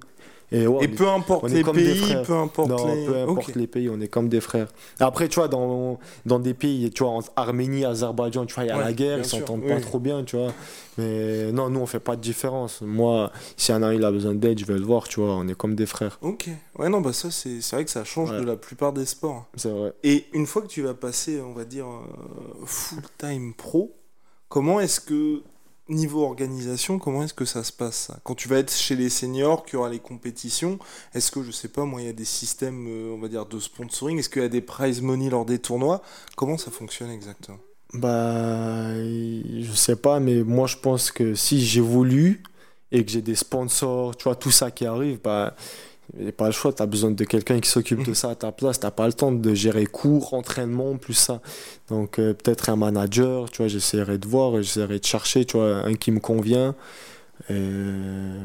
Et, 0.51 0.65
ouais, 0.65 0.65
Et 0.65 0.67
on 0.67 0.81
est- 0.81 0.87
peu 0.87 1.07
importe 1.07 1.49
les 1.51 1.63
pays, 1.63 2.15
peu 2.25 2.33
importe 2.33 2.69
non, 2.69 2.95
les. 2.95 3.05
peu 3.05 3.17
importe 3.17 3.55
les 3.55 3.67
pays, 3.67 3.89
on 3.89 4.01
est 4.01 4.07
comme 4.07 4.29
des 4.29 4.41
frères. 4.41 4.67
Après, 4.99 5.27
tu 5.27 5.35
vois, 5.39 5.47
dans, 5.47 5.99
dans 6.25 6.39
des 6.39 6.53
pays, 6.55 6.89
tu 6.89 7.03
vois, 7.03 7.11
entre 7.13 7.31
Arménie, 7.35 7.85
Azerbaïdjan, 7.85 8.45
tu 8.47 8.55
vois, 8.55 8.63
il 8.63 8.67
y 8.67 8.71
a 8.71 8.77
Ouais, 8.77 8.83
la 8.83 8.93
guerre, 8.93 9.19
ils 9.19 9.25
s'entendent 9.25 9.61
oui, 9.63 9.69
pas 9.69 9.79
trop 9.79 9.99
bien, 9.99 10.23
tu 10.23 10.37
vois. 10.37 10.51
Mais 10.97 11.51
non, 11.51 11.69
nous, 11.69 11.79
on 11.79 11.85
fait 11.85 11.99
pas 11.99 12.15
de 12.15 12.21
différence. 12.21 12.81
Moi, 12.81 13.31
si 13.57 13.71
un 13.71 13.93
il 13.93 14.03
a 14.03 14.11
besoin 14.11 14.33
d'aide, 14.35 14.59
je 14.59 14.65
vais 14.65 14.73
le 14.77 14.83
voir, 14.85 15.07
tu 15.07 15.19
vois, 15.19 15.35
on 15.35 15.47
est 15.47 15.55
comme 15.55 15.75
des 15.75 15.85
frères. 15.85 16.17
Ok. 16.21 16.49
Ouais, 16.77 16.89
non, 16.89 16.99
bah 17.01 17.13
ça, 17.13 17.29
c'est 17.31 17.61
c'est 17.61 17.75
vrai 17.75 17.85
que 17.85 17.91
ça 17.91 18.03
change 18.03 18.31
Ouais. 18.31 18.39
de 18.39 18.43
la 18.45 18.55
plupart 18.57 18.91
des 18.91 19.05
sports. 19.05 19.45
C'est 19.55 19.69
vrai. 19.69 19.93
Et 20.03 20.25
une 20.33 20.45
fois 20.47 20.61
que 20.63 20.67
tu 20.67 20.81
vas 20.81 20.93
passer, 20.95 21.39
on 21.41 21.53
va 21.53 21.63
dire, 21.65 21.85
euh, 21.85 22.65
full-time 22.65 23.53
pro, 23.53 23.95
comment 24.47 24.79
est-ce 24.79 24.99
que, 24.99 25.41
niveau 25.89 26.23
organisation, 26.23 26.99
comment 26.99 27.23
est-ce 27.23 27.33
que 27.33 27.45
ça 27.45 27.63
se 27.63 27.71
passe 27.71 28.11
Quand 28.23 28.35
tu 28.35 28.47
vas 28.47 28.57
être 28.57 28.73
chez 28.73 28.95
les 28.95 29.09
seniors, 29.09 29.65
qu'il 29.65 29.75
y 29.75 29.77
aura 29.77 29.89
les 29.89 29.99
compétitions, 29.99 30.79
est-ce 31.13 31.31
que, 31.31 31.43
je 31.43 31.51
sais 31.51 31.67
pas, 31.67 31.85
moi, 31.85 32.01
il 32.01 32.05
y 32.05 32.09
a 32.09 32.13
des 32.13 32.25
systèmes, 32.25 32.87
euh, 32.87 33.13
on 33.13 33.19
va 33.19 33.27
dire, 33.27 33.45
de 33.45 33.59
sponsoring? 33.59 34.19
Est-ce 34.19 34.29
qu'il 34.29 34.41
y 34.41 34.45
a 34.45 34.49
des 34.49 34.61
prize 34.61 35.01
money 35.01 35.29
lors 35.29 35.45
des 35.45 35.59
tournois? 35.59 36.01
Comment 36.35 36.57
ça 36.57 36.71
fonctionne 36.71 37.09
exactement? 37.09 37.59
Bah, 37.93 38.93
je 38.95 39.71
sais 39.73 39.95
pas, 39.95 40.19
mais 40.19 40.43
moi, 40.43 40.67
je 40.67 40.77
pense 40.77 41.11
que 41.11 41.33
si 41.33 41.65
j'évolue 41.65 42.43
et 42.91 43.03
que 43.03 43.11
j'ai 43.11 43.21
des 43.21 43.35
sponsors, 43.35 44.15
tu 44.15 44.25
vois, 44.25 44.35
tout 44.35 44.51
ça 44.51 44.71
qui 44.71 44.85
arrive, 44.85 45.19
bah, 45.23 45.55
il 46.17 46.23
n'y 46.23 46.29
a 46.29 46.31
pas 46.31 46.47
le 46.47 46.51
choix, 46.51 46.73
tu 46.73 46.81
as 46.81 46.85
besoin 46.85 47.11
de 47.11 47.23
quelqu'un 47.23 47.59
qui 47.59 47.69
s'occupe 47.69 48.03
de 48.03 48.13
ça 48.13 48.31
à 48.31 48.35
ta 48.35 48.51
place. 48.51 48.79
Tu 48.79 48.87
pas 48.89 49.07
le 49.07 49.13
temps 49.13 49.31
de 49.31 49.53
gérer 49.53 49.85
cours, 49.85 50.33
entraînement, 50.33 50.97
plus 50.97 51.13
ça. 51.13 51.41
Donc, 51.89 52.19
euh, 52.19 52.33
peut-être 52.33 52.69
un 52.69 52.75
manager, 52.75 53.49
tu 53.49 53.57
vois, 53.57 53.67
j'essaierai 53.67 54.17
de 54.17 54.27
voir, 54.27 54.61
j'essaierai 54.61 54.99
de 54.99 55.05
chercher, 55.05 55.45
tu 55.45 55.57
vois, 55.57 55.85
un 55.85 55.93
qui 55.95 56.11
me 56.11 56.19
convient. 56.19 56.75
Et 57.49 57.53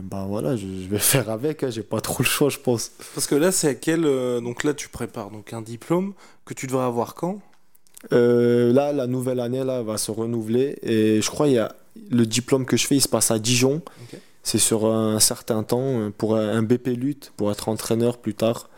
bah 0.02 0.24
voilà, 0.28 0.56
je, 0.56 0.66
je 0.66 0.88
vais 0.88 0.98
faire 1.00 1.30
avec, 1.30 1.62
hein, 1.62 1.70
j'ai 1.70 1.82
pas 1.82 2.00
trop 2.00 2.22
le 2.22 2.28
choix, 2.28 2.48
je 2.48 2.58
pense. 2.58 2.92
Parce 3.14 3.26
que 3.26 3.34
là, 3.34 3.50
c'est 3.50 3.68
à 3.68 3.74
quel... 3.74 4.04
euh, 4.04 4.40
donc 4.40 4.62
là, 4.62 4.74
tu 4.74 4.88
prépares 4.88 5.30
donc 5.30 5.52
un 5.52 5.62
diplôme 5.62 6.14
que 6.44 6.54
tu 6.54 6.66
devrais 6.66 6.84
avoir 6.84 7.14
quand? 7.14 7.40
Euh, 8.12 8.72
là, 8.72 8.92
la 8.92 9.06
nouvelle 9.06 9.40
année 9.40 9.64
là, 9.64 9.82
va 9.82 9.96
se 9.96 10.10
renouveler 10.10 10.76
et 10.82 11.22
je 11.22 11.30
crois 11.30 11.48
il 11.48 11.54
y 11.54 11.58
a 11.58 11.74
le 12.10 12.26
diplôme 12.26 12.66
que 12.66 12.76
je 12.76 12.86
fais, 12.86 12.96
il 12.96 13.00
se 13.00 13.08
passe 13.08 13.30
à 13.30 13.38
Dijon. 13.38 13.76
Ok. 14.02 14.18
C'est 14.44 14.58
sur 14.58 14.86
un 14.86 15.18
certain 15.20 15.62
temps 15.64 15.80
euh, 16.00 16.10
pour 16.16 16.36
un 16.36 16.62
BP 16.62 16.88
lutte, 16.96 17.32
pour 17.36 17.50
être 17.50 17.68
entraîneur 17.68 18.18
plus 18.18 18.34
tard. 18.34 18.68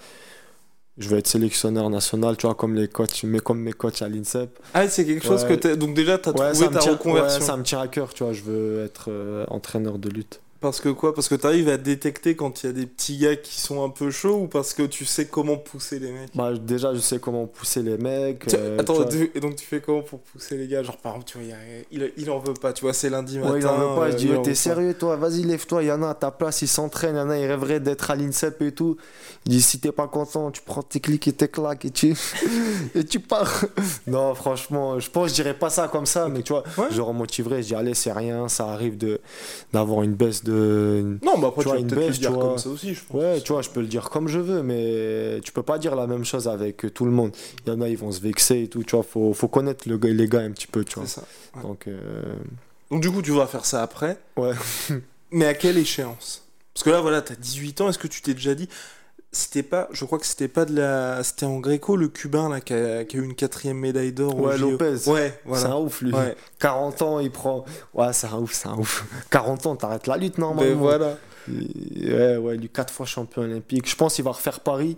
Je 0.96 1.08
vais 1.10 1.18
être 1.18 1.26
sélectionneur 1.26 1.90
national, 1.90 2.38
tu 2.38 2.46
vois, 2.46 2.54
comme 2.54 2.74
les 2.74 2.88
coachs, 2.88 3.22
mais 3.24 3.38
comme 3.40 3.60
mes 3.60 3.74
coachs 3.74 4.00
à 4.00 4.08
l'INSEP. 4.08 4.58
Ah, 4.72 4.88
c'est 4.88 5.04
quelque 5.04 5.26
chose 5.26 5.44
que 5.44 5.52
t'as... 5.52 5.76
Donc 5.76 5.94
déjà, 5.94 6.16
tu 6.16 6.30
as 6.30 6.32
Ouais, 6.32 6.52
trouvé 6.52 6.68
ta 6.70 6.78
tient- 6.78 6.92
reconversion. 6.92 7.40
ouais, 7.40 7.44
ça 7.46 7.56
me 7.58 7.62
tient 7.64 7.80
à 7.80 7.88
cœur, 7.88 8.14
tu 8.14 8.24
vois. 8.24 8.32
Je 8.32 8.42
veux 8.42 8.82
être 8.84 9.06
euh, 9.10 9.44
entraîneur 9.48 9.98
de 9.98 10.08
lutte. 10.08 10.40
Parce 10.60 10.80
que 10.80 10.88
quoi? 10.88 11.14
Parce 11.14 11.28
que 11.28 11.34
tu 11.34 11.46
arrives 11.46 11.68
à 11.68 11.76
détecter 11.76 12.34
quand 12.34 12.62
il 12.62 12.66
y 12.66 12.68
a 12.70 12.72
des 12.72 12.86
petits 12.86 13.18
gars 13.18 13.36
qui 13.36 13.60
sont 13.60 13.84
un 13.84 13.90
peu 13.90 14.10
chauds 14.10 14.42
ou 14.42 14.46
parce 14.46 14.72
que 14.74 14.82
tu 14.82 15.04
sais 15.04 15.26
comment 15.26 15.56
pousser 15.56 15.98
les 15.98 16.10
mecs? 16.12 16.30
Bah, 16.34 16.52
déjà, 16.54 16.94
je 16.94 17.00
sais 17.00 17.18
comment 17.18 17.46
pousser 17.46 17.82
les 17.82 17.98
mecs. 17.98 18.52
Euh, 18.54 18.78
Attends, 18.78 19.04
tu 19.04 19.30
et 19.34 19.40
donc 19.40 19.56
tu 19.56 19.66
fais 19.66 19.80
comment 19.80 20.02
pour 20.02 20.20
pousser 20.20 20.56
les 20.56 20.66
gars? 20.66 20.82
Genre 20.82 20.96
par 20.96 21.12
exemple, 21.16 21.30
tu 21.30 21.38
vois, 21.38 21.46
il, 21.92 22.02
il, 22.02 22.12
il 22.16 22.30
en 22.30 22.38
veut 22.38 22.54
pas, 22.54 22.72
tu 22.72 22.82
vois, 22.82 22.92
c'est 22.94 23.10
lundi 23.10 23.38
matin. 23.38 23.52
Ouais, 23.52 23.60
il 23.60 23.66
en 23.66 23.76
veut 23.76 23.94
pas. 24.00 24.06
euh, 24.06 24.10
Je 24.12 24.16
dis, 24.16 24.24
il 24.24 24.30
ouais, 24.32 24.36
en 24.38 24.42
t'es 24.42 24.54
sérieux, 24.54 24.94
toi? 24.94 25.16
Vas-y, 25.16 25.42
lève-toi. 25.42 25.82
Il 25.82 25.86
y 25.86 25.92
en 25.92 26.02
a 26.02 26.10
à 26.10 26.14
ta 26.14 26.30
place, 26.30 26.62
ils 26.62 26.68
s'entraînent. 26.68 27.16
Il 27.16 27.18
y 27.18 27.22
en 27.22 27.30
a, 27.30 27.38
ils 27.38 27.46
rêveraient 27.46 27.80
d'être 27.80 28.10
à 28.10 28.16
l'INSEP 28.16 28.62
et 28.62 28.72
tout. 28.72 28.96
Il 29.44 29.52
dit, 29.52 29.62
si 29.62 29.78
t'es 29.78 29.92
pas 29.92 30.08
content, 30.08 30.50
tu 30.50 30.62
prends 30.62 30.82
tes 30.82 31.00
clics 31.00 31.28
et 31.28 31.32
tes 31.32 31.48
claques 31.48 31.84
et 31.84 31.90
tu, 31.90 32.16
et 32.94 33.04
tu 33.04 33.20
pars. 33.20 33.64
non, 34.06 34.34
franchement, 34.34 34.98
je 34.98 35.10
pense, 35.10 35.28
je 35.30 35.34
dirais 35.34 35.54
pas 35.54 35.70
ça 35.70 35.88
comme 35.88 36.06
ça, 36.06 36.28
mais 36.28 36.42
tu 36.42 36.52
vois, 36.52 36.64
Ouais. 36.78 36.86
je 36.90 37.00
remotiverais. 37.00 37.62
Je 37.62 37.68
dis, 37.68 37.74
allez, 37.74 37.94
c'est 37.94 38.12
rien, 38.12 38.48
ça 38.48 38.68
arrive 38.68 38.96
de 38.96 39.20
d'avoir 39.72 40.02
une 40.02 40.14
baisse 40.14 40.42
de. 40.46 41.18
Non, 41.22 41.38
bah 41.38 41.48
après, 41.48 41.62
Tu 41.62 41.62
tu, 41.62 41.68
vois, 41.68 41.74
vas 41.74 41.80
une 41.80 41.86
peut-être 41.88 42.06
le 42.08 42.12
dire 42.14 42.30
tu 42.30 42.36
comme 42.38 42.48
vois. 42.48 42.58
ça 42.58 42.68
aussi, 42.70 42.94
je 42.94 43.00
pense. 43.04 43.20
Ouais, 43.20 43.40
tu 43.40 43.52
vois, 43.52 43.62
je 43.62 43.70
peux 43.70 43.80
le 43.80 43.86
dire 43.86 44.08
comme 44.10 44.28
je 44.28 44.38
veux, 44.38 44.62
mais 44.62 45.40
tu 45.44 45.52
peux 45.52 45.62
pas 45.62 45.78
dire 45.78 45.94
la 45.96 46.06
même 46.06 46.24
chose 46.24 46.48
avec 46.48 46.92
tout 46.94 47.04
le 47.04 47.10
monde. 47.10 47.32
Il 47.66 47.72
y 47.72 47.76
en 47.76 47.80
a, 47.80 47.88
ils 47.88 47.98
vont 47.98 48.12
se 48.12 48.20
vexer 48.20 48.62
et 48.62 48.68
tout, 48.68 48.82
tu 48.84 48.96
vois. 48.96 49.04
Faut, 49.04 49.32
faut 49.34 49.48
connaître 49.48 49.88
le, 49.88 49.96
les 49.96 50.28
gars 50.28 50.40
un 50.40 50.50
petit 50.52 50.66
peu, 50.66 50.84
tu 50.84 50.94
vois. 50.98 51.06
C'est 51.06 51.20
ça. 51.20 51.26
Ouais. 51.56 51.62
Donc, 51.62 51.86
euh, 51.88 52.22
Donc 52.90 53.02
du 53.02 53.10
coup, 53.10 53.22
tu 53.22 53.32
vas 53.32 53.46
faire 53.46 53.64
ça 53.66 53.82
après. 53.82 54.18
ouais. 54.36 54.52
Mais 55.32 55.46
à 55.46 55.54
quelle 55.54 55.76
échéance? 55.76 56.44
Parce 56.72 56.84
que 56.84 56.90
là, 56.90 57.00
voilà, 57.00 57.20
t'as 57.22 57.34
18 57.34 57.80
ans, 57.80 57.88
est-ce 57.88 57.98
que 57.98 58.06
tu 58.06 58.22
t'es 58.22 58.32
déjà 58.34 58.54
dit. 58.54 58.68
C'était 59.38 59.62
pas, 59.62 59.88
je 59.92 60.04
crois 60.04 60.18
que 60.18 60.26
c'était 60.26 60.48
pas 60.48 60.64
de 60.64 60.74
la. 60.74 61.22
C'était 61.22 61.44
en 61.46 61.58
gréco, 61.60 61.96
le 61.96 62.08
cubain, 62.08 62.48
là, 62.48 62.60
qui 62.60 62.72
a, 62.72 63.04
qui 63.04 63.16
a 63.16 63.20
eu 63.20 63.24
une 63.24 63.34
quatrième 63.34 63.76
médaille 63.78 64.12
d'or. 64.12 64.34
Ouais. 64.40 64.56
Lopez. 64.56 65.08
Ouais, 65.08 65.28
C'est 65.28 65.40
voilà. 65.44 65.66
un 65.72 65.76
ouf, 65.76 66.00
lui. 66.00 66.12
Ouais. 66.12 66.34
40 66.58 67.02
ans, 67.02 67.20
il 67.20 67.30
prend. 67.30 67.64
Ouais, 67.94 68.12
c'est 68.12 68.26
un 68.28 68.38
ouf, 68.38 68.52
c'est 68.54 68.68
un 68.68 68.76
ouf. 68.78 69.04
40 69.30 69.66
ans, 69.66 69.76
t'arrêtes 69.76 70.06
la 70.06 70.16
lutte 70.16 70.38
normalement. 70.38 70.70
Mais 70.70 70.74
voilà. 70.74 71.16
Il- 71.48 72.12
Ouais, 72.14 72.36
ouais, 72.38 72.56
lui, 72.56 72.68
4 72.68 72.92
fois 72.92 73.04
champion 73.06 73.42
olympique. 73.42 73.88
Je 73.88 73.94
pense 73.96 74.14
qu'il 74.14 74.24
va 74.24 74.32
refaire 74.32 74.60
Paris. 74.60 74.96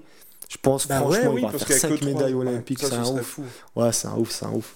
Je 0.48 0.56
pense, 0.62 0.86
Bah 0.88 1.00
franchement, 1.00 1.24
ouais, 1.24 1.28
oui, 1.28 1.40
il 1.40 1.44
va 1.44 1.50
parce 1.50 1.64
faire 1.64 1.66
qu'il 1.66 1.74
y 1.74 1.78
a 1.78 1.80
5 1.80 1.88
que 1.90 1.94
trois. 1.96 2.08
médailles 2.08 2.34
olympiques. 2.34 2.78
c'est 2.80 2.86
ce 2.88 2.94
un 2.94 3.04
ouf. 3.06 3.20
fou. 3.22 3.44
Ouais, 3.76 3.92
c'est 3.92 4.08
un 4.08 4.16
ouf, 4.16 4.30
c'est 4.30 4.46
un 4.46 4.52
ouf. 4.52 4.74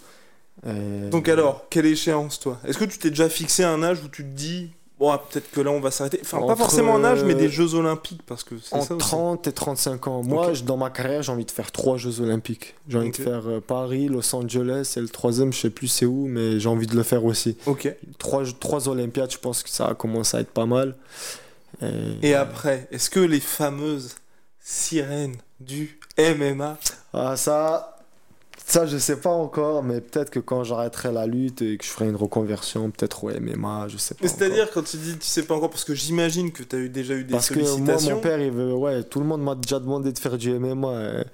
Euh, 0.67 1.09
Donc 1.11 1.29
alors, 1.29 1.65
quelle 1.71 1.87
échéance 1.87 2.39
toi? 2.41 2.59
Est-ce 2.65 2.79
que 2.79 2.85
tu 2.85 2.99
t'es 2.99 3.09
déjà 3.11 3.29
fixé 3.29 3.65
un 3.65 3.83
âge 3.83 4.03
où 4.05 4.09
tu 4.09 4.23
te 4.23 4.29
dis, 4.29 4.71
bon, 5.03 5.11
ah, 5.11 5.19
peut-être 5.19 5.51
que 5.51 5.61
là 5.61 5.71
on 5.73 5.81
va 5.81 5.91
s'arrêter 5.91 6.21
Enfin, 6.23 6.41
pas 6.47 6.55
forcément 6.57 6.95
un 6.97 7.05
âge, 7.05 7.25
mais 7.25 7.35
euh, 7.35 7.39
des 7.39 7.49
Jeux 7.49 7.75
Olympiques, 7.75 8.23
parce 8.25 8.45
que 8.45 8.55
c'est 8.63 8.75
En 8.75 8.83
ça 8.83 8.95
aussi. 8.95 9.07
30 9.09 9.47
et 9.49 9.53
35 9.53 10.07
ans. 10.07 10.23
Moi, 10.23 10.53
je- 10.53 10.63
dans 10.65 10.77
ma 10.77 10.91
carrière, 10.91 11.23
j'ai 11.23 11.33
envie 11.33 11.45
de 11.45 11.51
faire 11.51 11.73
trois 11.73 11.97
Jeux 11.97 12.21
Olympiques. 12.21 12.75
J'ai 12.89 12.99
envie 12.99 13.11
de 13.11 13.17
faire 13.17 13.47
euh, 13.49 13.61
Paris, 13.61 14.07
Los 14.09 14.35
Angeles 14.35 14.95
et 14.97 15.01
le 15.01 15.09
troisième, 15.09 15.53
je 15.53 15.59
sais 15.61 15.71
plus 15.71 15.89
c'est 15.89 16.07
où, 16.07 16.27
mais 16.29 16.61
j'ai 16.61 16.69
envie 16.69 16.87
de 16.87 16.95
le 16.97 17.03
faire 17.03 17.25
aussi. 17.25 17.57
Ok. 17.67 17.93
Trois, 18.19 18.45
trois 18.61 18.89
Olympiades, 18.89 19.33
je 19.33 19.39
pense 19.39 19.63
que 19.63 19.71
ça 19.71 19.95
commence 19.99 20.35
à 20.35 20.41
être 20.41 20.53
pas 20.53 20.67
mal. 20.67 20.95
Et- 21.83 22.29
Et 22.29 22.35
après, 22.35 22.87
est-ce 22.93 23.11
que 23.11 23.19
les 23.21 23.41
fameuses 23.41 24.15
sirènes 24.61 25.37
du 25.61 25.99
MMA 26.19 26.79
Ah, 27.13 27.37
ça, 27.37 27.92
ça, 28.73 28.87
je 28.87 28.97
sais 28.97 29.17
pas 29.21 29.29
encore, 29.31 29.83
mais 29.83 30.01
peut-être 30.01 30.31
que 30.31 30.41
quand 30.41 30.65
j'arrêterai 30.65 31.13
la 31.13 31.27
lutte 31.27 31.61
et 31.61 31.77
que 31.77 31.85
je 31.85 31.91
ferai 31.91 32.09
une 32.09 32.17
reconversion, 32.17 32.91
peut-être 32.91 33.25
au 33.25 33.29
MMA, 33.31 33.89
je 33.89 33.99
sais 33.99 34.15
pas. 34.15 34.21
Mais 34.23 34.29
c'est-à-dire 34.29 34.71
quand 34.73 34.83
tu 34.83 34.97
dis 34.97 35.19
tu 35.19 35.27
sais 35.27 35.43
pas 35.43 35.55
encore, 35.55 35.69
parce 35.69 35.85
que 35.85 35.95
j'imagine 35.95 36.53
que 36.53 36.63
tu 36.63 36.75
as 36.77 36.79
eu, 36.79 36.89
déjà 36.89 37.13
eu 37.15 37.25
des 37.25 37.33
Parce 37.33 37.49
que 37.51 37.59
moi, 37.59 37.65
sollicitations. 37.69 38.15
mon 38.17 38.21
père, 38.23 38.41
il 38.41 38.51
veut, 38.51 38.73
ouais, 38.73 39.03
tout 39.03 39.21
le 39.21 39.27
monde 39.27 39.43
m'a 39.43 39.55
déjà 39.55 39.79
demandé 39.79 40.11
de 40.13 40.19
faire 40.19 40.39
du 40.39 40.51
MMA. 40.59 40.89
euh, 40.89 41.25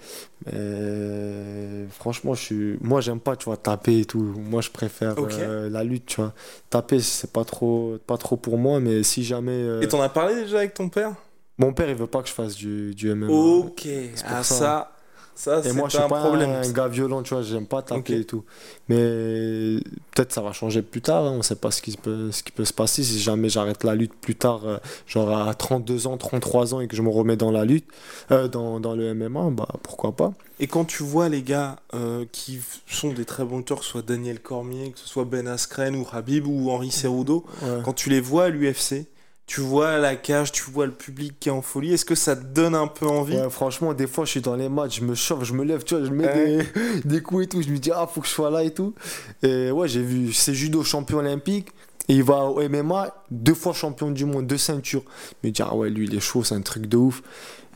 Mais 0.46 1.86
franchement, 1.92 2.34
je 2.34 2.42
suis, 2.42 2.76
moi, 2.80 3.00
j'aime 3.00 3.20
pas, 3.20 3.36
tu 3.36 3.44
vois, 3.44 3.56
taper 3.56 4.00
et 4.00 4.04
tout. 4.04 4.18
Moi, 4.20 4.60
je 4.60 4.70
préfère 4.70 5.14
euh, 5.18 5.68
la 5.70 5.84
lutte, 5.84 6.06
tu 6.06 6.16
vois. 6.20 6.32
Taper, 6.70 7.00
c'est 7.00 7.32
pas 7.32 7.44
trop, 7.44 7.98
pas 8.06 8.16
trop 8.16 8.36
pour 8.36 8.58
moi, 8.58 8.80
mais 8.80 9.02
si 9.02 9.24
jamais. 9.24 9.52
euh, 9.52 9.80
Et 9.80 9.88
t'en 9.88 10.00
as 10.02 10.08
parlé 10.08 10.34
déjà 10.42 10.58
avec 10.58 10.74
ton 10.74 10.88
père? 10.88 11.14
Mon 11.58 11.72
père, 11.72 11.88
il 11.88 11.96
veut 11.96 12.06
pas 12.06 12.22
que 12.22 12.28
je 12.28 12.34
fasse 12.34 12.54
du, 12.54 12.94
du 12.94 13.12
MMA. 13.14 13.32
Ok, 13.32 13.82
pour 13.82 14.22
ah 14.26 14.42
ça. 14.44 14.54
ça, 14.54 14.92
ça 15.38 15.60
Et 15.64 15.72
moi, 15.72 15.88
je 15.88 15.94
suis 15.96 16.02
un 16.04 16.08
pas 16.08 16.20
problème. 16.20 16.50
un 16.50 16.70
gars 16.72 16.88
violent, 16.88 17.22
tu 17.22 17.32
vois, 17.34 17.42
j'aime 17.42 17.66
pas 17.66 17.82
taper 17.82 18.20
et 18.20 18.24
tout. 18.24 18.44
Mais 18.88 19.80
peut-être 20.14 20.32
ça 20.32 20.40
va 20.40 20.52
changer 20.52 20.82
plus 20.82 21.00
tard, 21.02 21.24
hein, 21.24 21.32
on 21.38 21.42
sait 21.42 21.54
pas 21.56 21.70
ce 21.70 21.82
qui, 21.82 21.96
peut, 21.96 22.30
ce 22.32 22.42
qui 22.42 22.52
peut 22.52 22.64
se 22.64 22.72
passer. 22.72 23.02
Si 23.04 23.18
jamais 23.20 23.48
j'arrête 23.48 23.84
la 23.84 23.94
lutte 23.94 24.14
plus 24.20 24.34
tard, 24.34 24.62
euh, 24.66 24.78
genre 25.06 25.30
à 25.48 25.54
32 25.54 26.06
ans, 26.06 26.16
33 26.16 26.74
ans 26.74 26.80
et 26.80 26.88
que 26.88 26.96
je 26.96 27.02
me 27.02 27.08
remets 27.10 27.36
dans 27.36 27.50
la 27.50 27.64
lutte, 27.64 27.86
euh, 28.30 28.48
dans, 28.48 28.80
dans 28.80 28.94
le 28.94 29.14
MMA, 29.14 29.50
bah 29.50 29.68
pourquoi 29.82 30.12
pas. 30.16 30.32
Et 30.60 30.66
quand 30.66 30.84
tu 30.84 31.02
vois 31.04 31.28
les 31.28 31.42
gars 31.42 31.76
euh, 31.94 32.24
qui 32.32 32.58
sont 32.88 33.12
des 33.12 33.24
très 33.24 33.44
bons 33.44 33.58
lutteurs, 33.58 33.78
que 33.78 33.84
ce 33.84 33.90
soit 33.92 34.02
Daniel 34.02 34.40
Cormier, 34.40 34.90
que 34.90 34.98
ce 34.98 35.06
soit 35.08 35.24
Ben 35.24 35.46
Askren 35.46 35.94
ou 35.94 36.06
Habib 36.12 36.46
ou 36.46 36.70
Henri 36.70 36.90
Cerudo, 36.90 37.44
Ouais. 37.62 37.78
quand 37.84 37.92
tu 37.92 38.10
les 38.10 38.20
vois 38.20 38.44
à 38.46 38.48
l'UFC, 38.48 39.06
tu 39.48 39.60
vois 39.62 39.96
la 39.98 40.14
cage, 40.14 40.52
tu 40.52 40.70
vois 40.70 40.84
le 40.86 40.92
public 40.92 41.34
qui 41.40 41.48
est 41.48 41.52
en 41.52 41.62
folie. 41.62 41.94
Est-ce 41.94 42.04
que 42.04 42.14
ça 42.14 42.36
te 42.36 42.44
donne 42.44 42.74
un 42.76 42.86
peu 42.86 43.06
envie? 43.06 43.34
Ouais, 43.36 43.48
franchement, 43.50 43.94
des 43.94 44.06
fois, 44.06 44.24
je 44.26 44.30
suis 44.32 44.40
dans 44.42 44.54
les 44.56 44.68
matchs, 44.68 45.00
je 45.00 45.04
me 45.04 45.14
chauffe, 45.16 45.42
je 45.44 45.54
me 45.54 45.64
lève, 45.64 45.82
tu 45.84 45.96
vois, 45.96 46.04
je 46.06 46.10
mets 46.10 46.26
Ouais. 46.26 46.66
des, 46.74 47.00
des 47.04 47.20
coups 47.22 47.44
et 47.44 47.46
tout. 47.48 47.62
Je 47.62 47.70
me 47.70 47.78
dis, 47.78 47.90
ah, 47.92 48.06
faut 48.06 48.20
que 48.20 48.26
je 48.28 48.32
sois 48.32 48.50
là 48.50 48.62
et 48.62 48.72
tout. 48.74 48.94
Et 49.42 49.70
ouais, 49.72 49.88
j'ai 49.88 50.02
vu, 50.02 50.32
c'est 50.34 50.52
judo 50.54 50.84
champion 50.84 51.18
olympique. 51.18 51.68
Et 52.10 52.14
il 52.14 52.22
va 52.22 52.44
au 52.44 52.66
MMA, 52.66 53.24
deux 53.30 53.52
fois 53.54 53.72
champion 53.74 54.10
du 54.10 54.24
monde, 54.24 54.46
deux 54.46 54.56
ceintures. 54.58 55.02
Je 55.42 55.48
me 55.48 55.52
dis, 55.52 55.62
ah 55.62 55.74
ouais, 55.74 55.90
lui, 55.90 56.06
il 56.06 56.14
est 56.14 56.20
chaud, 56.20 56.44
c'est 56.44 56.54
un 56.54 56.60
truc 56.62 56.86
de 56.86 56.96
ouf. 56.96 57.22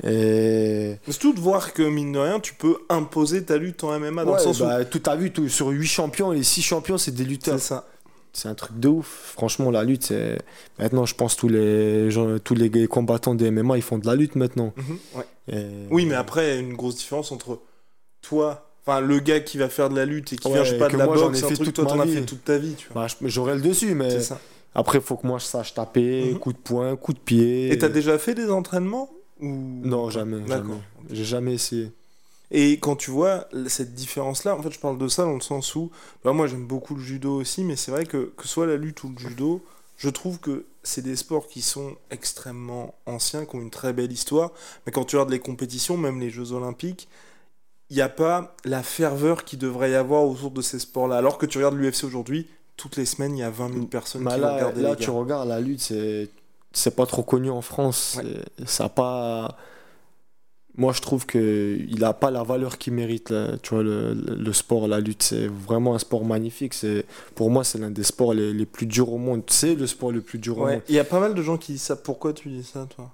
Et. 0.04 0.96
C'est 1.08 1.18
tout 1.18 1.32
de 1.32 1.40
voir 1.40 1.72
que, 1.72 1.82
mine 1.82 2.12
de 2.12 2.18
rien, 2.18 2.40
tu 2.40 2.54
peux 2.54 2.76
imposer 2.88 3.44
ta 3.44 3.56
lutte 3.56 3.84
en 3.84 3.98
MMA 3.98 4.24
dans 4.24 4.32
Ouais, 4.32 4.38
le 4.38 4.42
sens 4.42 4.58
bah, 4.60 4.84
tout 4.84 5.02
à 5.06 5.16
vu, 5.16 5.32
tout, 5.32 5.48
sur 5.48 5.68
8 5.68 5.86
champions, 5.86 6.30
les 6.32 6.42
6 6.42 6.62
champions, 6.62 6.98
c'est 6.98 7.12
des 7.12 7.24
où. 7.24 7.28
lutteurs. 7.28 7.58
C'est 7.58 7.66
ça. 7.68 7.86
C'est 8.34 8.48
un 8.48 8.54
truc 8.54 8.78
de 8.80 8.88
ouf. 8.88 9.32
Franchement, 9.36 9.70
la 9.70 9.84
lutte, 9.84 10.04
c'est. 10.04 10.38
Maintenant, 10.78 11.04
je 11.04 11.14
pense 11.14 11.36
tous 11.36 11.48
les 11.48 12.10
gens, 12.10 12.38
tous 12.38 12.54
les 12.54 12.86
combattants 12.86 13.34
des 13.34 13.50
MMA, 13.50 13.76
ils 13.76 13.82
font 13.82 13.98
de 13.98 14.06
la 14.06 14.14
lutte 14.16 14.36
maintenant. 14.36 14.72
Mhm, 14.76 14.98
ouais. 15.16 15.24
Et- 15.48 15.86
Oui, 15.90 16.06
mais 16.06 16.14
après, 16.14 16.48
il 16.48 16.54
y 16.54 16.56
a 16.56 16.60
une 16.60 16.74
grosse 16.74 16.96
différence 16.96 17.30
entre 17.32 17.60
toi, 18.22 18.70
enfin 18.86 19.00
le 19.00 19.18
gars 19.18 19.40
qui 19.40 19.58
va 19.58 19.68
faire 19.68 19.90
de 19.90 19.96
la 19.96 20.04
lutte 20.06 20.32
et 20.32 20.36
qui 20.36 20.46
Ouais, 20.48 20.54
vient, 20.54 20.64
je 20.64 20.70
sais 20.70 20.78
pas, 20.78 20.88
de 20.88 20.96
la 20.96 21.04
moi, 21.06 21.16
boxe, 21.16 21.40
c'est 21.40 21.44
un 21.46 21.54
truc, 21.54 21.74
toi, 21.74 21.84
t'en 21.84 22.00
as 22.00 22.06
fait 22.06 22.22
toute 22.24 22.44
ta 22.44 22.56
vie, 22.58 22.74
tu 22.74 22.88
vois. 22.92 23.06
Bah, 23.06 23.14
j'aurais 23.22 23.54
le 23.56 23.60
dessus, 23.60 23.94
mais 23.94 24.20
ça. 24.20 24.40
après, 24.74 24.98
il 24.98 25.04
faut 25.04 25.16
que 25.16 25.26
moi 25.26 25.38
je 25.38 25.44
sache 25.44 25.74
taper, 25.74 26.30
Mhm. 26.32 26.38
coup 26.38 26.52
de 26.52 26.58
poing, 26.58 26.96
coup 26.96 27.12
de 27.12 27.18
pied. 27.18 27.72
Et 27.72 27.78
t'as 27.78 27.88
déjà 27.88 28.16
fait 28.18 28.34
des 28.34 28.50
entraînements 28.50 29.10
ou... 29.40 29.80
Non, 29.84 30.08
jamais. 30.08 30.40
D'accord. 30.40 30.64
jamais. 30.68 30.80
J'ai 31.10 31.24
jamais 31.24 31.54
essayé. 31.54 31.90
Et 32.54 32.72
quand 32.78 32.96
tu 32.96 33.10
vois 33.10 33.48
cette 33.66 33.94
différence-là, 33.94 34.54
en 34.54 34.62
fait, 34.62 34.70
je 34.70 34.78
parle 34.78 34.98
de 34.98 35.08
ça 35.08 35.24
dans 35.24 35.34
le 35.34 35.40
sens 35.40 35.74
où, 35.74 35.90
bah, 36.22 36.32
moi 36.34 36.46
j'aime 36.46 36.66
beaucoup 36.66 36.94
le 36.94 37.00
judo 37.00 37.40
aussi, 37.40 37.64
mais 37.64 37.76
c'est 37.76 37.90
vrai 37.90 38.04
que 38.04 38.30
que 38.36 38.42
ce 38.44 38.48
soit 38.48 38.66
la 38.66 38.76
lutte 38.76 39.02
ou 39.04 39.08
le 39.08 39.18
judo, 39.18 39.64
je 39.96 40.10
trouve 40.10 40.38
que 40.38 40.66
c'est 40.82 41.00
des 41.02 41.16
sports 41.16 41.46
qui 41.48 41.62
sont 41.62 41.96
extrêmement 42.10 42.94
anciens, 43.06 43.46
qui 43.46 43.56
ont 43.56 43.60
une 43.62 43.70
très 43.70 43.92
belle 43.92 44.12
histoire. 44.12 44.50
Mais 44.84 44.92
quand 44.92 45.04
tu 45.04 45.16
regardes 45.16 45.30
les 45.30 45.38
compétitions, 45.38 45.96
même 45.96 46.20
les 46.20 46.28
Jeux 46.30 46.52
Olympiques, 46.52 47.08
il 47.88 47.96
n'y 47.96 48.02
a 48.02 48.08
pas 48.08 48.54
la 48.64 48.82
ferveur 48.82 49.44
qu'il 49.44 49.58
devrait 49.58 49.92
y 49.92 49.94
avoir 49.94 50.24
autour 50.24 50.50
de 50.50 50.60
ces 50.62 50.78
sports-là. 50.78 51.16
Alors 51.16 51.38
que 51.38 51.46
tu 51.46 51.58
regardes 51.58 51.76
l'UFC 51.76 52.04
aujourd'hui, 52.04 52.48
toutes 52.76 52.96
les 52.96 53.06
semaines, 53.06 53.36
il 53.36 53.40
y 53.40 53.44
a 53.44 53.50
20 53.50 53.72
000 53.72 53.86
personnes 53.86 54.24
Bah 54.24 54.34
qui 54.34 54.40
vont 54.40 54.46
là, 54.46 54.72
les 54.72 54.96
tu 54.96 55.06
gars. 55.06 55.12
regardes 55.12 55.48
la 55.48 55.60
lutte, 55.60 55.80
c'est 55.80 56.28
c'est 56.72 56.96
pas 56.96 57.06
trop 57.06 57.22
connu 57.22 57.50
en 57.50 57.60
France. 57.62 58.18
Ouais. 58.22 58.64
Ça 58.66 58.84
a 58.84 58.88
pas. 58.88 59.56
Moi, 60.76 60.92
je 60.94 61.00
trouve 61.02 61.26
que 61.26 61.78
il 61.86 62.02
a 62.02 62.14
pas 62.14 62.30
la 62.30 62.42
valeur 62.42 62.78
qu'il 62.78 62.94
mérite. 62.94 63.30
là. 63.30 63.56
Tu 63.62 63.74
vois, 63.74 63.82
le, 63.82 64.14
le- 64.14 64.52
sport, 64.54 64.88
la 64.88 65.00
lutte, 65.00 65.22
c'est 65.22 65.46
vraiment 65.46 65.94
un 65.94 65.98
sport 65.98 66.24
magnifique. 66.24 66.72
C'est 66.74 67.04
pour 67.34 67.50
moi, 67.50 67.62
c'est 67.62 67.78
l'un 67.78 67.90
des 67.90 68.02
sports 68.04 68.32
les, 68.32 68.52
les 68.54 68.64
plus 68.66 68.86
durs 68.86 69.12
au 69.12 69.18
monde. 69.18 69.42
C'est 69.48 69.74
le 69.74 69.86
sport 69.86 70.12
le 70.12 70.20
plus 70.22 70.38
dur 70.38 70.56
au 70.58 70.66
monde. 70.74 70.82
il 70.88 70.94
y 70.94 70.98
a 70.98 71.04
pas 71.04 71.20
mal 71.20 71.34
de 71.34 71.42
gens 71.42 71.58
qui 71.58 71.72
disent 71.72 71.82
ça. 71.82 71.96
Pourquoi 71.96 72.32
tu 72.32 72.48
dis 72.48 72.64
ça, 72.64 72.86
toi 72.96 73.10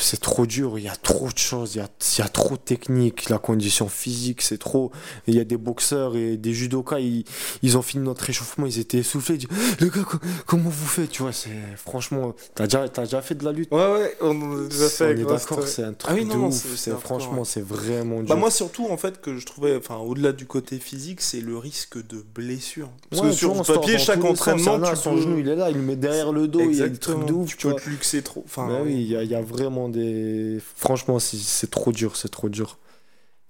c'est 0.00 0.20
trop 0.20 0.46
dur, 0.46 0.78
il 0.78 0.84
y 0.84 0.88
a 0.88 0.96
trop 0.96 1.28
de 1.30 1.38
choses, 1.38 1.74
il 1.74 1.78
y 1.78 1.80
a, 1.80 1.88
il 2.16 2.18
y 2.20 2.22
a 2.22 2.28
trop 2.28 2.56
de 2.56 2.60
techniques, 2.60 3.28
la 3.28 3.38
condition 3.38 3.88
physique, 3.88 4.42
c'est 4.42 4.58
trop. 4.58 4.90
Il 5.26 5.34
y 5.34 5.40
a 5.40 5.44
des 5.44 5.56
boxeurs 5.56 6.16
et 6.16 6.36
des 6.36 6.52
judokas, 6.52 7.00
ils, 7.00 7.24
ils 7.62 7.76
ont 7.78 7.82
fini 7.82 8.04
notre 8.04 8.28
échauffement, 8.30 8.66
ils 8.66 8.78
étaient 8.78 8.98
essoufflés. 8.98 9.36
Ils 9.36 9.46
disent, 9.46 9.76
les 9.80 9.88
gars, 9.88 10.04
co- 10.04 10.18
comment 10.46 10.70
vous 10.70 10.86
faites? 10.86 11.10
Tu 11.10 11.22
vois, 11.22 11.32
c'est 11.32 11.50
franchement, 11.76 12.34
t'as 12.54 12.64
déjà, 12.64 12.88
t'as 12.88 13.04
déjà 13.04 13.22
fait 13.22 13.34
de 13.34 13.44
la 13.44 13.52
lutte? 13.52 13.70
Ouais, 13.72 13.92
ouais, 13.92 14.16
on 14.20 14.64
a 14.64 14.68
déjà 14.68 14.88
fait 14.88 15.14
On 15.14 15.18
est 15.18 15.24
d'accord, 15.24 15.66
c'est 15.66 15.84
un 15.84 15.92
truc 15.92 16.10
Ah 16.10 16.14
oui, 16.14 16.24
de 16.24 16.34
non, 16.34 16.48
ouf. 16.48 16.66
c'est- 16.76 16.96
franchement, 16.98 17.38
ouais. 17.40 17.44
c'est 17.44 17.64
vraiment 17.64 18.20
dur. 18.20 18.28
Bah 18.28 18.36
moi 18.36 18.50
surtout 18.50 18.86
en 18.90 18.96
fait 18.96 19.20
que 19.20 19.36
je 19.38 19.46
trouvais, 19.46 19.76
enfin 19.76 19.96
au-delà 19.96 20.32
du 20.32 20.46
côté 20.46 20.78
physique, 20.78 21.20
c'est 21.20 21.40
le 21.40 21.56
risque 21.58 21.96
de 22.06 22.24
blessure. 22.34 22.88
Parce 23.10 23.22
Ouais, 23.22 23.28
que 23.30 23.34
sur 23.34 23.54
le 23.54 23.62
papier, 23.62 23.98
chaque 23.98 24.20
sens. 24.22 24.30
entraînement, 24.30 24.80
tu 24.80 24.96
son 24.96 25.16
genou, 25.16 25.38
il 25.38 25.48
est 25.48 25.56
là, 25.56 25.70
il 25.70 25.76
le 25.76 25.82
met 25.82 25.96
derrière 25.96 26.32
le 26.32 26.48
dos, 26.48 26.60
il 26.70 26.76
y 26.76 26.82
a 26.82 26.88
des 26.88 26.98
trucs 26.98 27.24
de 27.24 27.32
ouf, 27.32 27.48
tu 27.50 27.56
tu 27.56 27.66
peux 27.66 27.72
vois. 27.72 27.80
te 27.80 27.88
luxer 27.90 28.22
trop. 28.22 28.42
Enfin, 28.44 28.68
Bah 28.68 28.80
oui, 28.84 28.94
il 28.94 29.02
y, 29.28 29.34
a- 29.34 29.38
a 29.38 29.42
vraiment 29.82 29.88
des. 29.88 30.58
Franchement, 30.76 31.18
c'est- 31.18 31.70
trop 31.70 31.92
dur, 31.92 32.16
c'est 32.16 32.30
trop 32.30 32.48
dur. 32.48 32.78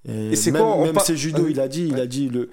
Et 0.05 0.35
c'est 0.37 0.51
même, 0.51 0.63
quoi, 0.63 0.77
on 0.77 0.85
Même 0.85 0.99
judo, 1.15 1.45
Ah 1.47 1.51
il 1.51 1.61
a 1.61 1.69
dit, 1.69 1.87
il 1.87 2.01
a 2.01 2.07
dit 2.07 2.29
le 2.29 2.51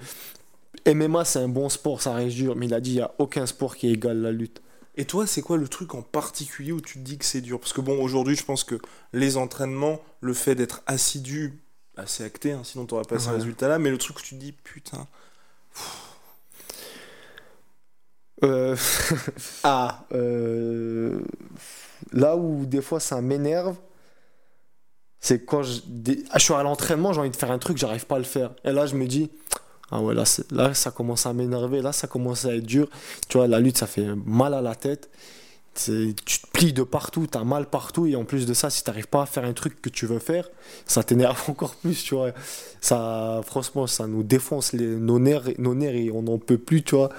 MMA 0.86 1.24
c'est 1.24 1.40
un 1.40 1.48
bon 1.48 1.68
sport, 1.68 2.00
ça 2.00 2.12
reste 2.12 2.36
dur, 2.36 2.54
mais 2.56 2.66
il 2.66 2.74
a 2.74 2.80
dit 2.80 2.92
il 2.92 2.96
y 2.96 3.00
a 3.00 3.12
aucun 3.18 3.46
sport 3.46 3.76
qui 3.76 3.88
égale 3.88 4.20
la 4.20 4.30
lutte. 4.32 4.62
Et 4.96 5.04
toi, 5.04 5.26
c'est 5.26 5.42
quoi 5.42 5.56
le 5.56 5.68
truc 5.68 5.94
en 5.94 6.02
particulier 6.02 6.72
où 6.72 6.80
tu 6.80 6.94
te 6.94 7.04
dis 7.04 7.18
que 7.18 7.24
c'est 7.24 7.40
dur? 7.40 7.58
Parce 7.58 7.72
que 7.72 7.80
bon, 7.80 8.02
aujourd'hui, 8.02 8.36
je 8.36 8.44
pense 8.44 8.64
que 8.64 8.76
les 9.12 9.36
entraînements, 9.36 10.00
le 10.20 10.34
fait 10.34 10.54
d'être 10.54 10.82
assidu, 10.86 11.58
bah, 11.96 12.04
c'est 12.06 12.24
acté, 12.24 12.52
hein, 12.52 12.62
sinon 12.64 12.86
t'aurais 12.86 13.04
pas 13.04 13.18
ce 13.18 13.30
résultat-là. 13.30 13.78
Mais 13.78 13.90
le 13.90 13.98
truc 13.98 14.18
où 14.18 14.22
tu 14.22 14.34
te 14.36 14.40
dis, 14.40 14.52
putain, 14.52 15.06
Euh, 18.42 18.76
ah, 19.64 20.04
euh, 20.12 21.20
là 22.12 22.36
où 22.36 22.66
des 22.66 22.82
fois 22.82 23.00
ça 23.00 23.20
m'énerve, 23.20 23.76
c'est 25.20 25.44
quand 25.44 25.62
je, 25.62 25.80
ah, 26.30 26.38
je 26.38 26.44
suis 26.44 26.54
à 26.54 26.62
l'entraînement, 26.62 27.12
j'ai 27.12 27.20
envie 27.20 27.30
de 27.30 27.36
faire 27.36 27.50
un 27.50 27.58
truc, 27.58 27.76
j'arrive 27.76 28.06
pas 28.06 28.16
à 28.16 28.18
le 28.18 28.24
faire. 28.24 28.52
Et 28.64 28.72
là 28.72 28.86
je 28.86 28.94
me 28.96 29.06
dis, 29.06 29.30
ah 29.90 30.00
ouais, 30.00 30.14
là, 30.14 30.24
là 30.50 30.74
ça 30.74 30.90
commence 30.90 31.26
à 31.26 31.32
m'énerver, 31.32 31.82
là 31.82 31.92
ça 31.92 32.06
commence 32.06 32.44
à 32.46 32.54
être 32.54 32.64
dur. 32.64 32.88
Tu 33.28 33.36
vois, 33.36 33.46
la 33.46 33.60
lutte 33.60 33.78
ça 33.78 33.86
fait 33.86 34.06
mal 34.24 34.54
à 34.54 34.62
la 34.62 34.74
tête. 34.74 35.10
Tu 35.74 36.14
te 36.14 36.46
plies 36.52 36.72
de 36.72 36.82
partout, 36.82 37.26
t'as 37.28 37.44
mal 37.44 37.66
partout, 37.66 38.06
et 38.06 38.16
en 38.16 38.24
plus 38.24 38.44
de 38.44 38.54
ça, 38.54 38.70
si 38.70 38.82
t'arrives 38.82 39.06
pas 39.06 39.22
à 39.22 39.26
faire 39.26 39.44
un 39.44 39.52
truc 39.52 39.80
que 39.80 39.88
tu 39.88 40.04
veux 40.04 40.18
faire, 40.18 40.48
ça 40.84 41.04
t'énerve 41.04 41.40
encore 41.48 41.76
plus, 41.76 42.02
tu 42.02 42.14
vois. 42.14 42.32
Ça, 42.80 43.40
franchement, 43.46 43.86
ça 43.86 44.06
nous 44.06 44.22
défonce 44.22 44.72
les, 44.72 44.86
nos, 44.86 45.18
nerfs, 45.18 45.48
nos 45.58 45.74
nerfs 45.74 45.94
et 45.94 46.10
on 46.10 46.22
n'en 46.22 46.38
peut 46.38 46.58
plus, 46.58 46.82
tu 46.82 46.96
vois. 46.96 47.10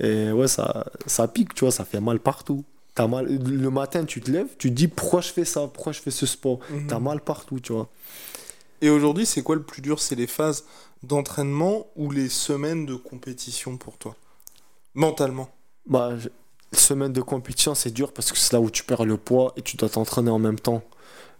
Et 0.00 0.32
ouais, 0.32 0.48
ça, 0.48 0.86
ça 1.06 1.28
pique, 1.28 1.54
tu 1.54 1.64
vois, 1.64 1.70
ça 1.70 1.84
fait 1.84 2.00
mal 2.00 2.18
partout. 2.18 2.64
T'as 2.94 3.06
mal, 3.06 3.26
le 3.26 3.70
matin, 3.70 4.04
tu 4.04 4.20
te 4.20 4.30
lèves, 4.30 4.48
tu 4.58 4.68
te 4.70 4.74
dis 4.74 4.88
pourquoi 4.88 5.20
je 5.20 5.28
fais 5.30 5.44
ça, 5.44 5.68
pourquoi 5.72 5.92
je 5.92 6.00
fais 6.00 6.10
ce 6.10 6.26
sport? 6.26 6.58
Mhm. 6.70 6.86
T'as 6.88 6.98
mal 6.98 7.20
partout, 7.20 7.60
tu 7.60 7.72
vois. 7.72 7.88
Et 8.82 8.90
aujourd'hui, 8.90 9.26
c'est 9.26 9.42
quoi 9.42 9.56
le 9.56 9.62
plus 9.62 9.82
dur? 9.82 10.00
C'est 10.00 10.16
les 10.16 10.26
phases 10.26 10.64
d'entraînement 11.02 11.86
ou 11.96 12.10
les 12.10 12.28
semaines 12.28 12.86
de 12.86 12.94
compétition 12.94 13.76
pour 13.76 13.96
toi? 13.98 14.16
Mentalement. 14.94 15.50
Bah, 15.86 16.12
je- 16.18 16.28
semaine 16.76 17.12
de 17.12 17.20
compétition, 17.20 17.74
c'est 17.74 17.90
dur 17.90 18.12
parce 18.12 18.32
que 18.32 18.38
c'est 18.38 18.52
là 18.52 18.60
où 18.60 18.70
tu 18.70 18.84
perds 18.84 19.04
le 19.04 19.16
poids 19.16 19.52
et 19.56 19.62
tu 19.62 19.76
dois 19.76 19.88
t'entraîner 19.88 20.30
en 20.30 20.38
même 20.38 20.58
temps. 20.58 20.82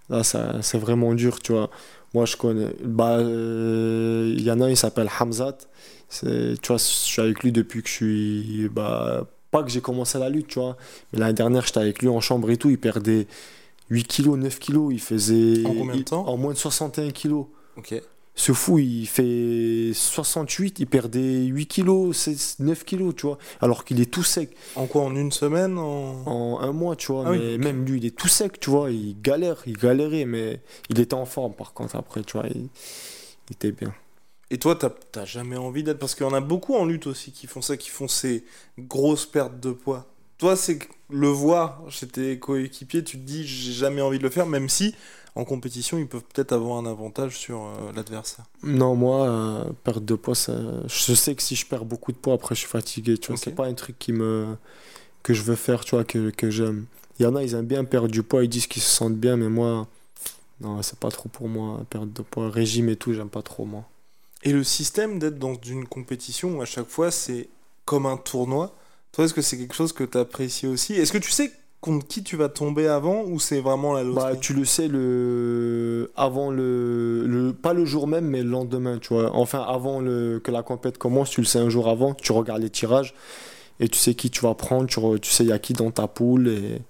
Là, 0.09 0.25
ça, 0.25 0.63
c'est 0.63 0.79
vraiment 0.79 1.15
dur, 1.15 1.41
tu 1.41 1.53
vois. 1.53 1.71
Moi, 2.15 2.27
je 2.27 2.37
connais. 2.37 2.75
Bah, 2.85 3.19
euh, 3.19 4.35
il 4.37 4.43
y 4.43 4.51
en 4.51 4.61
a 4.61 4.67
un, 4.67 4.71
il 4.71 4.77
s'appelle 4.77 5.11
Hamzat. 5.21 5.59
Tu 6.21 6.27
vois, 6.67 6.77
je 6.79 6.83
suis 6.85 7.23
avec 7.23 7.43
lui 7.43 7.53
depuis 7.53 7.83
que 7.83 7.89
je 7.89 7.95
suis. 7.95 8.69
Bah, 8.71 9.27
pas 9.51 9.63
que 9.63 9.71
j'ai 9.71 9.81
commencé 9.81 10.19
la 10.19 10.29
lutte, 10.29 10.49
tu 10.49 10.59
vois. 10.59 10.77
Mais 11.13 11.19
l'année 11.19 11.33
dernière, 11.35 11.65
j'étais 11.67 11.81
avec 11.81 12.01
lui 12.03 12.09
en 12.09 12.21
chambre 12.21 12.51
et 12.51 12.57
tout. 12.57 12.71
Il 12.71 12.79
perdait 12.79 13.27
8 13.91 14.05
kilos, 14.07 14.39
9 14.39 14.59
kilos. 14.59 14.93
Il 14.93 15.01
faisait. 15.01 15.65
En 15.67 15.75
combien 15.75 15.95
de 15.95 15.99
il- 15.99 16.05
temps 16.05 16.27
En 16.27 16.37
moins 16.37 16.53
de 16.53 16.59
61 16.59 17.11
kilos. 17.11 17.47
Ok. 17.77 17.95
Ce 18.37 18.53
fou, 18.53 18.79
il 18.79 19.07
fait 19.07 19.91
68, 19.93 20.79
il 20.79 20.87
perdait 20.87 21.45
8 21.47 21.67
kilos, 21.67 22.17
16, 22.17 22.57
9 22.61 22.85
kilos, 22.85 23.15
tu 23.15 23.27
vois. 23.27 23.39
Alors 23.61 23.85
qu'il 23.85 24.01
est 24.01 24.11
tout 24.11 24.23
sec. 24.23 24.57
En 24.77 24.87
quoi 24.87 25.03
En 25.03 25.15
une 25.15 25.33
semaine 25.33 25.77
en... 25.77 26.23
En 26.27 26.61
un 26.61 26.73
mois, 26.73 26.97
tu 26.97 27.13
vois. 27.13 27.25
Ah 27.27 27.31
oui, 27.33 27.39
mais 27.39 27.59
même 27.59 27.85
lui, 27.85 27.99
il 27.99 28.07
est 28.07 28.17
tout 28.17 28.29
sec, 28.29 28.59
tu 28.61 28.71
vois. 28.71 28.91
Il 28.93 29.21
galère, 29.21 29.57
il 29.67 29.77
galérait, 29.77 30.25
mais 30.25 30.61
il 30.89 31.01
était 31.01 31.15
en 31.15 31.27
forme 31.27 31.53
par 31.53 31.75
contre 31.75 31.97
après, 31.97 32.23
tu 32.23 32.39
vois. 32.39 32.47
Il, 32.49 32.69
il 33.49 33.53
était 33.53 33.73
bien. 33.73 33.93
Et 34.51 34.59
toi, 34.59 34.77
t'as 34.77 35.25
jamais 35.25 35.57
envie 35.57 35.83
d'être. 35.83 35.99
Parce 35.99 36.15
qu'il 36.15 36.27
y 36.27 36.29
en 36.29 36.35
a 36.35 36.41
beaucoup 36.41 36.75
en 36.75 36.85
lutte 36.85 37.07
aussi 37.07 37.33
qui 37.33 37.47
font 37.47 37.63
ça, 37.63 37.77
qui 37.77 37.89
font 37.89 38.09
ces 38.09 38.45
grosses 38.79 39.27
pertes 39.27 39.61
de 39.61 39.71
poids. 39.71 40.07
Toi, 40.39 40.57
c'est 40.57 40.79
que 40.79 40.87
le 41.11 41.29
voir 41.29 41.83
chez 41.89 42.09
tes 42.09 42.39
coéquipiers, 42.39 43.05
tu 43.05 43.19
te 43.19 43.23
dis, 43.23 43.47
j'ai 43.47 43.73
jamais 43.73 44.01
envie 44.01 44.19
de 44.19 44.23
le 44.25 44.31
faire, 44.31 44.47
même 44.47 44.69
si 44.69 44.95
en 45.37 45.45
compétition, 45.45 45.99
ils 45.99 46.09
peuvent 46.09 46.25
peut-être 46.35 46.53
avoir 46.53 46.79
un 46.79 46.87
avantage 46.87 47.39
sur 47.39 47.63
euh, 47.63 47.93
l'adversaire. 47.95 48.45
Non, 48.63 48.95
moi, 48.95 49.27
euh, 49.29 49.65
perte 49.85 50.05
de 50.05 50.15
poids, 50.15 50.35
ça- 50.35 50.53
je 50.87 51.15
sais 51.15 51.35
que 51.35 51.43
si 51.43 51.57
je 51.57 51.67
perds 51.67 51.85
beaucoup 51.87 52.13
de 52.13 52.17
poids, 52.19 52.35
après 52.35 52.55
je 52.55 52.61
suis 52.61 52.69
fatigué, 52.69 53.17
tu 53.17 53.29
vois. 53.29 53.37
C'est 53.39 53.55
pas 53.55 53.67
un 53.67 53.75
truc 53.75 53.99
qui 53.99 54.13
me... 54.13 54.57
que 55.23 55.35
je 55.35 55.43
veux 55.43 55.57
faire, 55.57 55.85
tu 55.85 55.97
vois, 55.97 56.05
que, 56.05 56.31
que 56.31 56.51
j'aime. 56.51 56.87
Il 57.21 57.25
y 57.25 57.27
en 57.27 57.37
a, 57.37 57.43
ils 57.45 57.55
aiment 57.55 57.67
bien 57.67 57.85
perdre 57.85 58.09
du 58.09 58.23
poids, 58.23 58.45
ils 58.45 58.49
disent 58.51 58.67
qu'ils 58.69 58.83
se 58.83 58.91
sentent 58.91 59.17
bien, 59.17 59.37
mais 59.37 59.49
moi, 59.49 59.89
non, 60.61 60.83
c'est 60.83 60.99
pas 60.99 61.11
trop 61.11 61.29
pour 61.31 61.49
moi, 61.49 61.85
perte 61.91 62.13
de 62.13 62.23
poids. 62.23 62.51
Régime 62.51 62.89
et 62.91 62.97
tout, 62.97 63.13
j'aime 63.15 63.31
pas 63.31 63.43
trop, 63.43 63.65
moi. 63.67 63.85
Et 64.43 64.53
le 64.53 64.65
système 64.65 65.19
d'être 65.19 65.39
dans 65.39 65.55
une 65.67 65.87
compétition 65.87 66.59
où 66.59 66.63
à 66.63 66.65
chaque 66.65 66.89
fois 66.89 67.11
c'est 67.11 67.49
comme 67.85 68.07
un 68.07 68.17
tournoi, 68.17 68.75
toi 69.13 69.25
est-ce 69.25 69.35
que 69.35 69.43
c'est 69.43 69.59
quelque 69.59 69.75
chose 69.75 69.93
que 69.93 70.05
tu 70.05 70.17
apprécies 70.19 70.67
aussi? 70.67 70.95
Est-ce 70.95 71.13
que 71.13 71.19
tu 71.19 71.31
sais 71.31 71.53
contre 71.81 72.07
qui 72.07 72.23
tu 72.23 72.37
vas 72.37 72.49
tomber 72.49 72.87
avant 72.89 73.23
ou 73.25 73.39
c'est 73.41 73.61
vraiment 73.61 73.93
la 73.95 74.03
loterie? 74.03 74.33
Bah, 74.35 74.37
tu 74.37 74.53
le 74.55 74.65
sais 74.65 74.89
le 74.89 76.11
avant 76.17 76.51
le, 76.51 77.27
le 77.27 77.53
pas 77.53 77.73
le 77.75 77.85
jour 77.85 78.07
même 78.07 78.27
mais 78.27 78.43
le 78.43 78.51
lendemain, 78.51 78.99
tu 78.99 79.13
vois. 79.15 79.35
Enfin 79.35 79.63
avant 79.69 80.01
le 80.01 80.41
que 80.43 80.51
la 80.51 80.63
compète 80.63 80.97
commence, 80.99 81.31
tu 81.31 81.41
le 81.41 81.47
sais 81.47 81.59
un 81.59 81.69
jour 81.69 81.89
avant, 81.89 82.15
tu 82.15 82.33
regardes 82.33 82.63
les 82.63 82.71
tirages 82.71 83.15
et 83.79 83.89
tu 83.89 83.99
sais 83.99 84.15
qui 84.15 84.31
tu 84.31 84.41
vas 84.43 84.55
prendre, 84.55 84.87
tu, 84.87 85.01
re- 85.01 85.19
tu 85.19 85.31
sais 85.31 85.45
il 85.45 85.49
y 85.49 85.53
a 85.53 85.59
qui 85.59 85.73
dans 85.75 85.91
ta 85.91 86.07
poule 86.07 86.49
et 86.49 86.81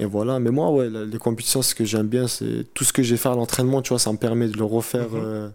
et 0.00 0.04
voilà. 0.06 0.38
Mais 0.38 0.50
moi 0.50 0.70
ouais, 0.70 0.88
les 0.90 1.18
compétitions 1.18 1.62
ce 1.62 1.74
que 1.74 1.84
j'aime 1.84 2.06
bien 2.08 2.28
c'est 2.28 2.66
tout 2.74 2.84
ce 2.84 2.92
que 2.92 3.02
j'ai 3.02 3.16
fait 3.16 3.28
à 3.28 3.34
l'entraînement, 3.34 3.82
tu 3.82 3.90
vois, 3.90 3.98
ça 3.98 4.12
me 4.12 4.18
permet 4.18 4.48
de 4.48 4.56
le 4.56 4.64
refaire 4.64 5.08
Mhm. 5.12 5.20
euh, 5.24 5.48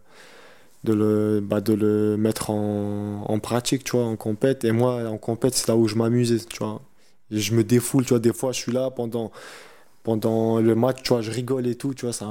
de 0.84 0.94
le 0.94 1.40
bah, 1.42 1.62
de 1.62 1.74
le 1.74 2.18
mettre 2.18 2.50
en, 2.50 3.24
en 3.28 3.40
pratique, 3.40 3.84
tu 3.84 3.96
vois, 3.98 4.06
en 4.06 4.16
compète 4.16 4.64
et 4.66 4.72
moi 4.72 5.08
en 5.10 5.18
compète 5.18 5.54
c'est 5.56 5.68
là 5.68 5.76
où 5.78 5.88
je 5.88 5.96
m'amusais, 5.96 6.40
tu 6.40 6.58
vois. 6.60 6.82
Et 7.32 7.40
je 7.40 7.54
me 7.56 7.64
défoule, 7.64 8.04
tu 8.06 8.10
vois, 8.10 8.20
des 8.20 8.34
fois 8.34 8.52
je 8.52 8.60
suis 8.60 8.72
là 8.72 8.92
pendant, 8.92 9.32
pendant 10.04 10.60
le 10.60 10.76
match, 10.76 11.04
tu 11.04 11.10
vois, 11.10 11.22
je 11.22 11.32
rigole 11.32 11.68
et 11.68 11.76
tout, 11.76 11.94
tu 11.94 12.06
vois, 12.06 12.14
ça, 12.14 12.26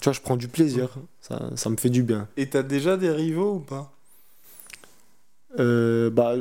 tu 0.00 0.04
vois, 0.04 0.12
je 0.12 0.20
prends 0.20 0.36
du 0.36 0.48
plaisir, 0.48 0.90
ça, 1.20 1.50
ça 1.56 1.70
me 1.70 1.76
fait 1.76 1.90
du 1.90 2.02
bien. 2.02 2.28
Et 2.36 2.48
t'as 2.48 2.62
déjà 2.62 2.96
des 2.96 3.10
rivaux 3.10 3.56
ou 3.56 3.60
pas? 3.60 3.92
Euh, 5.58 6.10
bah, 6.10 6.34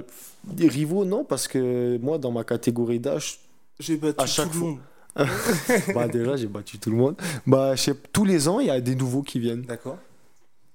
des 0.43 0.68
rivaux, 0.68 1.05
non, 1.05 1.24
parce 1.24 1.47
que 1.47 1.97
moi, 1.99 2.18
dans 2.18 2.32
ma 2.32 2.43
catégorie 2.43 2.99
d'âge, 2.99 3.39
J'ai 3.80 3.97
battu 3.97 4.22
À 4.22 4.26
chaque 4.26 4.47
tout 4.47 4.53
le 4.53 4.59
fois. 4.59 4.68
monde. 4.70 4.80
bah 5.95 6.07
déjà, 6.07 6.36
j'ai 6.36 6.47
battu 6.47 6.78
tout 6.78 6.89
le 6.91 6.97
monde. 6.97 7.16
Bah, 7.47 7.76
je 7.76 7.82
sais- 7.82 7.95
tous 8.11 8.26
les 8.26 8.47
ans, 8.47 8.59
il 8.59 8.68
y 8.68 8.70
a 8.70 8.80
des 8.82 8.95
nouveaux 8.95 9.22
qui 9.24 9.39
viennent. 9.39 9.61
D'accord. 9.63 9.97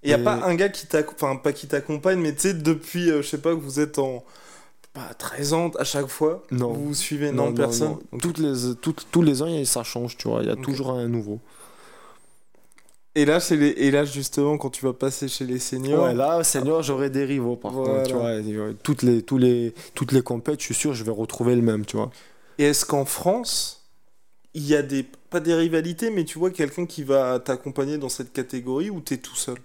Et 0.03 0.11
y 0.11 0.13
a 0.15 0.19
pas 0.19 0.41
un 0.47 0.55
gars 0.55 0.69
qui 0.71 0.87
t'accompagne, 0.87 1.31
enfin 1.33 1.37
pas 1.41 1.53
qui 1.53 1.67
t'accompagne, 1.69 2.19
mais 2.21 2.35
tu 2.35 2.41
sais, 2.43 2.55
depuis, 2.55 3.11
euh, 3.11 3.23
je 3.23 3.29
sais 3.29 3.39
pas, 3.39 3.51
que 3.51 3.61
vous 3.61 3.81
êtes 3.81 3.99
en 3.99 4.25
pas 4.93 5.15
13 5.15 5.53
ans 5.55 5.71
à 5.79 5.85
chaque 5.85 6.09
fois, 6.09 6.43
Non. 6.51 6.73
vous 6.73 6.87
vous 6.89 6.95
suivez, 6.95 7.33
non, 7.33 7.53
personne? 7.53 7.99
non. 8.13 8.19
Toutes 8.19 8.39
les, 8.39 8.75
toutes- 8.81 9.07
tous 9.13 9.23
les 9.23 9.43
ans, 9.43 9.47
il 9.47 9.59
y 9.59 9.63
a- 9.63 9.65
ça 9.67 9.83
change, 9.85 10.17
tu 10.17 10.29
vois. 10.29 10.43
Il 10.43 10.49
y 10.49 10.53
a 10.53 10.57
toujours 10.57 10.91
un 10.93 11.09
nouveau. 11.09 11.41
Et 13.17 13.25
là, 13.25 13.41
chez 13.41 13.57
les... 13.57 13.69
et 13.71 13.91
là, 13.91 14.05
justement, 14.05 14.57
quand 14.57 14.71
tu 14.71 14.85
vas 14.85 14.93
passer 14.93 15.27
chez 15.29 15.45
les 15.45 15.59
seniors, 15.59 16.05
Ouais, 16.05 16.15
là, 16.15 16.45
senior, 16.45 16.83
j'aurai 16.83 17.11
des 17.11 17.25
rivaux, 17.25 17.57
par 17.57 17.73
Voilà. 17.73 17.99
contre, 17.99 18.11
tu 18.11 18.17
vois. 18.17 18.35
Et, 18.35 18.53
euh, 18.55 18.73
Toutes 18.83 19.03
les, 19.03 19.23
tous 19.23 19.37
les, 19.39 19.75
toutes 19.95 20.13
les 20.13 20.23
compètes, 20.23 20.61
je 20.61 20.67
suis 20.67 20.75
sûr, 20.75 20.95
je 20.95 21.03
vais 21.05 21.11
retrouver 21.11 21.57
le 21.57 21.63
même, 21.63 21.85
tu 21.85 21.97
vois. 21.97 22.11
et 22.59 22.65
est-ce 22.65 22.85
qu'en 22.85 23.05
France, 23.05 23.89
il 24.55 24.67
y 24.67 24.77
a 24.77 24.83
des, 24.83 25.05
pas 25.31 25.41
des 25.41 25.55
rivalités, 25.55 26.11
mais 26.11 26.25
tu 26.25 26.39
vois 26.39 26.51
quelqu'un 26.51 26.87
qui 26.87 27.03
va 27.05 27.41
t'accompagner 27.41 27.99
dans 27.99 28.09
cette 28.09 28.33
catégorie 28.33 28.91
ou 28.91 29.01
t'es 29.01 29.17
tout 29.19 29.37
seul? 29.37 29.57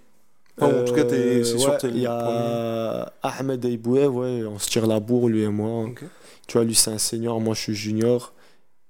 Enfin, 0.58 0.80
en 0.80 0.84
tout 0.84 0.94
cas, 0.94 1.04
t'es- 1.04 1.14
Euh, 1.16 1.44
c'est 1.44 1.58
sûr 1.58 1.72
ouais, 1.72 1.78
que 1.78 1.86
le 1.86 1.94
Il 1.94 2.00
y 2.00 2.06
a 2.06 3.12
Ahmed 3.22 3.64
Aiboué, 3.64 4.06
ouais, 4.06 4.44
on 4.46 4.58
se 4.58 4.68
tire 4.70 4.86
la 4.86 5.00
bourre, 5.00 5.28
lui 5.28 5.42
et 5.42 5.48
moi. 5.48 5.86
Tu 6.46 6.56
vois, 6.56 6.64
lui, 6.64 6.74
c'est 6.74 6.90
un 6.90 6.98
senior, 6.98 7.40
moi, 7.40 7.54
je 7.54 7.60
suis 7.60 7.74
junior. 7.74 8.32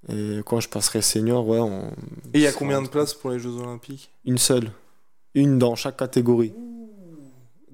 Et 0.09 0.39
quand 0.45 0.59
je 0.61 0.69
passerai 0.69 1.01
senior, 1.01 1.45
ouais, 1.47 1.59
on... 1.59 1.87
Et 2.33 2.39
il 2.39 2.41
y 2.41 2.47
a 2.47 2.53
combien 2.53 2.81
de 2.81 2.87
places 2.87 3.13
pour 3.13 3.31
les 3.31 3.39
Jeux 3.39 3.55
Olympiques? 3.57 4.11
Une 4.25 4.37
seule. 4.37 4.71
Une 5.33 5.59
dans 5.59 5.75
chaque 5.75 5.97
catégorie. 5.97 6.53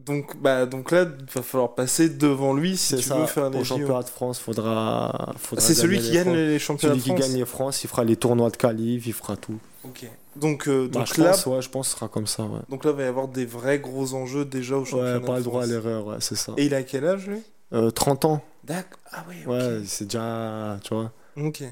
Donc, 0.05 0.35
bah, 0.37 0.65
donc 0.65 0.91
là, 0.91 1.05
il 1.19 1.25
va 1.33 1.41
falloir 1.41 1.75
passer 1.75 2.09
devant 2.09 2.53
lui 2.53 2.75
si 2.77 2.95
tu 2.95 3.01
ça. 3.03 3.15
veux 3.17 3.25
faire 3.25 3.49
les 3.49 3.59
Au 3.59 3.63
championnat 3.63 4.03
de 4.03 4.09
France, 4.09 4.39
faudra. 4.39 5.33
faudra 5.37 5.65
C'est 5.65 5.73
celui 5.75 5.99
qui 5.99 6.11
gagne 6.11 6.25
France. 6.25 6.35
les 6.35 6.59
championnats 6.59 6.93
Celui 6.95 6.99
de 7.01 7.03
qui 7.03 7.09
France. 7.11 7.29
gagne 7.29 7.37
les 7.39 7.45
France, 7.45 7.83
il 7.83 7.87
fera 7.87 8.03
les 8.03 8.15
tournois 8.15 8.49
de 8.49 8.57
qualif, 8.57 9.05
il 9.07 9.13
fera 9.13 9.37
tout. 9.37 9.59
Ok. 9.83 10.05
Donc, 10.35 10.67
euh, 10.67 10.87
Bah, 10.91 10.99
donc 10.99 11.13
je 11.15 11.21
là, 11.21 11.29
pense, 11.31 11.45
ouais, 11.45 11.61
je 11.61 11.69
pense 11.69 11.87
que 11.87 11.91
ce 11.93 11.97
sera 11.99 12.07
comme 12.09 12.25
ça, 12.27 12.43
ouais. 12.43 12.59
donc 12.69 12.85
là, 12.85 12.91
il 12.91 12.97
va 12.97 13.03
y 13.03 13.07
avoir 13.07 13.27
des 13.27 13.45
vrais 13.45 13.79
gros 13.79 14.13
enjeux 14.15 14.45
déjà 14.45 14.77
au 14.77 14.85
championnat 14.85 15.19
Ouais, 15.19 15.25
pas 15.25 15.33
de 15.33 15.37
le 15.37 15.43
droit 15.43 15.63
à 15.63 15.65
l'erreur, 15.67 16.07
ouais, 16.07 16.15
c'est 16.19 16.35
ça. 16.35 16.53
Et 16.57 16.65
il 16.65 16.73
a 16.73 16.81
quel 16.83 17.05
âge 17.05 17.27
lui? 17.27 17.41
Euh, 17.73 17.91
30 17.91 18.25
ans, 18.25 18.43
D'accord. 18.63 18.99
Ah 19.11 19.23
oui. 19.29 19.35
ok. 19.45 19.51
ouais, 19.51 19.81
c'est 19.85 20.05
déjà, 20.05 20.79
tu 20.83 20.93
vois. 20.93 21.11
Ok. 21.37 21.63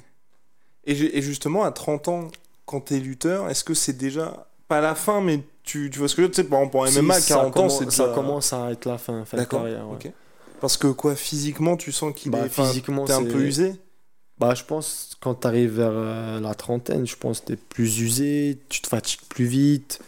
Et 0.85 1.21
justement, 1.21 1.63
à 1.63 1.71
30 1.71 2.07
ans, 2.07 2.27
quand 2.65 2.81
t'es 2.81 2.99
lutteur, 2.99 3.49
est-ce 3.49 3.63
que 3.63 3.73
c'est 3.73 3.97
déjà 3.97 4.47
pas 4.67 4.81
la 4.81 4.95
fin, 4.95 5.21
mais 5.21 5.41
tu, 5.63 5.89
tu 5.91 5.99
vois 5.99 6.07
ce 6.07 6.15
que 6.15 6.21
je 6.21 6.27
veux 6.27 6.31
dire 6.33 6.43
Tu 6.43 6.43
sais, 6.43 6.49
par 6.49 6.61
exemple, 6.61 6.77
en 6.77 6.87
Si, 6.87 6.99
MMA, 6.99 7.13
ça 7.21 7.27
40 7.35 7.57
ans, 7.57 7.69
c'est 7.69 7.91
Ça 7.91 8.03
déjà... 8.05 8.15
commence 8.15 8.53
à 8.53 8.71
être 8.71 8.85
la 8.85 8.97
fin, 8.97 9.25
fin 9.25 9.37
de 9.37 9.43
carrière, 9.45 9.87
ouais. 9.89 10.13
Parce 10.59 10.77
que 10.77 10.87
quoi, 10.87 11.15
physiquement, 11.15 11.75
tu 11.77 11.91
sens 11.91 12.13
qu'il 12.15 12.31
Bah, 12.31 12.45
est. 12.45 12.49
physiquement, 12.49 13.05
T'es 13.05 13.13
un 13.13 13.23
peu 13.23 13.41
usé? 13.41 13.73
Bah, 14.37 14.53
je 14.55 14.63
pense 14.63 15.17
quand 15.21 15.35
tu 15.35 15.47
arrives 15.47 15.75
vers 15.77 15.91
euh, 15.93 16.39
la 16.39 16.55
trentaine, 16.55 17.05
je 17.05 17.15
pense 17.15 17.41
que 17.41 17.47
tu 17.47 17.53
es 17.53 17.55
plus 17.57 17.99
usé, 17.99 18.59
tu 18.69 18.81
te 18.81 18.87
fatigues 18.87 19.21
plus 19.29 19.45
vite, 19.45 19.99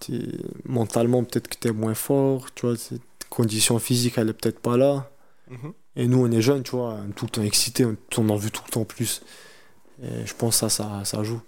t'es- 0.00 0.26
mentalement 0.64 1.22
peut-être 1.22 1.46
que 1.48 1.56
tu 1.60 1.68
es 1.68 1.72
moins 1.72 1.94
fort, 1.94 2.52
tu 2.54 2.66
vois, 2.66 2.76
cette 2.76 3.00
condition 3.30 3.78
physique 3.78 4.14
elle 4.18 4.30
est 4.30 4.32
peut-être 4.32 4.58
pas 4.58 4.76
là. 4.76 5.08
Mhm. 5.48 5.72
Et 5.96 6.06
nous 6.08 6.18
on 6.24 6.30
est 6.32 6.42
jeunes, 6.42 6.64
tu 6.64 6.72
vois, 6.72 6.98
on 7.06 7.10
est 7.10 7.12
tout 7.14 7.26
le 7.26 7.30
temps 7.30 7.42
excités, 7.42 7.84
on 7.84 8.28
en 8.28 8.36
veut 8.36 8.50
tout 8.50 8.62
le 8.66 8.72
temps 8.72 8.84
plus. 8.84 9.22
Et 10.02 10.26
je 10.26 10.34
pense 10.34 10.54
que 10.56 10.68
ça, 10.68 10.68
ça, 10.68 11.04
ça 11.04 11.22
joue. 11.22 11.40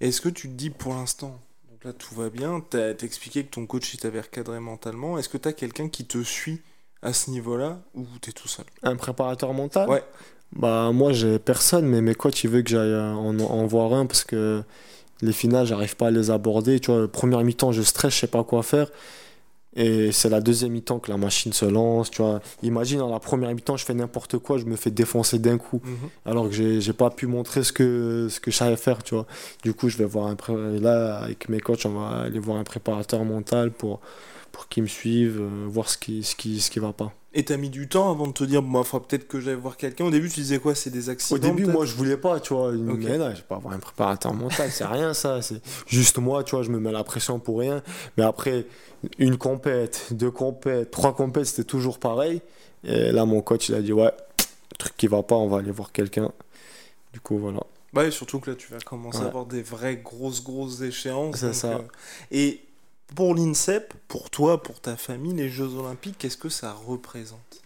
Est-ce 0.00 0.20
que 0.20 0.28
tu 0.28 0.48
te 0.48 0.52
dis 0.54 0.68
pour 0.70 0.92
l'instant, 0.94 1.40
donc 1.78 1.84
là 1.84 1.92
tout 1.92 2.14
va 2.14 2.28
bien, 2.28 2.60
t'as 2.68 2.90
expliqué 3.02 3.44
que 3.44 3.50
ton 3.50 3.66
coach 3.66 3.94
il 3.94 4.00
t'avait 4.00 4.20
recadré 4.20 4.58
mentalement, 4.58 5.16
est-ce 5.18 5.28
que 5.28 5.38
t'as 5.38 5.52
quelqu'un 5.52 5.88
qui 5.88 6.04
te 6.04 6.22
suit 6.22 6.60
à 7.02 7.12
ce 7.12 7.30
niveau-là 7.30 7.80
ou 7.94 8.04
t'es 8.20 8.32
tout 8.32 8.48
seul? 8.48 8.64
Un 8.82 8.96
préparateur 8.96 9.52
mental? 9.52 9.88
Ouais. 9.88 10.02
Bah 10.52 10.90
moi 10.92 11.12
j'ai 11.12 11.38
personne, 11.38 11.86
mais 11.86 12.00
mes 12.00 12.14
coachs 12.14 12.42
ils 12.42 12.50
veulent 12.50 12.64
que 12.64 12.70
j'aille 12.70 12.90
euh, 12.90 13.12
en, 13.12 13.38
en 13.38 13.66
voir 13.66 13.92
un 13.92 14.06
parce 14.06 14.24
que 14.24 14.62
les 15.20 15.32
finales 15.32 15.66
j'arrive 15.66 15.94
pas 15.94 16.08
à 16.08 16.10
les 16.10 16.30
aborder. 16.30 16.80
Tu 16.80 16.90
vois, 16.90 17.06
première 17.06 17.44
mi-temps 17.44 17.70
je 17.70 17.82
stresse, 17.82 18.14
je 18.14 18.20
sais 18.20 18.26
pas 18.26 18.42
quoi 18.42 18.62
faire. 18.62 18.90
Et 19.76 20.12
c'est 20.12 20.28
la 20.28 20.40
deuxième 20.40 20.72
mi-temps 20.72 20.98
que 20.98 21.10
la 21.10 21.16
machine 21.16 21.52
se 21.52 21.64
lance. 21.64 22.10
Tu 22.10 22.22
vois, 22.22 22.40
imagine 22.62 22.98
dans 22.98 23.10
la 23.10 23.20
première 23.20 23.54
mi-temps 23.54 23.76
je 23.76 23.84
fais 23.84 23.94
n'importe 23.94 24.38
quoi, 24.38 24.58
je 24.58 24.64
me 24.64 24.76
fais 24.76 24.90
défoncer 24.90 25.38
d'un 25.38 25.58
coup. 25.58 25.80
Mhm. 25.84 25.96
Alors 26.24 26.48
que 26.48 26.80
j'ai 26.80 26.92
pas 26.92 27.10
pu 27.10 27.26
montrer 27.26 27.62
ce 27.62 27.72
que, 27.72 28.28
ce 28.30 28.40
que 28.40 28.50
je 28.50 28.56
savais 28.56 28.76
faire, 28.76 29.02
tu 29.02 29.14
vois. 29.14 29.26
Du 29.62 29.74
coup, 29.74 29.88
je 29.88 29.96
vais 29.98 30.04
voir 30.04 30.26
un 30.26 30.36
là 30.80 31.18
avec 31.18 31.48
mes 31.48 31.60
coachs, 31.60 31.84
on 31.84 31.90
va 31.90 32.22
aller 32.22 32.38
voir 32.38 32.58
un 32.58 32.64
préparateur 32.64 33.24
mental 33.24 33.70
pour, 33.70 34.00
pour 34.58 34.66
qu'ils 34.66 34.82
me 34.82 34.88
suivent, 34.88 35.40
euh, 35.40 35.66
voir 35.68 35.88
ce 35.88 35.96
qui, 35.96 36.24
ce 36.24 36.34
qui, 36.34 36.58
ce 36.60 36.68
qui 36.68 36.80
va 36.80 36.92
pas. 36.92 37.12
Et 37.32 37.44
t'as 37.44 37.56
mis 37.56 37.70
du 37.70 37.88
temps 37.88 38.10
avant 38.10 38.26
de 38.26 38.32
te 38.32 38.42
dire, 38.42 38.60
bon, 38.60 38.80
il 38.82 38.84
faudra 38.84 39.06
peut-être 39.06 39.28
que 39.28 39.38
j'aille 39.38 39.54
voir 39.54 39.76
quelqu'un. 39.76 40.06
Au 40.06 40.10
début, 40.10 40.28
tu 40.28 40.40
disais 40.40 40.58
quoi? 40.58 40.74
C'est 40.74 40.90
des 40.90 41.10
accidents 41.10 41.36
Au 41.36 41.38
début, 41.38 41.64
moi, 41.66 41.86
je 41.86 41.94
voulais 41.94 42.16
pas, 42.16 42.40
tu 42.40 42.54
vois. 42.54 42.72
Une... 42.74 42.90
Ok. 42.90 42.98
Mais 43.04 43.18
non, 43.18 43.30
je 43.30 43.36
vais 43.36 43.42
pas 43.48 43.54
avoir 43.54 43.72
un 43.72 43.78
préparateur 43.78 44.34
mental, 44.34 44.68
c'est 44.72 44.84
rien 44.84 45.14
ça. 45.14 45.42
C'est 45.42 45.60
juste 45.86 46.18
moi, 46.18 46.42
tu 46.42 46.56
vois, 46.56 46.64
je 46.64 46.70
me 46.70 46.80
mets 46.80 46.90
la 46.90 47.04
pression 47.04 47.38
pour 47.38 47.60
rien. 47.60 47.84
Mais 48.16 48.24
après, 48.24 48.66
une 49.18 49.38
compète, 49.38 50.08
deux 50.10 50.32
compètes, 50.32 50.90
trois 50.90 51.14
compètes, 51.14 51.46
c'était 51.46 51.62
toujours 51.62 52.00
pareil. 52.00 52.40
Et 52.82 53.12
là, 53.12 53.26
mon 53.26 53.40
coach, 53.42 53.68
il 53.68 53.76
a 53.76 53.80
dit, 53.80 53.92
ouais, 53.92 54.10
truc 54.76 54.96
qui 54.96 55.06
va 55.06 55.22
pas, 55.22 55.36
on 55.36 55.46
va 55.46 55.58
aller 55.58 55.70
voir 55.70 55.92
quelqu'un. 55.92 56.32
Du 57.12 57.20
coup, 57.20 57.38
voilà. 57.38 57.60
Bah 57.92 58.04
et 58.04 58.10
surtout 58.10 58.40
que 58.40 58.50
là, 58.50 58.56
tu 58.56 58.72
vas 58.72 58.78
commencer 58.80 59.22
à 59.22 59.26
avoir 59.26 59.46
des 59.46 59.62
vraies 59.62 59.98
grosses, 59.98 60.42
grosses 60.42 60.80
échéances. 60.80 61.36
C'est 61.36 61.54
ça. 61.54 61.68
euh, 61.74 61.78
Et 62.32 62.60
pour 63.14 63.34
l'INSEP, 63.34 63.94
pour 64.08 64.30
toi, 64.30 64.62
pour 64.62 64.80
ta 64.80 64.96
famille, 64.96 65.34
les 65.34 65.48
Jeux 65.48 65.74
Olympiques, 65.74 66.16
qu'est-ce 66.18 66.36
que 66.36 66.48
ça 66.48 66.72
représente? 66.72 67.62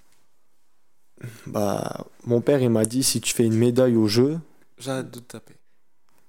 Bah, 1.47 2.07
mon 2.25 2.41
père, 2.41 2.61
il 2.63 2.71
m'a 2.71 2.85
dit, 2.85 3.03
si 3.03 3.21
tu 3.21 3.33
fais 3.35 3.45
une 3.45 3.55
médaille 3.55 3.97
au 3.97 4.09
jeu, 4.09 4.39
J'arrête 4.79 5.11
de 5.11 5.21
te 5.21 5.33
taper. 5.33 5.55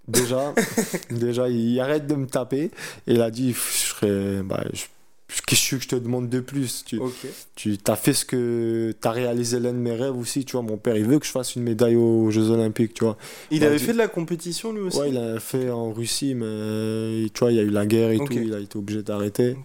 déjà, 0.08 0.54
déjà, 1.10 1.50
il 1.50 1.80
arrête 1.80 2.08
de 2.08 2.16
me 2.16 2.28
taper. 2.28 2.66
Et 3.08 3.14
il 3.14 3.22
a 3.22 3.32
dit, 3.32 3.54
je 3.54 3.60
serais, 3.60 4.44
bah, 4.44 4.64
je- 4.74 4.86
qu'est-ce 5.42 5.72
que 5.76 5.82
je 5.82 5.88
te 5.88 5.96
demande 5.96 6.30
de 6.30 6.40
plus 6.40 6.84
tu, 6.86 7.00
tu 7.56 7.78
as 7.88 7.96
fait 7.96 8.14
ce 8.14 8.26
que 8.26 8.94
tu 9.02 9.08
as 9.08 9.12
réalisé 9.12 9.60
l'un 9.60 9.72
de 9.74 9.78
mes 9.78 9.94
rêves 9.96 10.16
aussi, 10.18 10.46
tu 10.46 10.54
vois. 10.54 10.62
Mon 10.62 10.78
père, 10.78 10.96
il 10.98 11.06
veut 11.06 11.20
que 11.20 11.26
je 11.26 11.32
fasse 11.32 11.56
une 11.56 11.64
médaille 11.64 11.96
aux 11.96 12.30
Jeux 12.32 12.50
Olympiques, 12.50 12.94
tu 12.94 13.04
vois. 13.04 13.18
Il 13.52 13.62
Bah, 13.62 13.68
avait 13.68 13.78
tu- 13.78 13.86
fait 13.86 13.94
de 13.94 13.98
la 13.98 14.08
compétition 14.08 14.72
lui 14.74 14.82
aussi? 14.82 14.98
Ouais, 15.00 15.10
il 15.10 15.18
a 15.18 15.40
fait 15.40 15.70
en 15.70 15.92
Russie, 15.92 16.36
mais 16.36 17.30
tu 17.34 17.40
vois, 17.40 17.52
il 17.52 17.56
y 17.58 17.60
a 17.60 17.64
eu 17.64 17.70
la 17.70 17.86
guerre 17.86 18.12
et 18.12 18.18
tout, 18.18 18.32
il 18.32 18.54
a 18.54 18.60
été 18.60 18.78
obligé 18.78 19.02
d'arrêter. 19.04 19.56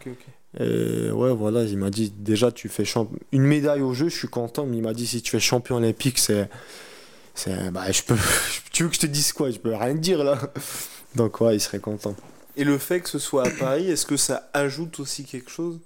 Et 0.59 1.11
ouais, 1.11 1.33
voilà, 1.35 1.65
il 1.65 1.77
m'a 1.77 1.91
dit, 1.91 2.11
déjà, 2.19 2.51
tu 2.51 2.69
fais 2.69 2.85
champ... 2.85 3.09
une 3.33 3.43
médaille 3.43 3.83
au 3.83 3.93
jeu, 3.93 4.09
je 4.09 4.17
suis 4.17 4.29
content, 4.29 4.65
mais 4.67 4.79
il 4.79 4.83
m'a 4.83 4.95
dit, 4.95 5.07
si 5.07 5.21
tu 5.21 5.31
fais 5.31 5.41
champion 5.41 5.77
olympique, 5.77 6.19
c'est. 6.19 6.49
c'est 7.35 7.71
bah, 7.71 7.91
je 7.93 8.03
peux. 8.03 8.17
tu 8.73 8.83
veux 8.85 8.89
que 8.89 8.95
je 8.95 9.01
te 9.01 9.07
dise 9.07 9.33
quoi? 9.33 9.51
Je 9.51 9.59
peux 9.59 9.75
rien 9.75 9.93
te 9.95 9.99
dire 10.01 10.25
là. 10.25 10.39
Donc, 11.17 11.41
ouais, 11.43 11.57
il 11.57 11.61
serait 11.61 11.79
content. 11.81 12.15
Et 12.59 12.65
le 12.65 12.77
fait 12.77 13.01
que 13.01 13.09
ce 13.09 13.19
soit 13.19 13.47
à 13.47 13.51
Paris, 13.51 13.89
est-ce 13.91 14.05
que 14.05 14.17
ça 14.17 14.51
ajoute 14.53 15.01
aussi 15.01 15.25
quelque 15.25 15.51
chose? 15.51 15.79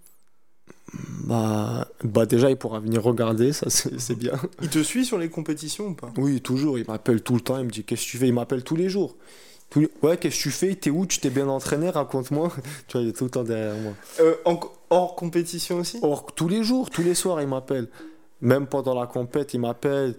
Bah, 1.24 1.86
bah, 2.02 2.26
déjà, 2.26 2.50
il 2.50 2.56
pourra 2.56 2.80
venir 2.80 3.02
regarder, 3.02 3.52
ça, 3.52 3.68
c'est 3.70 4.14
bien. 4.14 4.32
Il 4.62 4.68
te 4.68 4.82
suit 4.82 5.04
sur 5.04 5.18
les 5.18 5.28
compétitions 5.28 5.88
ou 5.88 5.94
pas? 5.94 6.10
Oui, 6.16 6.40
toujours, 6.40 6.78
il 6.78 6.84
m'appelle 6.86 7.22
tout 7.22 7.34
le 7.34 7.40
temps, 7.40 7.58
il 7.58 7.64
me 7.66 7.70
dit, 7.70 7.84
qu'est-ce 7.84 8.04
que 8.04 8.10
tu 8.10 8.18
fais? 8.18 8.28
Il 8.28 8.34
m'appelle 8.34 8.64
tous 8.64 8.76
les 8.76 8.88
jours. 8.88 9.16
Tous 9.70 9.88
Ouais, 10.02 10.16
qu'est-ce 10.16 10.36
que 10.38 10.42
tu 10.42 10.50
fais? 10.50 10.74
T'es 10.74 10.90
où? 10.90 11.06
Tu 11.06 11.18
t'es 11.20 11.30
bien 11.30 11.48
entraîné? 11.48 11.88
Raconte-moi. 11.90 12.52
tu 12.88 12.92
vois, 12.96 13.02
il 13.02 13.08
est 13.08 13.12
tout 13.12 13.24
le 13.24 13.30
temps 13.30 13.44
derrière 13.44 13.76
moi. 13.76 13.92
Euh, 14.20 14.34
en- 14.44 14.58
Hors 14.90 15.14
compétition 15.16 15.78
aussi? 15.78 15.98
Or, 16.02 16.26
tous 16.34 16.48
les 16.48 16.62
jours, 16.62 16.90
tous 16.90 17.02
les 17.02 17.14
soirs, 17.14 17.40
il 17.40 17.48
m'appelle. 17.48 17.88
Même 18.42 18.66
pendant 18.66 18.98
la 18.98 19.06
compète, 19.06 19.54
il 19.54 19.60
m'appelle. 19.60 20.14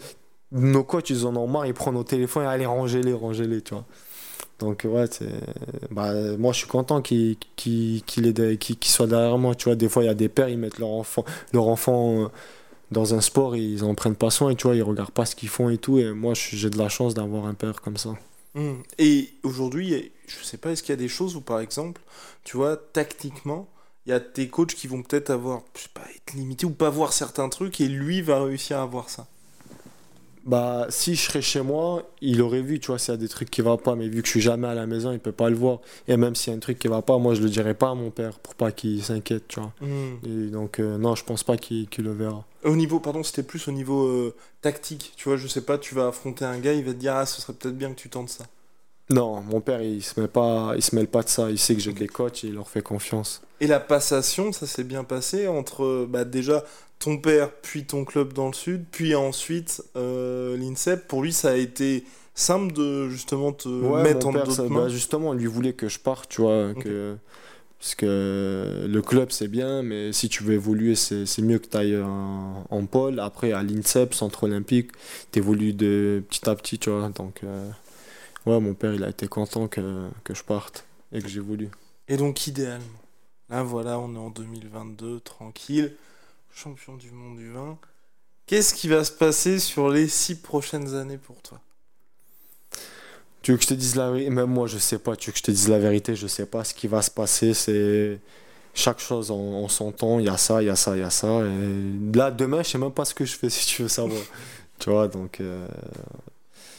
Nos 0.51 0.83
coachs, 0.83 1.09
ils 1.11 1.25
en 1.27 1.35
ont 1.35 1.47
marre, 1.47 1.65
ils 1.67 1.73
prennent 1.75 1.97
au 1.97 2.03
téléphone 2.03 2.43
et 2.45 2.47
allez, 2.47 2.65
rangez-les, 2.65 3.13
rangez-les, 3.13 3.61
tu 3.61 3.73
vois. 3.75 3.85
Donc, 4.59 4.85
ouais, 4.85 5.05
c'est... 5.11 5.29
Bah, 5.91 6.13
moi, 6.37 6.53
je 6.53 6.59
suis 6.59 6.67
content 6.67 7.01
qu'il 7.01 7.37
qu'il 7.55 8.03
qu'il 8.05 8.31
des- 8.33 8.57
qu'il- 8.57 8.77
soit 8.83 9.07
derrière 9.07 9.37
moi, 9.37 9.55
tu 9.55 9.65
vois. 9.65 9.75
Des 9.75 9.89
fois, 9.89 10.03
il 10.03 10.07
y 10.07 10.09
a 10.09 10.13
des 10.13 10.29
pères, 10.29 10.49
ils 10.49 10.57
mettent 10.57 10.79
leur 10.79 10.89
enfant, 10.89 11.25
leur 11.53 11.67
enfant 11.67 12.23
euh, 12.25 12.27
dans 12.91 13.15
un 13.15 13.21
sport, 13.21 13.55
ils 13.57 13.83
en 13.85 13.95
prennent 13.95 14.15
pas 14.15 14.31
soin, 14.31 14.51
et 14.51 14.55
tu 14.57 14.67
vois, 14.67 14.75
ils 14.75 14.83
regardent 14.83 15.11
pas 15.11 15.25
ce 15.25 15.35
qu'ils 15.35 15.49
font 15.49 15.69
et 15.69 15.77
tout. 15.79 15.99
Et 15.99 16.13
moi, 16.13 16.33
j'ai 16.35 16.69
de 16.71 16.77
la 16.77 16.89
chance 16.89 17.13
d'avoir 17.15 17.45
un 17.47 17.55
père 17.55 17.81
comme 17.81 17.97
ça. 17.97 18.15
Hmm. 18.55 18.81
Et 18.99 19.33
aujourd'hui, 19.43 20.11
je 20.27 20.43
sais 20.43 20.57
pas, 20.57 20.71
est-ce 20.71 20.83
qu'il 20.83 20.91
y 20.91 20.93
a 20.93 20.97
des 20.97 21.07
choses 21.07 21.35
où, 21.35 21.41
par 21.41 21.59
exemple, 21.59 22.01
tu 22.43 22.57
vois, 22.57 22.77
tactiquement, 22.77 23.67
il 24.05 24.09
y 24.11 24.13
a 24.13 24.19
tes 24.19 24.47
coachs 24.49 24.75
qui 24.75 24.87
vont 24.87 25.01
peut-être 25.01 25.29
avoir, 25.31 25.63
je 25.75 25.81
sais 25.83 25.89
pas, 25.93 26.03
être 26.15 26.33
limités 26.33 26.65
ou 26.65 26.71
pas 26.71 26.89
voir 26.89 27.13
certains 27.13 27.49
trucs 27.49 27.81
et 27.81 27.87
lui 27.87 28.21
va 28.21 28.43
réussir 28.43 28.79
à 28.79 28.85
voir 28.85 29.09
ça? 29.09 29.27
Bah, 30.45 30.87
si 30.89 31.15
je 31.15 31.21
serais 31.21 31.41
chez 31.41 31.61
moi, 31.61 32.03
il 32.21 32.41
aurait 32.41 32.61
vu, 32.61 32.79
tu 32.79 32.87
vois, 32.87 32.99
s'il 32.99 33.13
y 33.13 33.15
a 33.15 33.17
des 33.17 33.29
trucs 33.29 33.49
qui 33.49 33.61
ne 33.61 33.65
vont 33.65 33.77
pas, 33.77 33.95
mais 33.95 34.09
vu 34.09 34.21
que 34.21 34.27
je 34.27 34.31
suis 34.31 34.41
jamais 34.41 34.67
à 34.67 34.73
la 34.73 34.85
maison, 34.85 35.13
il 35.13 35.19
peut 35.19 35.31
pas 35.31 35.49
le 35.49 35.55
voir. 35.55 35.79
Et 36.07 36.17
même 36.17 36.35
s'il 36.35 36.51
y 36.51 36.53
a 36.53 36.57
un 36.57 36.59
truc 36.59 36.79
qui 36.79 36.89
va 36.89 37.01
pas, 37.01 37.17
moi, 37.17 37.33
je 37.33 37.41
le 37.41 37.49
dirais 37.49 37.73
pas 37.73 37.91
à 37.91 37.95
mon 37.95 38.11
père 38.11 38.39
pour 38.39 38.55
pas 38.55 38.71
qu'il 38.71 39.01
s'inquiète, 39.01 39.47
tu 39.47 39.61
vois. 39.61 39.71
Hmm. 39.79 40.17
Et 40.25 40.49
donc, 40.49 40.79
euh, 40.79 40.97
non, 40.97 41.15
je 41.15 41.23
pense 41.23 41.43
pas 41.43 41.55
qu'il 41.55 41.87
qu'il 41.87 42.03
le 42.03 42.11
verra. 42.11 42.45
Au 42.65 42.75
niveau, 42.75 42.99
pardon, 42.99 43.23
c'était 43.23 43.43
plus 43.43 43.67
au 43.69 43.71
niveau 43.71 44.05
euh, 44.05 44.35
tactique. 44.61 45.13
Tu 45.15 45.29
vois, 45.29 45.37
je 45.37 45.47
sais 45.47 45.61
pas, 45.61 45.77
tu 45.77 45.95
vas 45.95 46.07
affronter 46.07 46.43
un 46.43 46.59
gars, 46.59 46.73
il 46.73 46.83
va 46.83 46.91
te 46.91 46.97
dire, 46.97 47.15
ah, 47.15 47.25
ce 47.25 47.41
serait 47.41 47.53
peut-être 47.53 47.77
bien 47.77 47.91
que 47.91 47.99
tu 47.99 48.09
tentes 48.09 48.29
ça. 48.29 48.45
Non, 49.13 49.41
mon 49.41 49.61
père, 49.61 49.81
il 49.81 50.01
se 50.03 50.19
met 50.19 50.27
pas, 50.27 50.73
il 50.75 50.81
se 50.81 50.95
mêle 50.95 51.07
pas 51.07 51.21
de 51.23 51.29
ça. 51.29 51.49
Il 51.51 51.59
sait 51.59 51.75
que 51.75 51.81
j'ai 51.81 51.93
des 51.93 52.07
coachs 52.07 52.43
et 52.43 52.47
il 52.47 52.53
leur 52.55 52.67
fait 52.69 52.81
confiance. 52.81 53.41
Et 53.61 53.67
la 53.67 53.79
passation, 53.79 54.51
ça 54.51 54.65
s'est 54.65 54.83
bien 54.83 55.03
passé 55.03 55.47
entre 55.47 56.05
bah, 56.09 56.25
déjà 56.25 56.63
ton 56.99 57.17
père, 57.17 57.51
puis 57.61 57.85
ton 57.85 58.05
club 58.05 58.33
dans 58.33 58.47
le 58.47 58.53
sud, 58.53 58.85
puis 58.91 59.13
ensuite 59.13 59.83
euh, 59.95 60.57
l'INSEP. 60.57 61.07
Pour 61.07 61.21
lui, 61.21 61.33
ça 61.33 61.51
a 61.51 61.55
été 61.55 62.05
simple 62.33 62.73
de 62.73 63.09
justement 63.09 63.51
te 63.51 63.67
Ouais, 63.67 64.01
mettre 64.03 64.25
mon 64.25 64.29
en 64.31 64.33
père, 64.33 64.43
d'autres 64.45 64.55
ça- 64.55 64.69
mains. 64.69 64.83
bah, 64.83 64.89
justement, 64.89 65.29
on 65.29 65.33
lui 65.33 65.45
voulait 65.45 65.73
que 65.73 65.87
je 65.89 65.99
parte, 65.99 66.29
tu 66.29 66.41
vois, 66.41 66.73
que, 66.73 67.15
parce 67.79 67.95
que 67.95 68.85
le 68.89 69.01
club 69.01 69.31
c'est 69.31 69.49
bien, 69.49 69.83
mais 69.83 70.13
si 70.13 70.29
tu 70.29 70.43
veux 70.43 70.53
évoluer, 70.53 70.95
c'est 70.95 71.25
c'est 71.25 71.41
mieux 71.41 71.59
que 71.59 71.67
tu 71.67 71.77
ailles 71.77 72.01
en, 72.01 72.65
en 72.69 72.85
pôle. 72.85 73.19
Après, 73.19 73.51
à 73.51 73.61
l'INSEP, 73.63 74.13
centre 74.13 74.43
olympique, 74.45 74.91
tu 75.31 75.39
évolues 75.39 75.73
de 75.73 76.23
petit 76.29 76.49
à 76.49 76.55
petit, 76.55 76.79
tu 76.79 76.89
vois. 76.89 77.09
Donc, 77.09 77.41
euh, 77.43 77.69
ouais, 78.45 78.59
mon 78.59 78.73
père, 78.73 78.93
il 78.93 79.03
a 79.03 79.09
été 79.09 79.27
content 79.27 79.67
que, 79.67 80.09
que 80.23 80.33
je 80.33 80.43
parte 80.43 80.85
et 81.11 81.21
que 81.21 81.27
j'évolue. 81.27 81.69
Et 82.07 82.17
donc, 82.17 82.47
idéalement, 82.47 82.85
là 83.49 83.63
voilà, 83.63 83.99
on 83.99 84.13
est 84.15 84.17
en 84.19 84.29
2022, 84.29 85.19
tranquille, 85.21 85.95
champion 86.53 86.95
du 86.95 87.11
monde 87.11 87.37
du 87.37 87.51
vin. 87.51 87.77
Qu'est-ce 88.45 88.73
qui 88.73 88.87
va 88.89 89.03
se 89.03 89.11
passer 89.11 89.57
sur 89.59 89.89
les 89.89 90.07
six 90.07 90.35
prochaines 90.35 90.95
années 90.95 91.17
pour 91.17 91.41
toi? 91.41 91.59
Tu 93.41 93.51
veux 93.51 93.57
que 93.57 93.63
je 93.63 93.69
te 93.69 93.73
dise 93.73 93.95
la 93.95 94.09
vérité 94.11 94.29
Même 94.29 94.49
moi, 94.49 94.67
je 94.67 94.77
sais 94.77 94.99
pas. 94.99 95.15
Tu 95.15 95.29
veux 95.29 95.33
que 95.33 95.37
je 95.39 95.43
te 95.43 95.51
dise 95.51 95.67
la 95.69 95.79
vérité? 95.79 96.15
Je 96.15 96.27
sais 96.27 96.45
pas. 96.45 96.63
Ce 96.63 96.73
qui 96.73 96.87
va 96.87 97.01
se 97.01 97.11
passer, 97.11 97.53
c'est 97.53 98.19
chaque 98.73 98.99
chose 98.99 99.31
en, 99.31 99.35
en 99.63 99.67
son 99.69 99.91
temps. 99.91 100.19
Il 100.19 100.25
y 100.25 100.29
a 100.29 100.37
ça, 100.37 100.61
il 100.61 100.67
y 100.67 100.69
a 100.69 100.75
ça, 100.75 100.95
il 100.95 100.99
y 101.01 101.03
a 101.03 101.09
ça. 101.09 101.41
Et 101.45 102.15
là, 102.17 102.31
demain, 102.31 102.63
je 102.63 102.69
sais 102.69 102.77
même 102.77 102.91
pas 102.91 103.05
ce 103.05 103.13
que 103.13 103.25
je 103.25 103.35
fais 103.35 103.49
si 103.51 103.65
tu 103.67 103.81
veux 103.83 103.87
savoir. 103.89 104.21
tu 104.79 104.89
vois, 104.89 105.07
donc. 105.07 105.39
euh, 105.41 105.67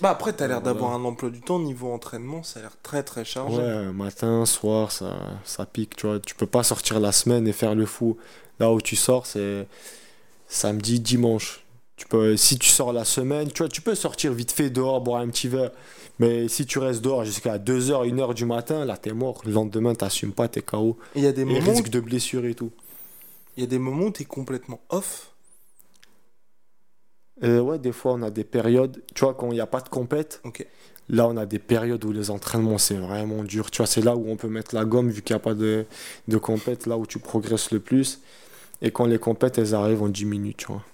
Bah 0.01 0.11
après, 0.11 0.32
t'as 0.32 0.47
l'air 0.49 0.61
Voilà. 0.61 0.74
d'avoir 0.74 0.92
un 0.92 1.05
emploi 1.05 1.30
du 1.30 1.40
temps 1.40 1.59
niveau 1.59 1.92
entraînement, 1.92 2.42
ça 2.42 2.59
a 2.61 2.62
l'air 2.62 2.76
très 2.82 3.03
très 3.03 3.24
chargé. 3.24 3.57
Ouais, 3.57 3.92
matin, 3.92 4.45
soir, 4.47 4.90
ça, 4.92 5.16
ça 5.45 5.66
pique, 5.66 5.97
tu 5.97 6.07
vois. 6.07 6.20
Tu 6.20 6.34
peux 6.34 6.47
pas 6.47 6.62
sortir 6.62 7.01
la 7.01 7.12
semaine 7.12 7.47
et 7.49 7.53
faire 7.53 7.74
le 7.74 7.86
fou. 7.86 8.16
Là 8.61 8.70
où 8.72 8.80
tu 8.80 8.97
sors, 8.97 9.26
c'est 9.26 9.66
samedi, 10.49 11.01
dimanche. 11.01 11.61
Tu 11.97 12.07
peux, 12.09 12.36
si 12.36 12.59
tu 12.59 12.68
sors 12.68 12.92
la 12.92 13.05
semaine, 13.05 13.51
tu 13.53 13.62
vois, 13.62 13.68
tu 13.68 13.80
peux 13.80 13.95
sortir 13.95 14.32
vite 14.32 14.51
fait 14.53 14.68
dehors, 14.70 15.01
boire 15.01 15.20
un 15.20 15.28
petit 15.28 15.49
verre. 15.49 15.70
Mais 16.18 16.49
si 16.49 16.66
tu 16.66 16.78
restes 16.78 17.03
dehors 17.03 17.24
jusqu'à 17.24 17.59
2h, 17.59 18.05
1h 18.09 18.34
du 18.34 18.45
matin, 18.45 18.84
là, 18.84 18.97
t'es 18.97 19.12
mort. 19.12 19.42
Le 19.45 19.53
lendemain, 19.53 19.95
t'assumes 19.95 20.32
pas, 20.32 20.49
t'es 20.49 20.61
KO. 20.62 20.97
Il 21.14 21.22
y 21.22 21.26
a 21.26 21.32
des 21.32 21.42
Et 21.42 21.45
moments, 21.45 21.70
risque 21.72 21.88
de 21.88 22.01
blessure 22.01 22.45
et 22.47 22.55
tout. 22.55 22.70
il 23.57 23.61
y 23.62 23.64
a 23.64 23.68
des 23.68 23.78
moments 23.78 24.07
où 24.07 24.11
t'es 24.11 24.24
complètement 24.24 24.80
off. 24.90 25.30
Euh, 27.43 27.61
ouais, 27.61 27.78
des 27.78 27.93
fois, 27.93 28.12
on 28.14 28.22
a 28.22 28.30
des 28.30 28.45
périodes, 28.45 29.03
tu 29.14 29.24
vois, 29.24 29.35
quand 29.35 29.51
il 29.51 29.55
n'y 29.55 29.61
a 29.61 29.66
pas 29.66 29.80
de 29.80 29.89
compète, 29.89 30.43
là, 31.09 31.26
on 31.28 31.37
a 31.37 31.47
des 31.47 31.59
périodes 31.59 32.05
où 32.05 32.12
les 32.12 32.30
entraînements, 32.30 32.78
c'est 32.78 32.97
vraiment 32.97 33.43
dur. 33.45 33.70
Tu 33.70 33.78
vois, 33.78 33.87
c'est 33.87 34.03
là 34.03 34.16
où 34.16 34.28
on 34.28 34.37
peut 34.37 34.49
mettre 34.49 34.74
la 34.74 34.85
gomme, 34.85 35.11
vu 35.11 35.22
qu'il 35.22 35.35
n'y 35.35 35.39
a 35.39 35.41
pas 35.43 35.55
de, 35.55 35.87
de 36.28 36.39
compète, 36.39 36.87
là 36.87 36.97
où 36.97 37.07
tu 37.07 37.18
progresses 37.18 37.70
le 37.72 37.80
plus. 37.80 38.20
Et 38.82 38.91
quand 38.93 39.07
les 39.07 39.18
compètes, 39.18 39.59
elles 39.59 39.74
arrivent, 39.74 40.03
on 40.03 40.09
diminue, 40.09 40.55
tu 40.55 40.66
vois. 40.66 40.85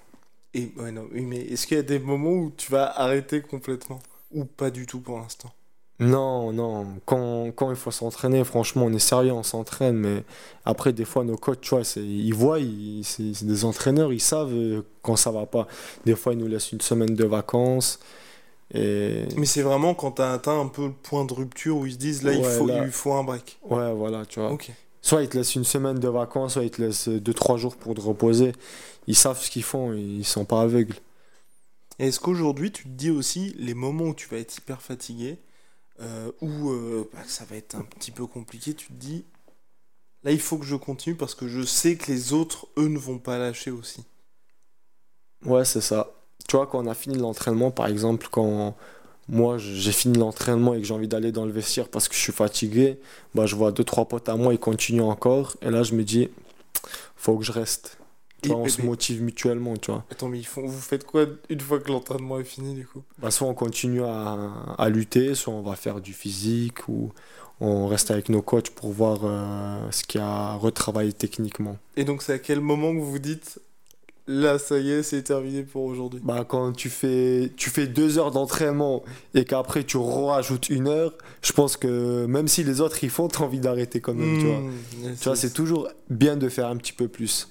Et 0.55 0.72
ouais, 0.76 0.93
non, 0.93 1.09
mais 1.12 1.38
est-ce 1.41 1.66
qu'il 1.66 1.76
y 1.76 1.80
a 1.80 1.82
des 1.82 1.99
moments 1.99 2.30
où 2.32 2.53
tu 2.57 2.70
vas 2.70 2.86
arrêter 3.01 3.41
complètement? 3.43 3.99
Ou 4.30 4.45
pas 4.45 4.70
du 4.70 4.86
tout 4.86 5.01
pour 5.01 5.18
l'instant? 5.18 5.53
Non, 6.01 6.53
non, 6.53 6.86
quand, 7.05 7.53
quand 7.55 7.70
il 7.70 7.76
faut 7.76 7.90
s'entraîner, 7.90 8.42
franchement, 8.44 8.86
on 8.86 8.92
est 8.92 8.98
sérieux, 8.98 9.32
on 9.32 9.42
s'entraîne, 9.42 9.96
mais 9.96 10.24
après, 10.64 10.92
des 10.92 11.05
fois, 11.05 11.24
nos 11.24 11.36
coachs, 11.36 11.61
tu 11.61 11.70
vois, 11.74 11.84
c'est- 11.84 12.01
ils 12.03 12.32
voient, 12.32 12.59
ils- 12.59 13.05
c'est 13.05 13.44
des 13.44 13.64
entraîneurs, 13.64 14.12
ils 14.12 14.20
savent 14.20 14.53
euh, 14.53 14.82
quand 15.03 15.16
ça 15.16 15.30
va 15.30 15.46
pas. 15.46 15.66
Des 16.07 16.16
fois, 16.16 16.32
ils 16.32 16.38
nous 16.38 16.46
laissent 16.48 16.72
une 16.72 16.80
semaine 16.80 17.14
de 17.14 17.24
vacances. 17.24 17.98
Et 18.72 19.24
Mais 19.36 19.46
c'est 19.46 19.62
vraiment 19.62 19.94
quand 19.94 20.12
t'as 20.12 20.32
atteint 20.32 20.61
un 20.61 20.68
peu 20.68 20.86
le 20.86 20.92
point 20.92 21.24
de 21.24 21.32
rupture 21.34 21.76
où 21.76 21.86
ils 21.86 21.92
se 21.94 21.98
disent 21.98 22.22
là, 22.22 22.32
il, 22.32 22.44
faut, 22.44 22.66
là. 22.66 22.84
il 22.84 22.90
faut 22.92 23.12
un 23.12 23.24
break. 23.24 23.59
ouais, 23.68 23.92
voilà, 23.92 24.24
tu 24.26 24.40
vois. 24.40 24.53
Soit 25.03 25.22
ils 25.22 25.28
te 25.28 25.36
laissent 25.36 25.55
une 25.55 25.64
semaine 25.64 25.98
de 25.98 26.09
vacances, 26.09 26.53
soit 26.55 26.62
ils 26.64 26.70
te 26.70 26.80
laissent 26.80 27.09
2-3 27.09 27.57
jours 27.57 27.76
pour 27.76 27.94
te 27.94 28.01
reposer. 28.01 28.53
Ils 29.07 29.16
savent 29.16 29.40
ce 29.40 29.51
qu'ils 29.51 29.64
font, 29.64 29.92
ils 29.92 30.24
sont 30.24 30.44
pas 30.44 30.61
aveugles. 30.62 30.94
Est-ce 31.98 32.20
qu'aujourd'hui, 32.20 32.70
tu 32.70 32.84
te 32.84 32.88
dis 32.88 33.11
aussi 33.11 33.55
les 33.59 33.74
moments 33.74 34.05
où 34.05 34.14
tu 34.14 34.28
vas 34.28 34.38
être 34.38 34.57
hyper 34.57 34.80
fatigué, 34.82 35.38
euh, 36.01 36.30
où 36.40 36.70
euh, 36.70 37.09
bah, 37.12 37.20
ça 37.26 37.44
va 37.44 37.57
être 37.57 37.74
un 37.74 37.82
petit 37.82 38.11
peu 38.11 38.26
compliqué, 38.26 38.74
tu 38.74 38.88
te 38.88 38.92
dis 38.92 39.24
là, 40.24 40.32
il 40.32 40.40
faut 40.40 40.59
que 40.59 40.64
je 40.64 40.76
continue 40.76 41.16
parce 41.16 41.34
que 41.34 41.48
je 41.48 41.62
sais 41.62 41.96
que 41.96 42.11
les 42.11 42.32
autres, 42.32 42.68
eux, 42.76 42.88
ne 42.88 42.98
vont 42.98 43.18
pas 43.18 43.38
lâcher 43.38 43.70
aussi. 43.70 44.05
Ouais, 45.44 45.64
c'est 45.64 45.80
ça. 45.80 46.12
Tu 46.48 46.57
vois, 46.57 46.66
quand 46.66 46.84
on 46.84 46.86
a 46.86 46.94
fini 46.94 47.18
l'entraînement, 47.18 47.70
par 47.70 47.86
exemple, 47.86 48.28
quand 48.30 48.76
moi 49.28 49.59
j'ai 49.59 49.92
fini 49.92 50.18
l'entraînement 50.18 50.74
et 50.74 50.80
que 50.80 50.86
j'ai 50.86 50.94
envie 50.94 51.07
d'aller 51.07 51.30
dans 51.30 51.44
le 51.44 51.53
vestiaire 51.53 51.88
parce 51.88 52.09
que 52.09 52.14
je 52.14 52.20
suis 52.20 52.32
fatigué, 52.32 52.98
bah, 53.34 53.46
je 53.46 53.55
vois 53.55 53.70
deux, 53.72 53.84
trois 53.84 54.07
potes 54.07 54.28
à 54.28 54.36
moi, 54.36 54.53
ils 54.53 54.59
continuent 54.59 55.03
encore. 55.03 55.57
Et 55.62 55.70
là, 55.70 55.82
je 55.82 55.94
me 55.94 56.03
dis, 56.03 56.30
faut 57.16 57.36
que 57.36 57.44
je 57.44 57.53
reste. 57.53 57.98
Tu 58.43 58.49
Et- 58.49 58.53
vois, 58.53 58.62
on 58.62 58.68
se 58.68 58.82
motive 58.82 59.22
mutuellement, 59.22 59.76
tu 59.76 59.91
vois. 59.91 60.05
Attends, 60.11 60.28
mais 60.28 60.38
ils 60.38 60.47
font, 60.47 60.66
vous 60.66 60.80
faites 60.80 61.05
quoi 61.05 61.26
une 61.49 61.61
fois 61.61 61.78
que 61.80 61.88
l'entraînement 61.91 62.38
est 62.41 62.45
fini, 62.45 62.74
du 62.74 62.86
coup? 62.86 63.03
Bah, 63.18 63.30
soit 63.30 63.47
on 63.49 63.55
continue 63.55 64.03
à, 64.03 64.51
à 64.78 64.88
lutter, 64.88 65.34
soit 65.34 65.53
on 65.55 65.62
va 65.62 65.76
faire 65.76 66.01
du 66.01 66.12
physique 66.12 66.88
ou 66.88 67.12
on 67.61 67.86
reste 67.86 68.11
avec 68.11 68.28
nos 68.30 68.41
coachs 68.41 68.70
pour 68.70 68.91
voir 68.93 69.18
euh, 69.24 69.91
ce 69.91 70.05
qu'il 70.05 70.20
y 70.20 70.24
a 70.24 70.26
à 70.28 70.55
retravailler 70.55 71.12
techniquement. 71.12 71.76
Et 71.97 72.05
donc, 72.05 72.22
c'est 72.22 72.32
à 72.32 72.38
quel 72.38 72.61
moment 72.61 72.93
que 72.95 72.99
vous 72.99 73.11
vous 73.11 73.18
dites 73.18 73.61
là, 74.26 74.59
ça 74.61 74.78
y 74.78 74.91
est, 74.93 75.03
c'est 75.03 75.22
terminé 75.24 75.62
pour 75.64 75.82
aujourd'hui? 75.84 76.20
Bah, 76.22 76.45
quand 76.49 76.72
tu 76.72 76.88
fais, 76.88 77.51
tu 77.57 77.68
fais 77.68 77.86
deux 77.88 78.16
heures 78.18 78.30
d'entraînement 78.30 79.03
et 79.34 79.45
qu'après 79.45 79.82
tu 79.84 79.97
rajoutes 79.97 80.68
une 80.70 80.86
heure, 80.88 81.12
je 81.43 81.53
pense 81.53 81.76
que 81.76 82.26
même 82.26 82.47
si 82.49 82.62
les 82.62 82.80
autres 82.80 83.03
ils 83.03 83.11
font, 83.11 83.26
t'as 83.28 83.41
envie 83.45 83.59
d'arrêter 83.61 84.01
quand 84.01 84.14
même, 84.14 84.38
tu 84.38 84.47
vois. 84.47 84.61
Yes, 85.03 85.18
Tu 85.18 85.24
vois, 85.24 85.32
yes. 85.32 85.41
c'est 85.41 85.53
toujours 85.53 85.88
bien 86.11 86.36
de 86.36 86.49
faire 86.49 86.68
un 86.68 86.76
petit 86.76 86.93
peu 86.93 87.09
plus. 87.09 87.49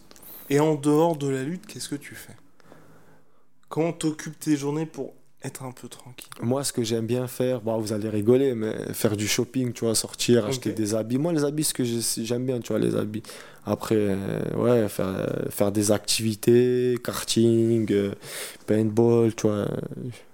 Et 0.49 0.59
en 0.59 0.75
dehors 0.75 1.15
de 1.17 1.27
la 1.27 1.43
lutte, 1.43 1.65
qu'est-ce 1.67 1.89
que 1.89 1.95
tu 1.95 2.15
fais? 2.15 2.35
Comment 3.67 3.93
t'occupes 3.93 4.39
tes 4.39 4.55
journées 4.57 4.85
pour 4.87 5.13
être 5.43 5.63
un 5.63 5.71
peu 5.71 5.87
tranquille? 5.87 6.27
Moi, 6.41 6.63
ce 6.63 6.73
que 6.73 6.83
j'aime 6.83 7.05
bien 7.05 7.27
faire, 7.27 7.61
vous 7.61 7.93
allez 7.93 8.09
rigoler, 8.09 8.55
mais 8.55 8.73
faire 8.93 9.15
du 9.15 9.27
shopping, 9.27 9.73
tu 9.73 9.85
vois, 9.85 9.93
sortir, 9.95 10.45
acheter 10.47 10.71
des 10.75 10.95
habits. 10.95 11.19
Moi, 11.19 11.33
les 11.33 11.43
habits, 11.43 11.63
ce 11.65 11.73
que 11.73 11.83
j'ai- 11.83 12.25
j'aime 12.25 12.45
bien, 12.45 12.59
tu 12.59 12.69
vois, 12.73 12.79
les 12.79 12.95
habits. 12.95 13.23
Après, 13.65 13.95
euh, 13.95 14.39
ouais, 14.57 14.89
faire, 14.89 15.05
euh, 15.07 15.49
faire 15.51 15.71
des 15.71 15.91
activités, 15.91 16.97
karting, 17.03 17.91
euh, 17.91 18.13
paintball, 18.65 19.35
tu 19.35 19.47
vois. 19.47 19.67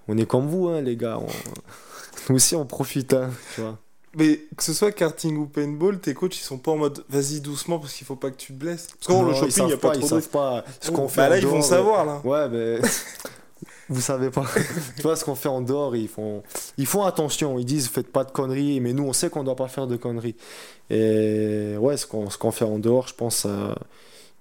On 0.08 0.18
est 0.18 0.26
comme 0.26 0.48
vous, 0.48 0.68
hein, 0.70 0.82
les 0.82 0.96
gars. 0.96 1.20
On- 1.20 1.28
Nous 2.30 2.36
aussi, 2.38 2.56
on 2.56 2.66
profite, 2.66 3.14
hein, 3.14 3.32
tu 3.54 3.62
vois. 3.62 3.78
Mais 4.18 4.42
que 4.56 4.64
ce 4.64 4.74
soit 4.74 4.92
karting 4.92 5.36
ou 5.38 5.46
paintball, 5.46 6.00
tes 6.00 6.14
coachs 6.14 6.38
ils 6.38 6.44
sont 6.44 6.58
pas 6.58 6.72
en 6.72 6.78
mode 6.78 7.04
vas-y 7.10 7.42
doucement 7.42 7.80
parce 7.80 7.94
qu'il 7.94 8.08
faut 8.08 8.16
pas 8.16 8.32
que 8.32 8.38
tu 8.38 8.54
te 8.54 8.58
blesses. 8.58 8.88
Parce 8.88 9.08
que 9.08 9.12
Non, 9.12 9.24
le 9.24 9.34
shopping, 9.34 9.68
il 9.68 9.74
a 9.74 9.78
pas, 9.78 9.94
ils 9.96 10.00
trop 10.00 10.08
savent 10.08 10.30
pas 10.30 10.64
ce 10.80 10.92
qu'on 10.92 11.06
Oh, 11.06 11.08
fait 11.08 11.22
bah 11.22 11.30
là, 11.30 11.38
ils 11.38 11.48
vont 11.48 11.62
savoir 11.62 12.06
là. 12.06 12.22
Ouais, 12.24 12.48
mais 12.50 12.80
vous 13.90 14.02
savez 14.02 14.30
pas. 14.30 14.46
tu 14.96 15.02
vois, 15.02 15.16
ce 15.16 15.26
qu'on 15.26 15.36
fait 15.36 15.50
en 15.50 15.62
dehors, 15.62 15.96
ils 15.96 16.08
font, 16.08 16.44
ils 16.78 16.86
font 16.86 17.04
attention. 17.04 17.60
Ils 17.60 17.66
disent 17.66 17.90
faites 17.90 18.12
pas 18.12 18.24
de 18.24 18.32
conneries, 18.32 18.80
mais 18.80 18.94
nous, 18.94 19.04
on 19.04 19.14
sait 19.14 19.30
qu'on 19.30 19.44
doit 19.44 19.56
pas 19.58 19.68
faire 19.68 19.88
de 19.88 19.98
conneries. 19.98 20.36
Et 20.90 21.76
ouais, 21.78 21.98
ce 21.98 22.08
qu'on 22.08 22.28
qu'on 22.28 22.52
fait 22.52 22.66
en 22.66 22.80
dehors, 22.80 23.08
je 23.10 23.16
pense, 23.16 23.46
euh, 23.46 23.74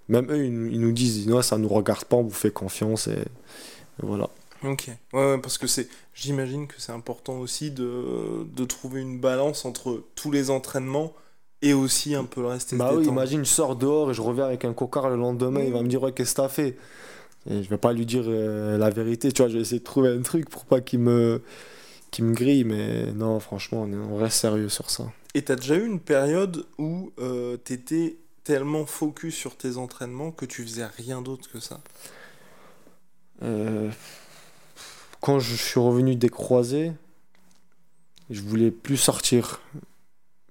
même 0.08 0.30
eux, 0.30 0.44
ils, 0.44 0.74
ils 0.74 0.80
nous 0.80 0.92
disent 0.92 1.26
non, 1.26 1.42
ça 1.42 1.58
nous 1.58 1.68
regarde 1.68 2.04
pas, 2.04 2.16
on 2.16 2.22
vous 2.22 2.30
fait 2.30 2.52
confiance. 2.52 3.08
Et, 3.08 3.12
et 3.12 4.02
voilà. 4.02 4.28
Ok. 4.64 4.88
Ouais, 5.12 5.32
ouais, 5.32 5.38
parce 5.38 5.58
que 5.58 5.66
c'est, 5.66 5.88
j'imagine 6.14 6.66
que 6.66 6.74
c'est 6.78 6.92
important 6.92 7.38
aussi 7.38 7.70
de, 7.70 8.44
de 8.44 8.64
trouver 8.64 9.00
une 9.02 9.20
balance 9.20 9.64
entre 9.64 10.02
tous 10.14 10.30
les 10.30 10.50
entraînements 10.50 11.12
et 11.62 11.74
aussi 11.74 12.14
un 12.14 12.24
peu 12.24 12.40
le 12.40 12.48
reste. 12.48 12.74
Bah 12.74 12.92
oui, 12.94 13.06
imagine, 13.06 13.44
je 13.44 13.50
sors 13.50 13.76
dehors 13.76 14.10
et 14.10 14.14
je 14.14 14.22
reviens 14.22 14.46
avec 14.46 14.64
un 14.64 14.72
cocard 14.72 15.10
le 15.10 15.16
lendemain, 15.16 15.62
il 15.62 15.72
va 15.72 15.82
me 15.82 15.88
dire 15.88 16.02
ouais, 16.02 16.12
qu'est-ce 16.12 16.32
que 16.32 16.42
t'as 16.42 16.48
fait? 16.48 16.76
Et 17.48 17.62
je 17.62 17.68
vais 17.68 17.78
pas 17.78 17.92
lui 17.92 18.06
dire 18.06 18.24
euh, 18.26 18.78
la 18.78 18.88
vérité, 18.88 19.30
tu 19.30 19.42
vois, 19.42 19.50
je 19.50 19.56
vais 19.56 19.60
essayer 19.60 19.80
de 19.80 19.84
trouver 19.84 20.08
un 20.08 20.22
truc 20.22 20.48
pour 20.48 20.64
pas 20.64 20.80
qu'il 20.80 21.00
me, 21.00 21.42
qu'il 22.10 22.24
me 22.24 22.34
grille, 22.34 22.64
mais 22.64 23.12
non, 23.12 23.38
franchement, 23.40 23.82
on 23.82 24.16
reste 24.16 24.38
sérieux 24.38 24.70
sur 24.70 24.88
ça. 24.88 25.12
Et 25.34 25.42
t'as 25.42 25.56
déjà 25.56 25.76
eu 25.76 25.84
une 25.84 26.00
période 26.00 26.64
où 26.78 27.12
euh, 27.18 27.58
t'étais 27.58 28.16
tellement 28.44 28.86
focus 28.86 29.34
sur 29.34 29.56
tes 29.56 29.76
entraînements 29.76 30.30
que 30.30 30.46
tu 30.46 30.62
faisais 30.62 30.86
rien 30.86 31.20
d'autre 31.22 31.50
que 31.50 31.60
ça? 31.60 31.80
Euh, 33.42 33.90
quand 35.24 35.38
je 35.38 35.54
suis 35.54 35.80
revenu 35.80 36.16
des 36.16 36.28
croisés, 36.28 36.92
je 38.28 38.42
voulais 38.42 38.70
plus 38.70 38.98
sortir. 38.98 39.62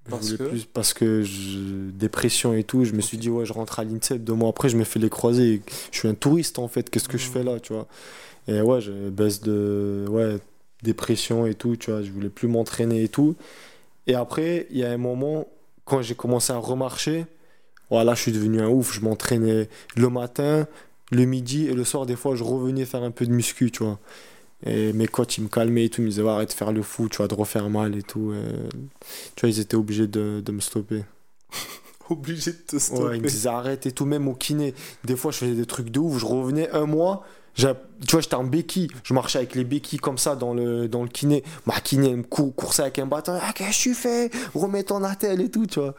Parce 0.09 0.33
que 0.33 0.43
plus 0.49 0.65
parce 0.65 0.93
que 0.95 1.21
je- 1.21 1.91
dépression 1.91 2.55
et 2.55 2.63
tout, 2.63 2.83
je 2.83 2.93
me 2.93 3.01
suis 3.01 3.19
dit 3.19 3.29
ouais 3.29 3.45
je 3.45 3.53
rentre 3.53 3.77
à 3.79 3.83
l'INSEP, 3.83 4.23
deux 4.23 4.33
mois 4.33 4.49
après 4.49 4.67
je 4.69 4.75
me 4.77 4.83
fais 4.83 4.97
les 4.97 5.11
croisés, 5.11 5.61
je 5.91 5.99
suis 5.99 6.07
un 6.07 6.15
touriste 6.15 6.57
en 6.57 6.67
fait, 6.67 6.89
qu'est-ce 6.89 7.07
que 7.07 7.19
je 7.19 7.27
Mhm. 7.27 7.33
fais 7.33 7.43
là, 7.43 7.59
tu 7.59 7.73
vois? 7.73 7.87
Et 8.47 8.61
ouais, 8.61 8.81
je 8.81 9.09
baisse 9.11 9.41
de 9.41 10.07
ouais, 10.09 10.39
dépression 10.81 11.45
et 11.45 11.53
tout, 11.53 11.75
tu 11.75 11.91
vois, 11.91 12.01
je 12.01 12.11
voulais 12.11 12.29
plus 12.29 12.47
m'entraîner 12.47 13.03
et 13.03 13.09
tout. 13.09 13.35
Et 14.07 14.15
après, 14.15 14.65
il 14.71 14.77
y 14.79 14.83
a 14.83 14.91
un 14.91 14.97
moment 14.97 15.47
quand 15.85 16.01
j'ai 16.01 16.15
commencé 16.15 16.51
à 16.51 16.57
remarcher, 16.57 17.25
voilà, 17.91 18.15
je 18.15 18.21
suis 18.23 18.31
devenu 18.31 18.59
un 18.59 18.69
ouf, 18.69 18.91
je 18.91 19.01
m'entraînais 19.01 19.69
le 19.95 20.09
matin, 20.09 20.67
le 21.11 21.25
midi 21.25 21.67
et 21.67 21.75
le 21.75 21.83
soir 21.85 22.07
des 22.07 22.15
fois 22.15 22.35
je 22.35 22.43
revenais 22.43 22.85
faire 22.85 23.03
un 23.03 23.11
peu 23.11 23.27
de 23.27 23.31
muscu, 23.31 23.69
tu 23.71 23.83
vois. 23.83 23.99
Et 24.65 24.93
mes 24.93 25.07
coachs, 25.07 25.37
ils 25.37 25.43
me 25.43 25.49
calmaient 25.49 25.85
et 25.85 25.89
tout, 25.89 26.01
ils 26.01 26.05
me 26.05 26.09
disaient, 26.09 26.21
Ouais, 26.21 26.29
arrête 26.31 26.49
de 26.49 26.53
faire 26.53 26.71
le 26.71 26.81
fou, 26.83 27.09
tu 27.09 27.17
vas 27.17 27.27
te 27.27 27.35
refaire 27.35 27.69
mal 27.69 27.95
et 27.97 28.03
tout. 28.03 28.33
et 28.33 28.69
Tu 29.35 29.41
vois, 29.41 29.49
ils 29.49 29.59
étaient 29.59 29.75
obligés 29.75 30.07
de, 30.07 30.41
de 30.45 30.51
me 30.51 30.61
stopper. 30.61 31.03
obligé 32.09 32.51
de 32.51 32.57
te 32.57 32.75
Ouais, 32.75 32.79
stopper. 32.81 33.15
ils 33.17 33.21
me 33.21 33.27
disaient, 33.27 33.49
arrête 33.49 33.85
et 33.85 33.91
tout, 33.91 34.05
même 34.05 34.27
au 34.27 34.33
kiné. 34.33 34.73
Des 35.03 35.15
fois, 35.15 35.31
je 35.31 35.37
faisais 35.39 35.53
des 35.55 35.65
trucs 35.65 35.89
de 35.89 35.99
ouf, 35.99 36.17
je 36.19 36.25
revenais 36.25 36.69
un 36.71 36.85
mois, 36.85 37.25
tu 37.55 37.65
vois, 37.65 38.21
j'étais 38.21 38.35
en 38.35 38.43
béquille, 38.45 38.87
je 39.03 39.13
marchais 39.13 39.37
avec 39.37 39.53
les 39.55 39.63
béquilles 39.63 39.99
comme 39.99 40.17
ça 40.17 40.35
dans 40.35 40.53
le, 40.53 40.87
dans 40.87 41.03
le 41.03 41.09
kiné. 41.09 41.43
Ma 41.65 41.79
kiné, 41.79 42.09
elle 42.11 42.17
me 42.17 42.23
cour- 42.23 42.53
coursait 42.55 42.81
avec 42.83 42.99
un 42.99 43.05
bâton, 43.05 43.37
ah, 43.41 43.51
qu'est-ce 43.53 43.77
que 43.77 43.83
tu 43.83 43.93
fais? 43.95 44.31
Remets 44.55 44.83
ton 44.83 45.03
attel 45.03 45.39
et 45.41 45.49
tout, 45.51 45.65
tu 45.65 45.79
vois. 45.79 45.93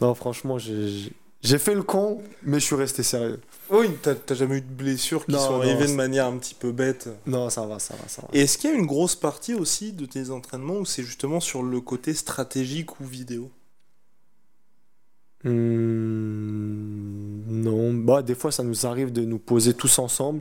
Non, 0.00 0.14
franchement, 0.14 0.58
j'ai- 0.58 1.12
j'ai 1.42 1.58
fait 1.58 1.74
le 1.74 1.82
con, 1.82 2.22
mais 2.42 2.58
je 2.58 2.64
suis 2.64 2.74
resté 2.74 3.02
sérieux. 3.02 3.40
Oui, 3.70 3.88
t'as 4.02 4.14
t'as 4.14 4.34
jamais 4.34 4.56
eu 4.56 4.60
de 4.60 4.72
blessures 4.72 5.24
qui 5.26 5.32
Non, 5.32 5.38
sont 5.38 5.60
arrivées 5.60 5.86
de 5.86 5.92
manière 5.92 6.26
un 6.26 6.36
petit 6.38 6.54
peu 6.54 6.72
bête. 6.72 7.08
Non, 7.26 7.50
ça 7.50 7.66
va, 7.66 7.78
ça 7.78 7.94
va, 7.94 8.08
ça 8.08 8.22
va. 8.22 8.28
Et 8.32 8.40
est-ce 8.42 8.58
qu'il 8.58 8.70
y 8.70 8.72
a 8.72 8.76
une 8.76 8.86
grosse 8.86 9.14
partie 9.16 9.54
aussi 9.54 9.92
de 9.92 10.06
tes 10.06 10.30
entraînements 10.30 10.76
où 10.76 10.84
c'est 10.84 11.02
justement 11.02 11.40
sur 11.40 11.62
le 11.62 11.80
côté 11.80 12.14
stratégique 12.14 13.00
ou 13.00 13.04
vidéo? 13.04 13.50
Hmm, 15.44 17.42
non, 17.46 17.92
bah, 17.94 18.22
des 18.22 18.34
fois 18.34 18.50
ça 18.50 18.62
nous 18.64 18.86
arrive 18.86 19.12
de 19.12 19.22
nous 19.22 19.38
poser 19.38 19.74
tous 19.74 19.98
ensemble, 19.98 20.40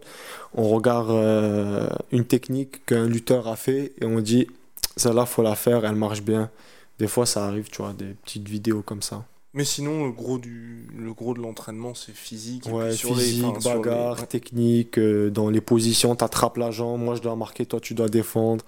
on 0.55 0.67
regarde 0.69 1.11
euh, 1.11 1.87
une 2.11 2.25
technique 2.25 2.85
qu'un 2.85 3.05
lutteur 3.05 3.47
a 3.47 3.55
fait 3.55 3.93
et 4.01 4.05
on 4.05 4.19
dit 4.19 4.47
celle-là 4.95 5.25
faut 5.25 5.43
la 5.43 5.55
faire, 5.55 5.85
elle 5.85 5.95
marche 5.95 6.21
bien. 6.21 6.49
Des 6.97 7.07
fois 7.07 7.25
ça 7.25 7.45
arrive, 7.45 7.69
tu 7.69 7.81
vois, 7.81 7.93
des 7.93 8.13
petites 8.23 8.47
vidéos 8.47 8.81
comme 8.81 9.01
ça. 9.01 9.25
Mais 9.55 9.63
sinon, 9.65 10.05
le 10.05 10.11
gros, 10.11 10.37
du... 10.37 10.85
le 10.95 11.13
gros 11.13 11.33
de 11.33 11.41
l'entraînement, 11.41 11.95
c'est 11.95 12.13
physique. 12.15 12.67
et 12.67 12.71
Ouais, 12.71 12.89
puis 12.89 12.97
sur 12.97 13.15
les- 13.15 13.23
physique, 13.23 13.45
enfin, 13.45 13.59
sur 13.61 13.73
les- 13.75 13.79
bagarre, 13.79 14.27
technique, 14.27 14.99
euh, 14.99 15.29
dans 15.31 15.49
les 15.49 15.61
positions, 15.61 16.13
t'attrapes 16.15 16.57
la 16.57 16.69
jambe, 16.71 17.01
moi 17.01 17.15
je 17.15 17.21
dois 17.21 17.35
marquer, 17.35 17.65
toi 17.65 17.79
tu 17.79 17.93
dois 17.95 18.09
défendre. 18.09 18.63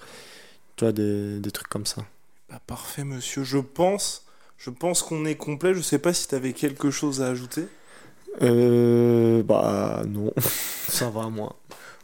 Tu 0.77 0.85
vois, 0.85 0.91
des, 0.93 1.39
des 1.39 1.51
trucs 1.51 1.67
comme 1.67 1.85
ça. 1.85 2.03
Bah, 2.49 2.61
parfait, 2.65 3.03
monsieur. 3.03 3.43
Je 3.43 3.57
pense, 3.57 4.25
je 4.57 4.69
pense 4.69 5.03
qu'on 5.03 5.25
est 5.25 5.35
complet. 5.35 5.73
Je 5.73 5.81
sais 5.81 5.99
pas 5.99 6.13
si 6.13 6.27
t'avais 6.27 6.53
quelque 6.53 6.89
chose 6.91 7.21
à 7.21 7.27
ajouter. 7.27 7.65
Euh, 8.41 9.41
bah 9.43 10.03
non, 10.07 10.31
ça 10.88 11.09
va 11.09 11.27
moi. 11.29 11.55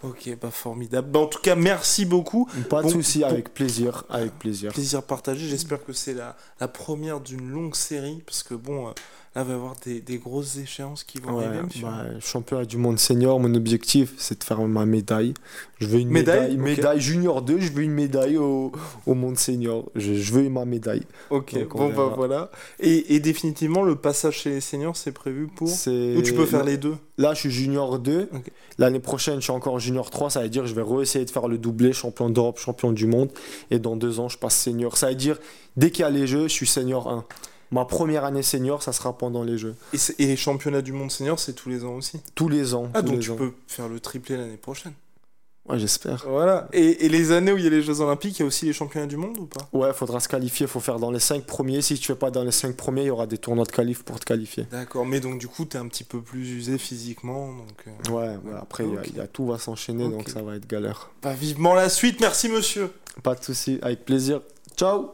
Ok, 0.04 0.30
bah 0.42 0.52
formidable. 0.52 1.10
Bah, 1.12 1.20
en 1.22 1.28
tout 1.28 1.40
cas, 1.40 1.56
merci 1.56 2.06
beaucoup. 2.06 2.46
Pas 2.70 2.80
de 2.82 2.88
Bon, 2.88 2.90
souci, 2.94 3.20
bon. 3.20 3.28
avec 3.28 3.54
plaisir, 3.54 4.04
avec 4.10 4.38
plaisir. 4.38 4.72
Plaisir 4.74 5.02
partagé. 5.04 5.48
J'espère 5.48 5.84
que 5.84 5.94
c'est 5.94 6.14
la, 6.14 6.36
la 6.60 6.68
première 6.68 7.22
d'une 7.22 7.50
longue 7.50 7.76
série. 7.76 8.22
Parce 8.26 8.44
que 8.44 8.54
bon, 8.54 8.90
euh, 8.90 8.92
là, 9.36 9.42
il 9.42 9.48
va 9.48 9.52
y 9.54 9.56
avoir 9.56 9.76
des, 9.84 10.02
des 10.02 10.18
grosses 10.18 10.58
échéances 10.58 11.04
qui 11.04 11.20
vont 11.20 11.38
Ouais, 11.38 11.46
arriver, 11.46 11.64
bah, 11.82 12.06
championnat 12.20 12.66
du 12.66 12.78
monde 12.78 13.00
senior, 13.00 13.40
mon 13.40 13.54
objectif 13.56 14.14
c'est 14.18 14.40
de 14.40 14.44
faire 14.44 14.62
ma 14.62 14.86
médaille. 14.86 15.34
Je 15.80 15.88
veux 15.88 16.00
une 16.00 16.10
Médaille 16.10 16.56
médaille, 16.56 16.76
médaille 16.76 17.02
junior 17.02 17.42
2, 17.42 17.60
je 17.60 17.72
veux 17.72 17.84
une 17.84 17.92
médaille 17.92 18.38
au, 18.38 18.72
au 19.06 19.14
monde 19.16 19.38
senior. 19.38 19.90
Je, 19.96 20.14
je 20.14 20.34
veux 20.34 20.48
ma 20.50 20.66
médaille. 20.66 21.04
ok, 21.30 21.54
donc 21.60 21.70
bon, 21.70 21.90
bah 21.94 22.14
voilà. 22.16 22.52
Et, 22.80 23.16
et 23.16 23.20
définitivement, 23.20 23.84
le 23.84 23.96
passage 23.96 24.36
chez 24.40 24.50
les 24.52 24.62
seniors, 24.62 24.96
c'est 24.96 25.12
prévu 25.12 25.48
pour. 25.48 25.68
Ou 25.68 26.22
tu 26.22 26.34
peux 26.34 26.46
faire 26.46 26.64
les 26.64 26.78
deux. 26.78 26.96
Là, 27.18 27.34
je 27.34 27.42
suis 27.42 27.52
junior 27.52 28.00
2. 28.00 28.30
Ok. 28.34 28.52
L'année 28.78 29.00
prochaine, 29.00 29.36
je 29.36 29.42
suis 29.42 29.52
encore 29.52 29.80
junior 29.80 30.10
3. 30.10 30.30
Ça 30.32 30.42
veut 30.42 30.50
dire 30.50 30.64
que 30.64 30.70
je 30.70 30.74
vais 30.74 30.82
réessayer 30.82 31.26
de 31.26 31.30
faire 31.30 31.48
le 31.48 31.58
doublé, 31.58 31.94
champion 31.94 32.30
d'Europe, 32.30 32.60
champion 32.60 32.92
du 32.92 33.06
monde. 33.06 33.30
Et 33.70 33.78
dans 33.80 33.96
deux 33.96 34.20
ans, 34.20 34.30
je 34.30 34.38
passe 34.38 34.56
senior. 34.58 34.98
Ça 34.98 35.10
veut 35.10 35.16
dire, 35.16 35.38
dès 35.78 35.92
qu'il 35.92 36.04
y 36.04 36.06
a 36.06 36.10
les 36.10 36.26
jeux, 36.28 36.44
je 36.44 36.54
suis 36.54 36.68
senior 36.68 37.08
1. 37.10 37.26
Ma 37.74 37.86
première 37.86 38.24
année 38.24 38.44
senior, 38.44 38.84
ça 38.84 38.94
sera 38.94 39.18
pendant 39.18 39.44
les 39.44 39.58
jeux. 39.58 39.76
Et, 40.20 40.26
les 40.28 40.38
championnats 40.38 40.82
du 40.82 40.94
monde 40.94 41.12
senior, 41.12 41.40
c'est 41.40 41.54
tous 41.54 41.70
les 41.70 41.84
ans 41.84 41.96
aussi. 41.96 42.22
Tous 42.36 42.48
les 42.50 42.74
ans. 42.74 42.90
Ah, 42.94 43.02
donc 43.02 43.20
tu 43.20 43.32
ans. 43.32 43.36
peux 43.36 43.52
faire 43.68 43.88
le 43.90 44.00
triplé 44.00 44.38
l'année 44.38 44.58
prochaine. 44.58 44.94
Ouais, 45.68 45.80
j'espère. 45.80 46.26
Voilà. 46.28 46.68
Et, 46.74 47.06
et 47.06 47.10
les 47.10 47.32
années 47.32 47.54
où 47.54 47.58
il 47.58 47.64
y 47.64 47.68
a 47.68 47.70
les 47.70 47.82
Jeux 47.82 48.02
Olympiques, 48.02 48.38
il 48.38 48.42
y 48.42 48.44
a 48.44 48.46
aussi 48.46 48.66
les 48.66 48.74
championnats 48.74 49.08
du 49.08 49.16
monde 49.16 49.38
ou 49.38 49.46
pas? 49.46 49.62
Ouais, 49.72 49.94
faudra 49.94 50.20
se 50.20 50.28
qualifier. 50.28 50.68
faut 50.68 50.82
faire 50.82 51.00
dans 51.00 51.10
les 51.10 51.22
5 51.22 51.46
premiers. 51.46 51.82
Si 51.82 51.96
tu 51.98 52.06
fais 52.08 52.16
pas 52.16 52.32
dans 52.32 52.44
les 52.44 52.52
5 52.52 52.76
premiers, 52.76 53.04
il 53.04 53.08
y 53.08 53.10
aura 53.10 53.28
des 53.28 53.38
tournois 53.38 53.64
de 53.64 53.72
qualif 53.72 54.04
pour 54.04 54.20
te 54.20 54.26
qualifier. 54.26 54.66
D'accord, 54.72 55.06
mais 55.06 55.22
donc 55.22 55.40
du 55.40 55.48
coup, 55.48 55.64
t'es 55.64 55.78
un 55.78 55.88
petit 55.88 56.04
peu 56.04 56.22
plus 56.22 56.52
usé 56.52 56.78
physiquement. 56.78 57.48
Donc, 57.54 57.86
euh, 57.88 58.12
Ouais, 58.14 58.38
après, 58.62 58.84
il 58.86 58.94
y 58.94 58.98
a- 58.98 59.00
Ok. 59.00 59.08
il 59.12 59.18
y, 59.18 59.22
a 59.22 59.28
tout 59.28 59.46
va 59.48 59.58
s'enchaîner, 59.58 60.10
donc 60.10 60.28
ça 60.30 60.42
va 60.42 60.58
être 60.58 60.68
galère. 60.68 61.10
bah, 61.22 61.34
vivement 61.34 61.74
la 61.74 61.88
suite. 61.88 62.20
Merci, 62.20 62.50
monsieur. 62.50 62.92
Pas 63.24 63.36
de 63.36 63.44
souci, 63.44 63.80
avec 63.82 64.04
plaisir. 64.04 64.42
Ciao 64.76 65.14